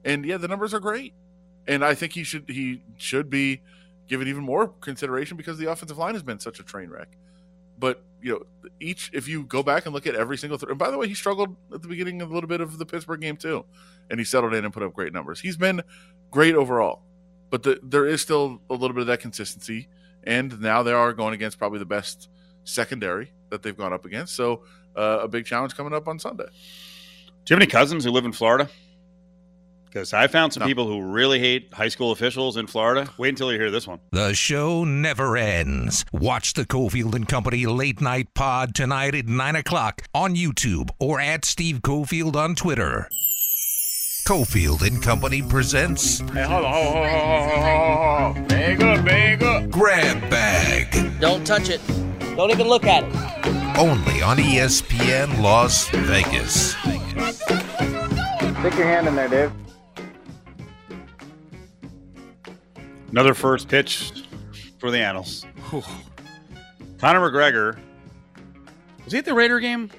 and 0.05 0.25
yeah, 0.25 0.39
the 0.39 0.49
numbers 0.49 0.73
are 0.73 0.81
great. 0.81 1.15
And 1.67 1.85
I 1.85 1.95
think 1.95 2.13
he 2.15 2.25
should 2.25 2.49
he 2.49 2.83
should 2.97 3.31
be 3.31 3.61
given 4.09 4.27
even 4.27 4.43
more 4.43 4.69
consideration 4.69 5.37
because 5.37 5.59
the 5.59 5.71
offensive 5.71 5.99
line 5.99 6.15
has 6.15 6.23
been 6.23 6.41
such 6.41 6.59
a 6.59 6.63
train 6.63 6.91
wreck. 6.91 7.09
But 7.79 8.03
you 8.21 8.33
know, 8.33 8.71
each 8.81 9.11
if 9.13 9.29
you 9.29 9.45
go 9.45 9.63
back 9.63 9.87
and 9.87 9.95
look 9.95 10.07
at 10.07 10.15
every 10.15 10.39
single 10.39 10.59
throw, 10.59 10.71
and 10.71 10.79
by 10.79 10.91
the 10.91 10.99
way, 10.99 11.09
he 11.09 11.15
struggled 11.15 11.55
at 11.73 11.83
the 11.83 11.89
beginning 11.89 12.23
of 12.23 12.31
a 12.31 12.35
little 12.35 12.49
bit 12.49 12.61
of 12.61 12.79
the 12.79 12.87
Pittsburgh 12.87 13.21
game 13.21 13.37
too, 13.37 13.65
and 14.11 14.19
he 14.19 14.25
settled 14.25 14.55
in 14.55 14.65
and 14.65 14.73
put 14.73 14.83
up 14.83 14.95
great 14.95 15.13
numbers. 15.13 15.41
He's 15.41 15.57
been 15.57 15.83
great 16.31 16.55
overall, 16.55 17.03
but 17.51 17.63
the, 17.63 17.79
there 17.83 18.07
is 18.07 18.23
still 18.23 18.61
a 18.71 18.75
little 18.75 18.95
bit 18.95 19.03
of 19.03 19.07
that 19.09 19.21
consistency. 19.21 19.89
And 20.25 20.61
now 20.61 20.83
they 20.83 20.93
are 20.93 21.13
going 21.13 21.35
against 21.35 21.59
probably 21.59 21.81
the 21.81 21.85
best 21.85 22.29
secondary 22.65 23.33
that 23.53 23.63
they've 23.63 23.77
gone 23.77 23.93
up 23.93 24.05
against. 24.05 24.35
So 24.35 24.65
uh, 24.97 25.21
a 25.23 25.29
big 25.29 25.45
challenge 25.47 25.77
coming 25.77 25.93
up 25.95 26.09
on 26.09 26.19
Sunday. 26.19 26.45
Do 26.47 26.51
you 27.55 27.55
have 27.57 27.63
any 27.63 27.71
cousins 27.71 28.05
who 28.05 28.11
live 28.11 28.25
in 28.25 28.33
Florida? 28.33 28.69
Because 29.85 30.15
I 30.15 30.27
found 30.27 30.55
some 30.55 30.63
No. 30.63 30.67
people 30.67 30.87
who 30.87 31.03
really 31.03 31.39
hate 31.39 31.69
high 31.75 31.89
school 31.89 32.13
officials 32.13 32.57
in 32.57 32.67
Florida. 32.67 33.11
Wait 33.19 33.29
until 33.29 33.53
you 33.53 33.59
hear 33.59 33.71
this 33.71 33.87
one. 33.87 34.01
The 34.11 34.33
show 34.33 34.85
never 34.85 35.37
ends. 35.37 36.07
Watch 36.13 36.55
the 36.55 36.65
Cofield 36.65 37.15
and 37.15 37.29
Company 37.29 37.67
late 37.67 38.01
night 38.01 38.33
pod 38.33 38.75
tonight 38.75 39.15
at 39.15 39.27
9 39.27 39.57
o'clock 39.57 40.01
on 40.15 40.35
YouTube 40.35 40.89
or 40.99 41.21
at 41.21 41.45
Steve 41.45 41.81
Cofield 41.83 42.37
on 42.37 42.55
Twitter. 42.55 43.07
Cofield 44.27 44.81
and 44.87 45.03
Company 45.03 45.43
presents 45.43 46.21
Hey, 46.21 46.45
hold 46.45 46.65
on, 46.65 46.73
hold 46.73 46.87
on, 46.97 47.03
hold 47.03 47.05
on, 47.05 47.49
hold 47.51 47.65
on, 47.65 48.35
hold 48.35 48.37
on. 48.39 48.47
Bag 48.49 48.83
up, 48.83 49.05
bag 49.05 49.43
up. 49.43 49.69
Grab 49.71 50.31
Bag. 50.31 51.12
Don't 51.23 51.47
touch 51.47 51.69
it. 51.69 51.81
Don't 52.35 52.51
even 52.51 52.67
look 52.67 52.85
at 52.85 53.05
it. 53.05 53.79
Only 53.79 54.23
on 54.23 54.39
ESPN 54.39 55.41
Las 55.41 55.89
Vegas. 55.91 56.73
Stick 56.73 58.75
your 58.75 58.89
hand 58.89 59.07
in 59.07 59.15
there, 59.15 59.29
Dave. 59.29 59.53
Another 63.13 63.35
first 63.35 63.69
pitch 63.69 64.25
for 64.81 64.91
the 64.91 64.99
annals. 64.99 65.47
Whew. 65.71 65.85
Conor 66.99 67.21
McGregor. 67.21 67.79
Was 69.05 69.13
he 69.13 69.21
at 69.21 69.25
the 69.25 69.33
Raider 69.33 69.61
game 69.61 69.93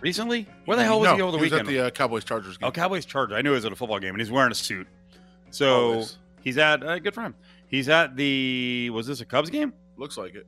recently? 0.00 0.48
Where 0.64 0.78
the 0.78 0.84
hell 0.84 1.00
was 1.00 1.10
no, 1.10 1.16
he 1.16 1.20
over 1.20 1.32
the 1.32 1.36
he 1.36 1.42
was 1.42 1.52
weekend? 1.52 1.68
at 1.68 1.70
the 1.70 1.80
uh, 1.80 1.90
Cowboys 1.90 2.24
Chargers 2.24 2.56
game. 2.56 2.66
Oh, 2.66 2.72
Cowboys 2.72 3.04
Chargers. 3.04 3.36
I 3.36 3.42
knew 3.42 3.50
he 3.50 3.56
was 3.56 3.66
at 3.66 3.72
a 3.72 3.76
football 3.76 3.98
game, 3.98 4.14
and 4.14 4.22
he's 4.22 4.30
wearing 4.30 4.52
a 4.52 4.54
suit. 4.54 4.88
So 5.50 5.90
Always. 5.90 6.16
he's 6.40 6.56
at 6.56 6.82
uh, 6.82 6.98
good 6.98 7.12
for 7.12 7.20
him. 7.20 7.34
He's 7.68 7.88
at 7.88 8.16
the. 8.16 8.90
Was 8.90 9.06
this 9.06 9.20
a 9.20 9.24
Cubs 9.24 9.50
game? 9.50 9.72
Looks 9.96 10.16
like 10.16 10.34
it. 10.34 10.46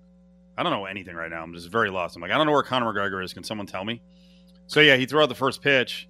I 0.56 0.62
don't 0.62 0.72
know 0.72 0.86
anything 0.86 1.14
right 1.14 1.30
now. 1.30 1.42
I'm 1.42 1.52
just 1.54 1.68
very 1.70 1.90
lost. 1.90 2.16
I'm 2.16 2.22
like, 2.22 2.30
I 2.30 2.36
don't 2.36 2.46
know 2.46 2.52
where 2.52 2.62
Conor 2.62 2.92
McGregor 2.92 3.22
is. 3.24 3.32
Can 3.32 3.44
someone 3.44 3.66
tell 3.66 3.84
me? 3.84 4.00
So 4.66 4.80
yeah, 4.80 4.96
he 4.96 5.06
threw 5.06 5.20
out 5.22 5.28
the 5.28 5.34
first 5.34 5.62
pitch. 5.62 6.08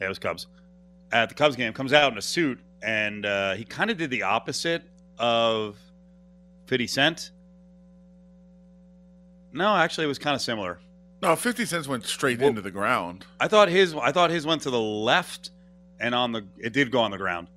Yeah, 0.00 0.06
it 0.06 0.08
was 0.08 0.18
Cubs. 0.18 0.46
At 1.12 1.28
the 1.28 1.34
Cubs 1.34 1.56
game, 1.56 1.72
comes 1.72 1.92
out 1.92 2.12
in 2.12 2.18
a 2.18 2.22
suit, 2.22 2.60
and 2.82 3.24
uh, 3.26 3.54
he 3.54 3.64
kind 3.64 3.90
of 3.90 3.96
did 3.96 4.10
the 4.10 4.22
opposite 4.22 4.82
of 5.18 5.76
50 6.66 6.86
Cent. 6.86 7.30
No, 9.52 9.74
actually, 9.74 10.04
it 10.04 10.08
was 10.08 10.18
kind 10.18 10.34
of 10.36 10.40
similar. 10.40 10.78
No, 11.22 11.36
50 11.36 11.64
cents 11.66 11.86
went 11.88 12.04
straight 12.06 12.38
Well- 12.38 12.48
into 12.48 12.62
the 12.62 12.70
ground. 12.70 13.26
I 13.38 13.48
thought 13.48 13.68
his 13.68 13.94
I 13.94 14.10
thought 14.12 14.30
his 14.30 14.46
went 14.46 14.62
to 14.62 14.70
the 14.70 14.80
left 14.80 15.50
and 15.98 16.14
on 16.14 16.32
the 16.32 16.46
it 16.58 16.72
did 16.72 16.90
go 16.90 17.00
on 17.00 17.10
the 17.10 17.18
ground. 17.18 17.48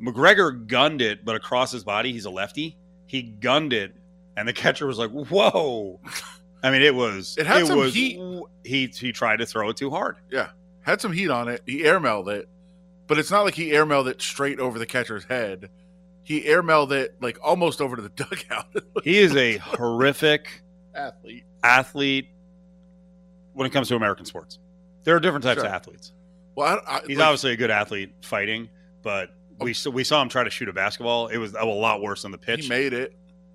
McGregor 0.00 0.66
gunned 0.66 1.00
it, 1.02 1.24
but 1.24 1.36
across 1.36 1.70
his 1.72 1.84
body, 1.84 2.12
he's 2.12 2.24
a 2.24 2.30
lefty. 2.30 2.76
He 3.06 3.22
gunned 3.22 3.72
it, 3.72 3.94
and 4.36 4.46
the 4.48 4.52
catcher 4.52 4.86
was 4.86 4.98
like, 4.98 5.10
"Whoa!" 5.10 6.00
I 6.62 6.70
mean, 6.70 6.82
it 6.82 6.94
was 6.94 7.36
It 7.38 7.46
had 7.46 7.66
some 7.66 7.78
was, 7.78 7.94
heat. 7.94 8.18
He 8.64 8.86
he 8.94 9.12
tried 9.12 9.36
to 9.38 9.46
throw 9.46 9.68
it 9.70 9.76
too 9.76 9.90
hard. 9.90 10.16
Yeah. 10.30 10.48
Had 10.82 11.00
some 11.00 11.12
heat 11.12 11.30
on 11.30 11.48
it. 11.48 11.62
He 11.66 11.82
airmailed 11.82 12.28
it, 12.28 12.48
but 13.06 13.18
it's 13.18 13.30
not 13.30 13.44
like 13.44 13.54
he 13.54 13.70
airmailed 13.70 14.06
it 14.08 14.20
straight 14.20 14.58
over 14.60 14.78
the 14.78 14.86
catcher's 14.86 15.24
head. 15.24 15.68
He 16.22 16.42
airmailed 16.42 16.90
it 16.92 17.14
like 17.20 17.38
almost 17.42 17.80
over 17.80 17.96
to 17.96 18.02
the 18.02 18.08
dugout. 18.16 18.66
He 19.02 19.18
is 19.18 19.34
a 19.36 19.58
horrific 19.58 20.62
athlete. 20.94 21.44
athlete 21.62 22.28
when 23.52 23.66
it 23.66 23.70
comes 23.70 23.88
to 23.88 23.96
American 23.96 24.24
sports. 24.26 24.58
There 25.04 25.14
are 25.14 25.20
different 25.20 25.44
types 25.44 25.58
Sure. 25.60 25.66
of 25.68 25.72
athletes. 25.72 26.12
Well, 26.56 26.80
I, 26.86 26.96
I, 26.96 27.00
He's 27.06 27.18
like, 27.18 27.26
obviously 27.26 27.52
a 27.52 27.56
good 27.56 27.70
athlete 27.70 28.12
fighting, 28.22 28.68
but 29.02 29.30
we 29.60 29.72
saw, 29.74 29.90
we 29.90 30.04
saw 30.04 30.20
him 30.22 30.28
try 30.28 30.44
to 30.44 30.50
shoot 30.50 30.68
a 30.68 30.72
basketball. 30.72 31.28
It 31.28 31.38
was 31.38 31.54
a 31.54 31.64
lot 31.64 32.00
worse 32.02 32.22
than 32.22 32.32
the 32.32 32.38
pitch. 32.38 32.64
he 32.64 32.68
made 32.68 32.92
it. 32.92 33.14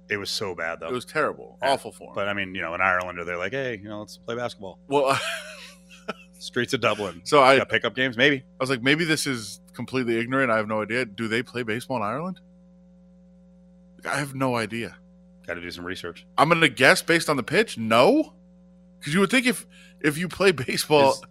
It 0.09 0.17
was 0.17 0.29
so 0.29 0.55
bad 0.55 0.79
though. 0.79 0.87
It 0.87 0.93
was 0.93 1.05
terrible. 1.05 1.57
Yeah. 1.61 1.73
Awful 1.73 1.91
for 1.91 2.09
him. 2.09 2.15
But 2.15 2.27
I 2.27 2.33
mean, 2.33 2.55
you 2.55 2.61
know, 2.61 2.73
in 2.73 2.81
Ireland, 2.81 3.19
they're 3.27 3.37
like, 3.37 3.51
hey, 3.51 3.77
you 3.77 3.89
know, 3.89 3.99
let's 3.99 4.17
play 4.17 4.35
basketball. 4.35 4.79
well, 4.87 5.19
Streets 6.39 6.73
of 6.73 6.79
Dublin. 6.81 7.21
so 7.25 7.41
I, 7.41 7.53
I 7.53 7.57
Got 7.57 7.69
pickup 7.69 7.95
games, 7.95 8.15
maybe. 8.17 8.37
I 8.37 8.63
was 8.63 8.69
like, 8.69 8.81
maybe 8.81 9.03
this 9.03 9.27
is 9.27 9.59
completely 9.73 10.17
ignorant. 10.17 10.49
I 10.51 10.57
have 10.57 10.67
no 10.67 10.81
idea. 10.81 11.05
Do 11.05 11.27
they 11.27 11.43
play 11.43 11.63
baseball 11.63 11.97
in 11.97 12.03
Ireland? 12.03 12.39
I 14.09 14.17
have 14.17 14.33
no 14.33 14.55
idea. 14.55 14.95
Got 15.45 15.55
to 15.55 15.61
do 15.61 15.69
some 15.71 15.83
research. 15.85 16.25
I'm 16.37 16.47
going 16.49 16.61
to 16.61 16.69
guess 16.69 17.01
based 17.01 17.29
on 17.29 17.35
the 17.35 17.43
pitch. 17.43 17.77
No. 17.77 18.33
Because 18.99 19.13
you 19.13 19.19
would 19.19 19.29
think 19.31 19.45
if 19.45 19.65
if 20.01 20.17
you 20.17 20.27
play 20.29 20.51
baseball, 20.51 21.11
Is- 21.11 21.21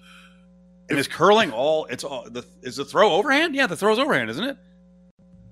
And 0.91 0.99
is 0.99 1.07
curling 1.09 1.51
all? 1.53 1.85
It's 1.87 2.05
all. 2.05 2.29
The, 2.31 2.45
is 2.63 2.77
the 2.77 2.85
throw 2.85 3.13
overhand? 3.13 3.55
Yeah, 3.55 3.67
the 3.67 3.77
throw's 3.77 3.99
overhand, 3.99 4.31
isn't 4.31 4.45
it? 4.45 4.57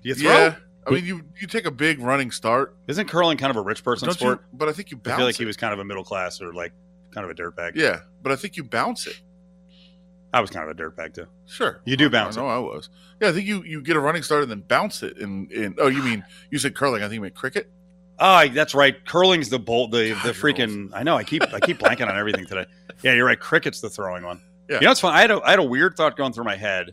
Do 0.01 0.09
you 0.09 0.15
throw? 0.15 0.31
yeah. 0.31 0.55
I 0.85 0.91
mean, 0.91 1.05
you 1.05 1.21
you 1.39 1.47
take 1.47 1.65
a 1.65 1.71
big 1.71 1.99
running 1.99 2.31
start. 2.31 2.75
Isn't 2.87 3.07
curling 3.09 3.37
kind 3.37 3.51
of 3.51 3.57
a 3.57 3.61
rich 3.61 3.83
person 3.83 4.07
Don't 4.07 4.15
sport? 4.17 4.39
you? 4.39 4.57
But 4.57 4.69
I 4.69 4.71
think 4.71 4.89
you 4.89 4.97
bounce. 4.97 5.13
I 5.15 5.17
feel 5.17 5.25
like 5.25 5.35
it. 5.35 5.39
he 5.39 5.45
was 5.45 5.57
kind 5.57 5.73
of 5.73 5.79
a 5.79 5.83
middle 5.85 6.03
class 6.03 6.41
or 6.41 6.53
like 6.53 6.71
kind 7.11 7.25
of 7.25 7.31
a 7.31 7.35
dirtbag. 7.35 7.73
Yeah, 7.75 7.99
but 8.23 8.31
I 8.31 8.35
think 8.37 8.55
you 8.55 8.63
bounce 8.63 9.05
it. 9.05 9.19
I 10.33 10.41
was 10.41 10.49
kind 10.49 10.69
of 10.69 10.77
a 10.77 10.81
dirtbag 10.81 11.13
too. 11.13 11.27
Sure, 11.45 11.81
You 11.85 11.97
do 11.97 12.05
I- 12.05 12.09
bounce 12.09 12.37
I 12.37 12.41
know 12.41 12.47
I 12.47 12.57
was. 12.59 12.89
Yeah, 13.21 13.29
I 13.29 13.31
think 13.31 13.47
you 13.47 13.63
you 13.63 13.81
get 13.81 13.95
a 13.95 13.99
running 13.99 14.23
start 14.23 14.43
and 14.43 14.51
then 14.51 14.61
bounce 14.61 15.03
it. 15.03 15.17
In 15.17 15.49
in 15.51 15.75
oh, 15.77 15.87
you 15.87 16.01
mean 16.03 16.23
you 16.51 16.57
said 16.57 16.73
curling? 16.75 17.01
I 17.03 17.05
think 17.05 17.15
you 17.15 17.21
meant 17.21 17.35
cricket. 17.35 17.69
Oh, 18.19 18.47
that's 18.47 18.73
right. 18.73 18.95
Curling's 19.05 19.49
the 19.49 19.59
bolt. 19.59 19.91
The 19.91 20.11
God, 20.13 20.23
the 20.25 20.31
freaking. 20.31 20.89
I 20.93 21.03
know. 21.03 21.15
I 21.17 21.23
keep 21.23 21.43
I 21.53 21.59
keep 21.59 21.79
blanking 21.79 22.09
on 22.09 22.17
everything 22.17 22.45
today. 22.45 22.65
Yeah, 23.03 23.13
you're 23.13 23.25
right. 23.25 23.39
Cricket's 23.39 23.79
the 23.81 23.89
throwing 23.89 24.23
one. 24.23 24.41
Yeah. 24.69 24.79
You 24.79 24.85
know, 24.85 24.91
it's 24.91 24.99
fun. 24.99 25.13
I 25.13 25.21
had 25.21 25.31
a, 25.31 25.41
I 25.41 25.51
had 25.51 25.59
a 25.59 25.63
weird 25.63 25.95
thought 25.95 26.17
going 26.17 26.33
through 26.33 26.43
my 26.43 26.55
head 26.55 26.91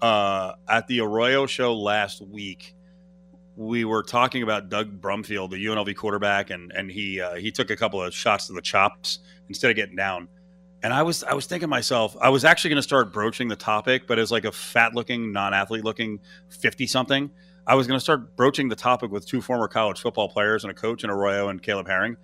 uh, 0.00 0.52
at 0.68 0.86
the 0.86 1.00
Arroyo 1.00 1.46
show 1.46 1.74
last 1.74 2.20
week. 2.20 2.74
We 3.56 3.84
were 3.84 4.02
talking 4.02 4.42
about 4.42 4.68
Doug 4.68 5.00
Brumfield, 5.00 5.50
the 5.50 5.64
UNLV 5.64 5.96
quarterback, 5.96 6.50
and 6.50 6.70
and 6.72 6.90
he 6.90 7.20
uh, 7.20 7.34
he 7.34 7.50
took 7.50 7.70
a 7.70 7.76
couple 7.76 8.02
of 8.02 8.14
shots 8.14 8.46
to 8.46 8.52
the 8.52 8.62
chops 8.62 9.18
instead 9.48 9.70
of 9.70 9.76
getting 9.76 9.96
down. 9.96 10.28
And 10.82 10.92
I 10.92 11.02
was 11.02 11.24
I 11.24 11.34
was 11.34 11.46
thinking 11.46 11.68
myself, 11.68 12.16
I 12.20 12.28
was 12.28 12.44
actually 12.44 12.70
going 12.70 12.78
to 12.78 12.84
start 12.84 13.12
broaching 13.12 13.48
the 13.48 13.56
topic, 13.56 14.06
but 14.06 14.18
as 14.18 14.30
like 14.30 14.44
a 14.44 14.52
fat 14.52 14.94
looking, 14.94 15.32
non 15.32 15.54
athlete 15.54 15.82
looking 15.82 16.20
fifty 16.50 16.86
something, 16.86 17.30
I 17.66 17.74
was 17.74 17.88
going 17.88 17.96
to 17.96 18.02
start 18.02 18.36
broaching 18.36 18.68
the 18.68 18.76
topic 18.76 19.10
with 19.10 19.26
two 19.26 19.40
former 19.40 19.66
college 19.66 20.00
football 20.00 20.28
players 20.28 20.62
and 20.62 20.70
a 20.70 20.74
coach 20.74 21.02
in 21.02 21.10
Arroyo 21.10 21.48
and 21.48 21.60
Caleb 21.60 21.88
Herring 21.88 22.16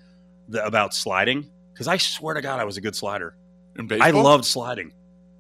the, 0.49 0.65
about 0.65 0.95
sliding 0.95 1.51
because 1.73 1.89
I 1.89 1.97
swear 1.97 2.35
to 2.35 2.43
God 2.43 2.61
I 2.61 2.65
was 2.65 2.77
a 2.77 2.81
good 2.81 2.95
slider. 2.95 3.35
In 3.77 3.91
I 4.01 4.11
loved 4.11 4.45
sliding. 4.45 4.93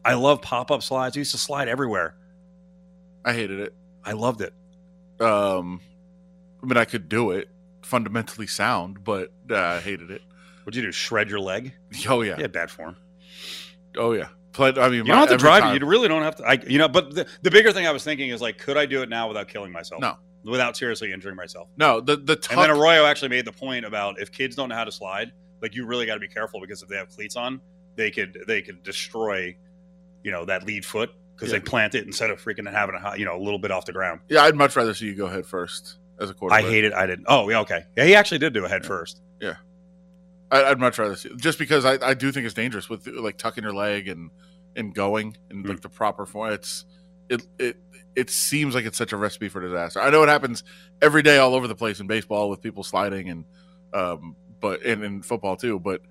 I 0.05 0.15
love 0.15 0.43
pop 0.43 0.71
up 0.71 0.83
slides. 0.83 1.17
I 1.17 1.21
used 1.21 1.33
to 1.33 1.39
slide 1.39 1.69
everywhere. 1.69 2.17
I 3.25 3.33
hated 3.33 3.61
it. 3.61 3.75
I 4.05 4.13
loved 4.13 4.41
it. 4.43 4.53
Um, 5.21 5.81
I 6.63 6.67
mean, 6.67 6.77
I 6.77 6.85
could 6.85 7.09
do 7.09 7.31
it. 7.31 7.49
Fundamentally 7.83 8.47
sound, 8.47 9.05
but 9.05 9.31
uh, 9.51 9.57
I 9.57 9.81
hated 9.81 10.11
it. 10.11 10.23
What'd 10.65 10.75
you 10.77 10.83
do? 10.83 10.93
Shred 10.93 11.29
your 11.29 11.41
leg? 11.41 11.73
Oh 12.09 12.23
yeah, 12.23 12.37
had 12.41 12.51
bad 12.53 12.71
form. 12.71 12.97
oh 13.97 14.13
yeah. 14.13 14.29
Played. 14.53 14.79
I 14.79 14.89
mean, 14.89 14.99
You 14.99 15.05
don't 15.05 15.17
have 15.19 15.29
to 15.31 15.37
drive. 15.37 15.63
time- 15.63 15.81
You 15.81 15.87
really 15.87 16.09
don't 16.09 16.23
have 16.23 16.37
to. 16.37 16.45
I, 16.45 16.59
you 16.67 16.79
know, 16.79 16.89
but 16.89 17.15
the, 17.15 17.27
the 17.43 17.51
bigger 17.51 17.73
thing 17.73 17.87
I 17.87 17.91
was 17.91 18.05
thinking 18.05 18.31
is 18.31 18.41
like, 18.41 18.57
could 18.59 18.77
I 18.77 18.87
do 18.87 19.03
it 19.03 19.09
now 19.09 19.27
without 19.29 19.49
killing 19.49 19.73
myself? 19.73 20.01
No. 20.01 20.17
without 20.45 20.77
seriously 20.77 21.13
injuring 21.13 21.35
myself. 21.37 21.69
No, 21.77 22.01
the 22.01 22.17
the 22.17 22.37
tuck, 22.37 22.53
And 22.53 22.61
then 22.61 22.71
Arroyo 22.71 23.05
actually 23.05 23.29
made 23.31 23.45
the 23.45 23.53
point 23.53 23.85
about 23.85 24.21
if 24.21 24.31
kids 24.33 24.55
don't 24.57 24.69
know 24.69 24.75
how 24.77 24.85
to 24.85 24.93
slide, 24.93 25.33
like 25.61 25.75
you 25.75 25.85
really 25.87 26.07
got 26.07 26.15
to 26.15 26.21
be 26.21 26.29
careful 26.29 26.61
because 26.61 26.83
if 26.83 26.89
they 26.89 26.97
have 26.97 27.09
cleats 27.11 27.37
on, 27.37 27.61
they 27.97 28.11
could 28.11 28.39
they 28.47 28.63
could 28.63 28.83
destroy, 28.83 29.57
you 30.23 30.31
know, 30.31 30.45
that 30.45 30.65
lead 30.67 30.85
foot 30.85 31.11
because 31.35 31.53
Yeah. 31.53 31.59
they 31.59 31.65
plant 31.65 31.95
it 31.95 32.07
instead 32.07 32.31
of 32.31 32.41
freaking 32.43 32.71
having 32.71 32.95
a 33.03 33.17
you 33.17 33.25
know 33.25 33.37
a 33.37 33.43
little 33.43 33.59
bit 33.59 33.71
off 33.71 33.85
the 33.87 33.93
ground. 33.93 34.21
yeah, 34.29 34.43
I'd 34.43 34.55
much 34.57 34.77
rather 34.77 34.95
see 34.95 35.07
you 35.07 35.15
go 35.15 35.27
head 35.29 35.47
first 35.47 35.99
as 36.21 36.31
a 36.31 36.35
quarterback. 36.35 36.65
I 36.65 36.69
hate 36.69 36.85
it. 36.85 36.93
I 36.93 37.07
didn't. 37.07 37.27
Oh, 37.29 37.49
yeah, 37.51 37.61
okay. 37.61 37.85
Yeah, 37.97 38.05
he 38.05 38.15
actually 38.15 38.39
did 38.39 38.53
do 38.53 38.65
a 38.65 38.69
head 38.69 38.85
first. 38.87 39.21
Yeah, 39.41 39.55
I'd 40.51 40.79
much 40.79 40.99
rather 40.99 41.17
see 41.17 41.31
just 41.37 41.59
because 41.59 41.85
I, 41.85 41.99
I 42.07 42.15
do 42.15 42.31
think 42.31 42.45
it's 42.47 42.55
dangerous 42.55 42.89
with 42.89 43.07
like 43.07 43.37
tucking 43.37 43.65
your 43.65 43.75
leg 43.75 44.09
and 44.09 44.31
and 44.77 44.95
going 44.95 45.37
and 45.51 45.65
Hmm. 45.65 45.71
like 45.71 45.81
the 45.81 45.89
proper 45.89 46.27
form. 46.27 46.53
It's 46.53 46.85
it 47.29 47.47
it 47.59 47.77
it 48.15 48.31
seems 48.31 48.75
like 48.77 48.85
it's 48.85 48.97
such 48.99 49.13
a 49.13 49.17
recipe 49.17 49.49
for 49.49 49.61
disaster. 49.61 50.01
I 50.01 50.11
know 50.11 50.23
it 50.23 50.29
happens 50.29 50.63
every 51.03 51.23
day 51.23 51.39
all 51.39 51.55
over 51.55 51.67
the 51.67 51.75
place 51.75 51.99
in 51.99 52.07
baseball 52.07 52.49
with 52.49 52.61
people 52.63 52.85
sliding 52.85 53.29
and 53.29 53.45
um 53.93 54.37
but 54.61 54.83
and 54.83 55.03
in 55.03 55.23
football 55.23 55.57
too. 55.57 55.81
But 55.81 56.03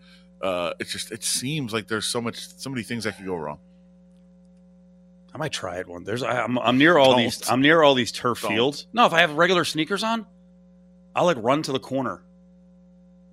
uh 0.44 0.74
it's 0.80 0.92
just 0.92 1.12
it 1.12 1.24
seems 1.24 1.74
like 1.74 1.88
there's 1.88 2.06
so 2.06 2.22
much 2.22 2.48
so 2.58 2.70
many 2.70 2.84
things 2.84 3.06
that 3.06 3.18
could 3.18 3.26
go 3.26 3.36
wrong. 3.36 3.60
I 5.34 5.38
might 5.40 5.52
try 5.52 5.78
it 5.78 5.88
one. 5.88 6.04
There's 6.04 6.22
I, 6.22 6.42
I'm 6.44 6.60
I'm 6.60 6.78
near 6.78 6.98
all 6.98 7.12
Don't. 7.14 7.24
these 7.24 7.50
I'm 7.50 7.62
near 7.62 7.82
all 7.82 7.96
these 7.96 8.12
turf 8.12 8.42
Don't. 8.42 8.52
fields. 8.52 8.88
No, 8.94 9.06
if 9.06 9.14
I 9.14 9.22
have 9.22 9.34
regular 9.34 9.66
sneakers 9.66 10.04
on, 10.04 10.26
I'll 11.16 11.26
like 11.26 11.38
run 11.40 11.64
to 11.64 11.72
the 11.72 11.80
corner. 11.80 12.22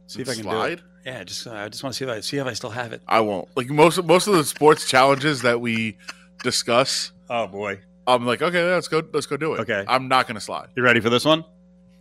See 0.07 0.23
if 0.23 0.29
I 0.29 0.35
can 0.35 0.43
do 0.45 0.49
slide. 0.51 0.73
it. 0.73 0.81
Yeah, 1.05 1.25
just 1.25 1.47
uh, 1.47 1.53
I 1.53 1.69
just 1.69 1.83
want 1.83 1.95
to 1.95 1.99
see 1.99 2.05
if 2.05 2.11
I 2.17 2.21
see 2.21 2.37
if 2.39 2.47
I 2.47 2.53
still 2.55 2.71
have 2.71 2.93
it. 2.93 3.03
I 3.07 3.21
won't 3.21 3.49
like 3.57 3.69
most 3.69 4.03
most 4.05 4.27
of 4.27 4.35
the 4.35 4.45
sports 4.45 4.89
challenges 4.89 5.43
that 5.43 5.61
we 5.61 5.99
discuss. 6.43 7.13
Oh 7.29 7.47
boy. 7.47 7.81
I'm 8.07 8.27
like, 8.27 8.43
okay, 8.43 8.63
let's 8.73 8.89
go, 8.89 9.03
let's 9.13 9.27
go 9.27 9.37
do 9.37 9.55
it. 9.55 9.61
Okay. 9.61 9.85
I'm 9.87 10.09
not 10.09 10.27
gonna 10.27 10.41
slide. 10.41 10.69
You 10.75 10.83
ready 10.83 11.01
for 11.01 11.11
this 11.11 11.25
one? 11.25 11.45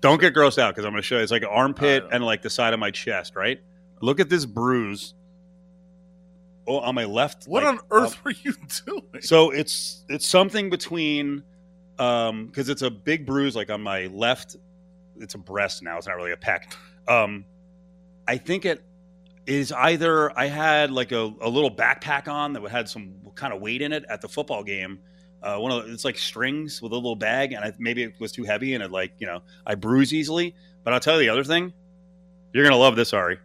Don't 0.02 0.20
get 0.20 0.34
grossed 0.34 0.58
out 0.58 0.74
because 0.74 0.86
I'm 0.86 0.92
going 0.92 1.02
to 1.02 1.06
show 1.06 1.18
you. 1.18 1.24
It's 1.24 1.32
like 1.32 1.42
an 1.42 1.50
armpit 1.52 2.06
and 2.10 2.24
like 2.24 2.42
the 2.42 2.50
side 2.50 2.74
of 2.74 2.80
my 2.80 2.90
chest, 2.90 3.36
right? 3.36 3.60
Look 4.02 4.20
at 4.20 4.30
this 4.30 4.46
bruise. 4.46 5.14
Oh, 6.68 6.80
on 6.80 6.96
my 6.96 7.06
left. 7.06 7.46
What 7.46 7.64
like, 7.64 7.74
on 7.74 7.80
earth 7.92 8.14
up- 8.14 8.26
were 8.26 8.32
you 8.32 8.54
doing? 8.86 9.22
So 9.22 9.52
it's 9.52 10.04
it's 10.08 10.28
something 10.28 10.70
between 10.70 11.44
um 11.98 12.46
because 12.48 12.70
it's 12.70 12.82
a 12.82 12.90
big 12.92 13.26
bruise 13.26 13.56
like 13.56 13.70
on 13.70 13.82
my 13.82 14.08
left. 14.08 14.56
It's 15.20 15.34
a 15.34 15.40
breast 15.40 15.84
now. 15.84 15.98
It's 15.98 16.08
not 16.08 16.16
really 16.16 16.32
a 16.32 16.38
pec. 16.38 16.74
Um, 17.08 17.44
I 18.28 18.38
think 18.38 18.66
it 18.66 18.84
is 19.48 19.72
either 19.72 20.38
I 20.38 20.46
had 20.46 20.92
like 20.92 21.12
a, 21.12 21.34
a 21.42 21.50
little 21.50 21.72
backpack 21.76 22.28
on 22.28 22.54
that 22.54 22.62
had 22.70 22.88
some 22.88 23.16
kind 23.34 23.52
of 23.52 23.60
weight 23.60 23.82
in 23.82 23.92
it 23.92 24.06
at 24.08 24.22
the 24.22 24.30
football 24.30 24.64
game. 24.64 25.00
Uh, 25.42 25.58
one 25.58 25.72
of 25.72 25.88
the, 25.88 25.94
it's 25.94 26.06
like 26.06 26.18
strings 26.18 26.82
with 26.82 26.92
a 26.92 26.96
little 26.96 27.16
bag, 27.16 27.54
and 27.54 27.66
I, 27.66 27.74
maybe 27.80 28.04
it 28.04 28.14
was 28.20 28.32
too 28.32 28.44
heavy, 28.44 28.76
and 28.76 28.84
it 28.84 28.92
like 28.92 29.14
you 29.18 29.26
know 29.26 29.42
I 29.66 29.76
bruise 29.76 30.14
easily. 30.14 30.56
But 30.84 30.94
I'll 30.94 31.00
tell 31.00 31.16
you 31.16 31.28
the 31.28 31.34
other 31.34 31.44
thing, 31.44 31.74
you're 32.54 32.64
gonna 32.64 32.78
love 32.78 32.96
this, 32.96 33.14
Ari. 33.14 33.40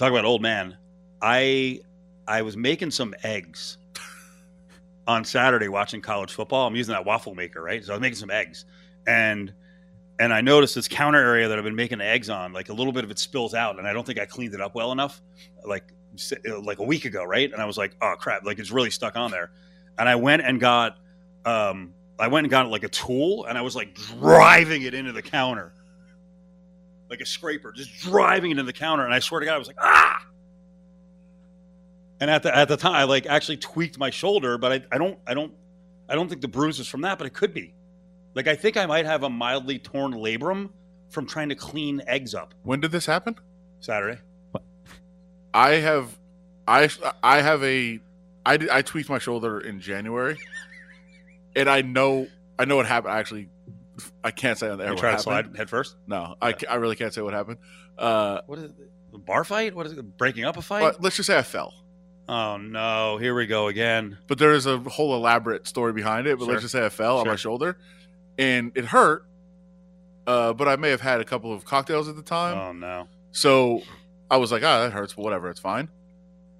Talk 0.00 0.12
about 0.12 0.24
old 0.24 0.40
man. 0.40 0.78
I 1.20 1.80
I 2.26 2.40
was 2.40 2.56
making 2.56 2.90
some 2.90 3.14
eggs 3.22 3.76
on 5.06 5.26
Saturday 5.26 5.68
watching 5.68 6.00
college 6.00 6.32
football. 6.32 6.66
I'm 6.66 6.74
using 6.74 6.94
that 6.94 7.04
waffle 7.04 7.34
maker, 7.34 7.62
right? 7.62 7.84
So 7.84 7.92
I 7.92 7.96
was 7.96 8.00
making 8.00 8.16
some 8.16 8.30
eggs, 8.30 8.64
and 9.06 9.52
and 10.18 10.32
I 10.32 10.40
noticed 10.40 10.74
this 10.74 10.88
counter 10.88 11.18
area 11.18 11.48
that 11.48 11.58
I've 11.58 11.64
been 11.64 11.76
making 11.76 12.00
eggs 12.00 12.30
on, 12.30 12.54
like 12.54 12.70
a 12.70 12.72
little 12.72 12.94
bit 12.94 13.04
of 13.04 13.10
it 13.10 13.18
spills 13.18 13.52
out, 13.52 13.78
and 13.78 13.86
I 13.86 13.92
don't 13.92 14.06
think 14.06 14.18
I 14.18 14.24
cleaned 14.24 14.54
it 14.54 14.62
up 14.62 14.74
well 14.74 14.90
enough, 14.90 15.20
like 15.66 15.92
like 16.62 16.78
a 16.78 16.82
week 16.82 17.04
ago, 17.04 17.22
right? 17.22 17.52
And 17.52 17.60
I 17.60 17.66
was 17.66 17.76
like, 17.76 17.94
oh 18.00 18.14
crap, 18.18 18.42
like 18.42 18.58
it's 18.58 18.70
really 18.70 18.90
stuck 18.90 19.16
on 19.16 19.30
there, 19.30 19.50
and 19.98 20.08
I 20.08 20.14
went 20.14 20.40
and 20.40 20.58
got, 20.58 20.96
um, 21.44 21.92
I 22.18 22.28
went 22.28 22.46
and 22.46 22.50
got 22.50 22.70
like 22.70 22.84
a 22.84 22.88
tool, 22.88 23.44
and 23.44 23.58
I 23.58 23.60
was 23.60 23.76
like 23.76 23.94
driving 23.96 24.80
it 24.80 24.94
into 24.94 25.12
the 25.12 25.20
counter, 25.20 25.74
like 27.10 27.20
a 27.20 27.26
scraper, 27.26 27.72
just 27.72 27.92
driving 27.98 28.52
into 28.52 28.62
the 28.62 28.72
counter, 28.72 29.04
and 29.04 29.12
I 29.12 29.18
swear 29.18 29.40
to 29.40 29.46
God, 29.46 29.54
I 29.54 29.58
was 29.58 29.66
like, 29.66 29.76
ah. 29.80 30.24
And 32.20 32.30
at 32.30 32.42
the 32.42 32.54
at 32.56 32.68
the 32.68 32.76
time, 32.76 32.94
I 32.94 33.04
like 33.04 33.26
actually 33.26 33.56
tweaked 33.56 33.98
my 33.98 34.10
shoulder, 34.10 34.58
but 34.58 34.72
I, 34.72 34.82
I 34.92 34.98
don't 34.98 35.18
I 35.26 35.34
don't 35.34 35.52
I 36.08 36.14
don't 36.14 36.28
think 36.28 36.40
the 36.42 36.48
bruise 36.48 36.78
is 36.78 36.86
from 36.86 37.00
that, 37.02 37.18
but 37.18 37.26
it 37.26 37.30
could 37.34 37.54
be. 37.54 37.74
Like 38.34 38.46
I 38.46 38.54
think 38.54 38.76
I 38.76 38.86
might 38.86 39.06
have 39.06 39.22
a 39.22 39.30
mildly 39.30 39.78
torn 39.78 40.12
labrum 40.12 40.70
from 41.08 41.26
trying 41.26 41.48
to 41.48 41.54
clean 41.56 42.02
eggs 42.06 42.34
up 42.34 42.54
When 42.62 42.80
did 42.80 42.92
this 42.92 43.06
happen? 43.06 43.36
Saturday. 43.80 44.20
What? 44.52 44.62
I 45.52 45.70
have, 45.76 46.16
I 46.68 46.88
I 47.22 47.40
have 47.40 47.64
a, 47.64 47.98
I 48.46 48.56
did- 48.58 48.68
I 48.70 48.82
tweaked 48.82 49.08
my 49.08 49.18
shoulder 49.18 49.58
in 49.58 49.80
January, 49.80 50.38
and 51.56 51.68
I 51.68 51.80
know 51.82 52.28
I 52.58 52.66
know 52.66 52.76
what 52.76 52.86
happened. 52.86 53.14
Actually, 53.14 53.48
I 54.24 54.30
can't 54.30 54.58
say 54.58 54.68
on 54.68 54.78
the 54.78 54.84
air. 54.84 54.90
You 54.90 54.94
what 54.94 55.00
try 55.00 55.10
to 55.10 55.16
happened. 55.16 55.22
slide 55.52 55.56
head 55.56 55.70
first. 55.70 55.96
No, 56.06 56.36
I, 56.40 56.54
I 56.68 56.76
really 56.76 56.96
can't 56.96 57.12
say 57.14 57.22
what 57.22 57.34
happened. 57.34 57.58
Uh, 57.98 58.40
What 58.46 58.58
is 58.58 58.64
it? 58.66 58.72
A 59.14 59.18
bar 59.18 59.42
fight? 59.44 59.74
What 59.74 59.86
is 59.86 59.92
it? 59.92 60.16
Breaking 60.18 60.44
up 60.44 60.56
a 60.56 60.62
fight? 60.62 60.82
but 60.82 61.02
let's 61.02 61.16
just 61.16 61.26
say 61.26 61.36
I 61.36 61.42
fell. 61.42 61.74
Oh 62.28 62.56
no! 62.58 63.16
Here 63.18 63.34
we 63.34 63.46
go 63.46 63.66
again. 63.66 64.18
But 64.28 64.38
there 64.38 64.52
is 64.52 64.64
a 64.66 64.78
whole 64.78 65.14
elaborate 65.16 65.66
story 65.66 65.92
behind 65.92 66.26
it. 66.28 66.38
But 66.38 66.44
Sure. 66.44 66.52
let's 66.54 66.62
just 66.62 66.72
say 66.72 66.84
I 66.84 66.88
fell 66.88 67.18
on 67.18 67.26
my 67.26 67.34
shoulder, 67.36 67.76
and 68.38 68.70
it 68.76 68.84
hurt. 68.84 69.24
Uh, 70.26 70.52
but 70.52 70.68
I 70.68 70.76
may 70.76 70.90
have 70.90 71.00
had 71.00 71.20
a 71.20 71.24
couple 71.24 71.52
of 71.52 71.64
cocktails 71.64 72.08
at 72.08 72.14
the 72.14 72.22
time. 72.22 72.56
Oh 72.56 72.72
no! 72.72 73.08
So 73.32 73.82
I 74.30 74.36
was 74.36 74.52
like, 74.52 74.62
ah, 74.62 74.82
that 74.84 74.92
hurts, 74.92 75.14
but 75.14 75.22
whatever, 75.22 75.50
it's 75.50 75.58
fine. 75.58 75.88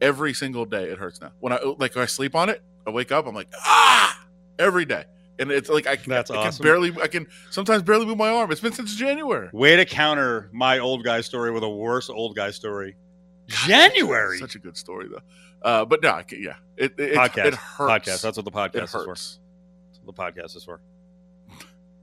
Every 0.01 0.35
single 0.35 0.65
day 0.65 0.85
it 0.91 0.99
hurts 0.99 1.21
now. 1.21 1.31
When 1.39 1.53
I 1.53 1.61
like 1.79 1.95
when 1.95 2.03
I 2.03 2.07
sleep 2.07 2.35
on 2.35 2.49
it, 2.49 2.63
I 2.85 2.91
wake 2.91 3.13
up, 3.13 3.27
I'm 3.29 3.35
like, 3.37 3.49
ah, 3.65 4.27
every 4.59 4.85
day. 4.87 5.05
And 5.41 5.51
it's 5.51 5.71
like 5.71 5.87
I, 5.87 5.97
That's 5.97 6.31
I 6.31 6.37
awesome. 6.37 6.63
can 6.63 6.71
barely 6.71 7.03
I 7.03 7.09
can 7.09 7.27
sometimes 7.51 7.83
barely 7.83 8.05
move 8.05 8.19
my 8.19 8.29
arm. 8.29 8.53
It's 8.53 8.61
been 8.61 8.75
since 8.75 8.95
January. 8.95 9.49
Way 9.53 9.77
to 9.77 9.87
counter 9.87 10.51
my 10.53 10.79
old 10.79 11.03
guy 11.03 11.23
story 11.23 11.51
with 11.51 11.63
a 11.63 11.69
worse 11.69 12.11
old 12.11 12.37
guy 12.37 12.51
story. 12.51 12.95
January 13.49 14.39
Such 14.39 14.55
a 14.55 14.59
good 14.59 14.77
story 14.77 15.09
though. 15.09 15.23
Uh, 15.63 15.85
but 15.85 16.03
no, 16.03 16.11
I 16.11 16.23
can, 16.23 16.43
yeah. 16.43 16.55
It 16.77 16.95
it, 16.99 17.15
podcast. 17.15 17.47
it 17.47 17.55
hurts. 17.55 18.09
Podcast. 18.09 18.23
That's 18.23 18.37
what 18.37 18.45
the 18.45 18.51
podcast 18.51 18.75
it 18.75 18.85
is 18.85 18.91
for. 18.93 19.07
That's 19.07 19.39
what 20.05 20.17
the 20.17 20.23
podcast 20.23 20.57
is 20.57 20.65
for. 20.65 20.81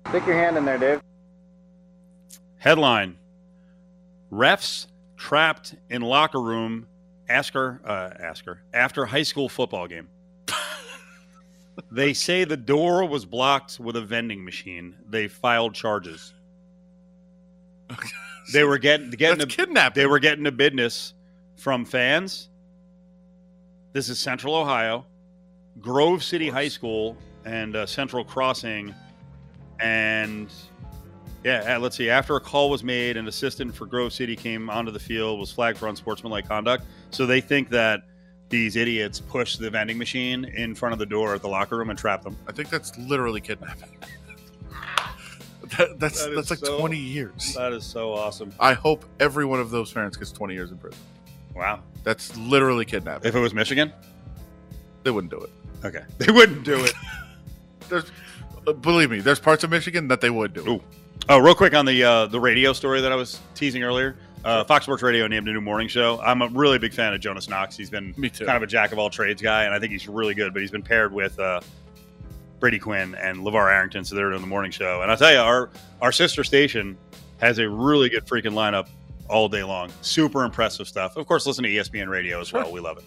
Stick 0.09 0.25
your 0.25 0.35
hand 0.35 0.57
in 0.57 0.65
there, 0.65 0.77
Dave. 0.77 1.01
Headline: 2.57 3.17
Refs 4.31 4.87
trapped 5.15 5.75
in 5.89 6.01
locker 6.01 6.41
room. 6.41 6.87
Ask 7.29 7.53
her. 7.53 7.81
Uh, 7.85 8.11
ask 8.19 8.45
her 8.45 8.63
after 8.73 9.05
high 9.05 9.23
school 9.23 9.47
football 9.47 9.87
game. 9.87 10.09
They 11.91 12.13
say 12.13 12.43
the 12.43 12.57
door 12.57 13.05
was 13.05 13.25
blocked 13.25 13.79
with 13.79 13.95
a 13.95 14.01
vending 14.01 14.43
machine. 14.43 14.95
They 15.09 15.27
filed 15.27 15.75
charges. 15.75 16.33
They 18.53 18.63
were 18.63 18.77
getting 18.77 19.09
getting 19.09 19.39
That's 19.39 19.53
a, 19.53 19.57
kidnapping. 19.57 20.01
They 20.01 20.07
were 20.07 20.19
getting 20.19 20.45
a 20.47 20.51
business 20.51 21.13
from 21.57 21.83
fans. 21.83 22.49
This 23.93 24.09
is 24.09 24.19
Central 24.19 24.55
Ohio, 24.55 25.05
Grove 25.81 26.23
City 26.23 26.49
High 26.49 26.67
School, 26.67 27.17
and 27.45 27.75
uh, 27.75 27.85
Central 27.85 28.23
Crossing. 28.23 28.93
And 29.79 30.49
yeah, 31.43 31.75
uh, 31.75 31.79
let's 31.79 31.97
see. 31.97 32.09
After 32.09 32.35
a 32.35 32.39
call 32.39 32.69
was 32.69 32.83
made, 32.83 33.17
an 33.17 33.27
assistant 33.27 33.75
for 33.75 33.85
Grove 33.85 34.13
City 34.13 34.35
came 34.35 34.69
onto 34.69 34.91
the 34.91 34.99
field, 34.99 35.39
was 35.39 35.51
flagged 35.51 35.77
for 35.77 35.87
unsportsmanlike 35.87 36.47
conduct. 36.47 36.85
So 37.09 37.25
they 37.25 37.41
think 37.41 37.69
that 37.69 38.03
these 38.49 38.75
idiots 38.75 39.19
push 39.19 39.57
the 39.57 39.69
vending 39.69 39.97
machine 39.97 40.45
in 40.45 40.73
front 40.73 40.93
of 40.93 40.99
the 40.99 41.05
door 41.05 41.35
at 41.35 41.41
the 41.41 41.49
locker 41.49 41.77
room 41.77 41.89
and 41.89 41.99
trap 41.99 42.23
them. 42.23 42.37
I 42.47 42.51
think 42.51 42.69
that's 42.69 42.97
literally 42.97 43.41
kidnapping. 43.41 43.89
That, 45.77 45.99
that's 45.99 46.23
That 46.25 46.33
that's 46.35 46.49
like 46.49 46.59
so- 46.59 46.79
20 46.79 46.97
years. 46.97 47.53
That 47.55 47.73
is 47.73 47.83
so 47.85 48.13
awesome. 48.13 48.53
I 48.59 48.73
hope 48.73 49.03
every 49.19 49.43
one 49.43 49.59
of 49.59 49.69
those 49.69 49.91
parents 49.91 50.15
gets 50.15 50.31
20 50.31 50.53
years 50.53 50.71
in 50.71 50.77
prison. 50.77 50.99
Wow. 51.53 51.81
That's 52.05 52.35
literally 52.37 52.85
kidnapping. 52.85 53.27
If 53.27 53.35
it 53.35 53.39
was 53.39 53.53
Michigan, 53.53 53.91
they 55.03 55.11
wouldn't 55.11 55.29
do 55.31 55.39
it. 55.41 55.49
Okay, 55.85 56.03
they 56.19 56.31
wouldn't 56.31 56.63
do 56.63 56.83
it. 56.85 56.93
There's, 57.89 58.05
uh, 58.65 58.73
believe 58.73 59.11
me, 59.11 59.19
there's 59.19 59.39
parts 59.39 59.63
of 59.63 59.69
Michigan 59.69 60.07
that 60.09 60.19
they 60.21 60.29
would 60.29 60.53
do. 60.53 60.67
Ooh. 60.69 60.81
Oh, 61.29 61.37
real 61.39 61.55
quick 61.55 61.73
on 61.73 61.85
the 61.85 62.03
uh, 62.03 62.25
the 62.27 62.39
radio 62.39 62.73
story 62.73 62.99
that 63.01 63.11
I 63.11 63.15
was 63.15 63.39
teasing 63.53 63.81
earlier. 63.83 64.15
Uh, 64.45 64.63
Fox 64.63 64.85
Sports 64.85 65.03
Radio 65.03 65.27
named 65.27 65.47
a 65.47 65.51
new 65.51 65.61
morning 65.61 65.87
show. 65.87 66.21
I'm 66.21 66.41
a 66.41 66.47
really 66.49 66.77
big 66.77 66.93
fan 66.93 67.13
of 67.13 67.19
Jonas 67.19 67.49
Knox. 67.49 67.75
He's 67.75 67.89
been 67.89 68.13
kind 68.45 68.55
of 68.57 68.63
a 68.63 68.67
jack 68.67 68.91
of 68.91 68.99
all 68.99 69.09
trades 69.09 69.41
guy, 69.41 69.65
and 69.65 69.73
I 69.73 69.79
think 69.79 69.91
he's 69.91 70.07
really 70.07 70.33
good. 70.33 70.53
But 70.53 70.61
he's 70.61 70.71
been 70.71 70.83
paired 70.83 71.11
with 71.11 71.37
uh, 71.39 71.59
Brady 72.59 72.79
Quinn 72.79 73.15
and 73.15 73.39
LaVar 73.39 73.71
Arrington, 73.73 74.05
so 74.05 74.15
they're 74.15 74.29
doing 74.29 74.41
the 74.41 74.47
morning 74.47 74.71
show. 74.71 75.01
And 75.01 75.11
I'll 75.11 75.17
tell 75.17 75.31
you, 75.33 75.39
our 75.39 75.69
our 76.01 76.11
sister 76.11 76.43
station 76.43 76.97
has 77.39 77.59
a 77.59 77.67
really 77.69 78.09
good 78.09 78.25
freaking 78.25 78.53
lineup 78.53 78.87
all 79.29 79.49
day 79.49 79.63
long. 79.63 79.91
Super 80.01 80.43
impressive 80.43 80.87
stuff. 80.87 81.17
Of 81.17 81.27
course, 81.27 81.45
listen 81.45 81.63
to 81.63 81.69
ESPN 81.69 82.07
Radio 82.07 82.39
as 82.39 82.53
well. 82.53 82.71
We 82.71 82.79
love 82.79 82.97
it. 82.97 83.03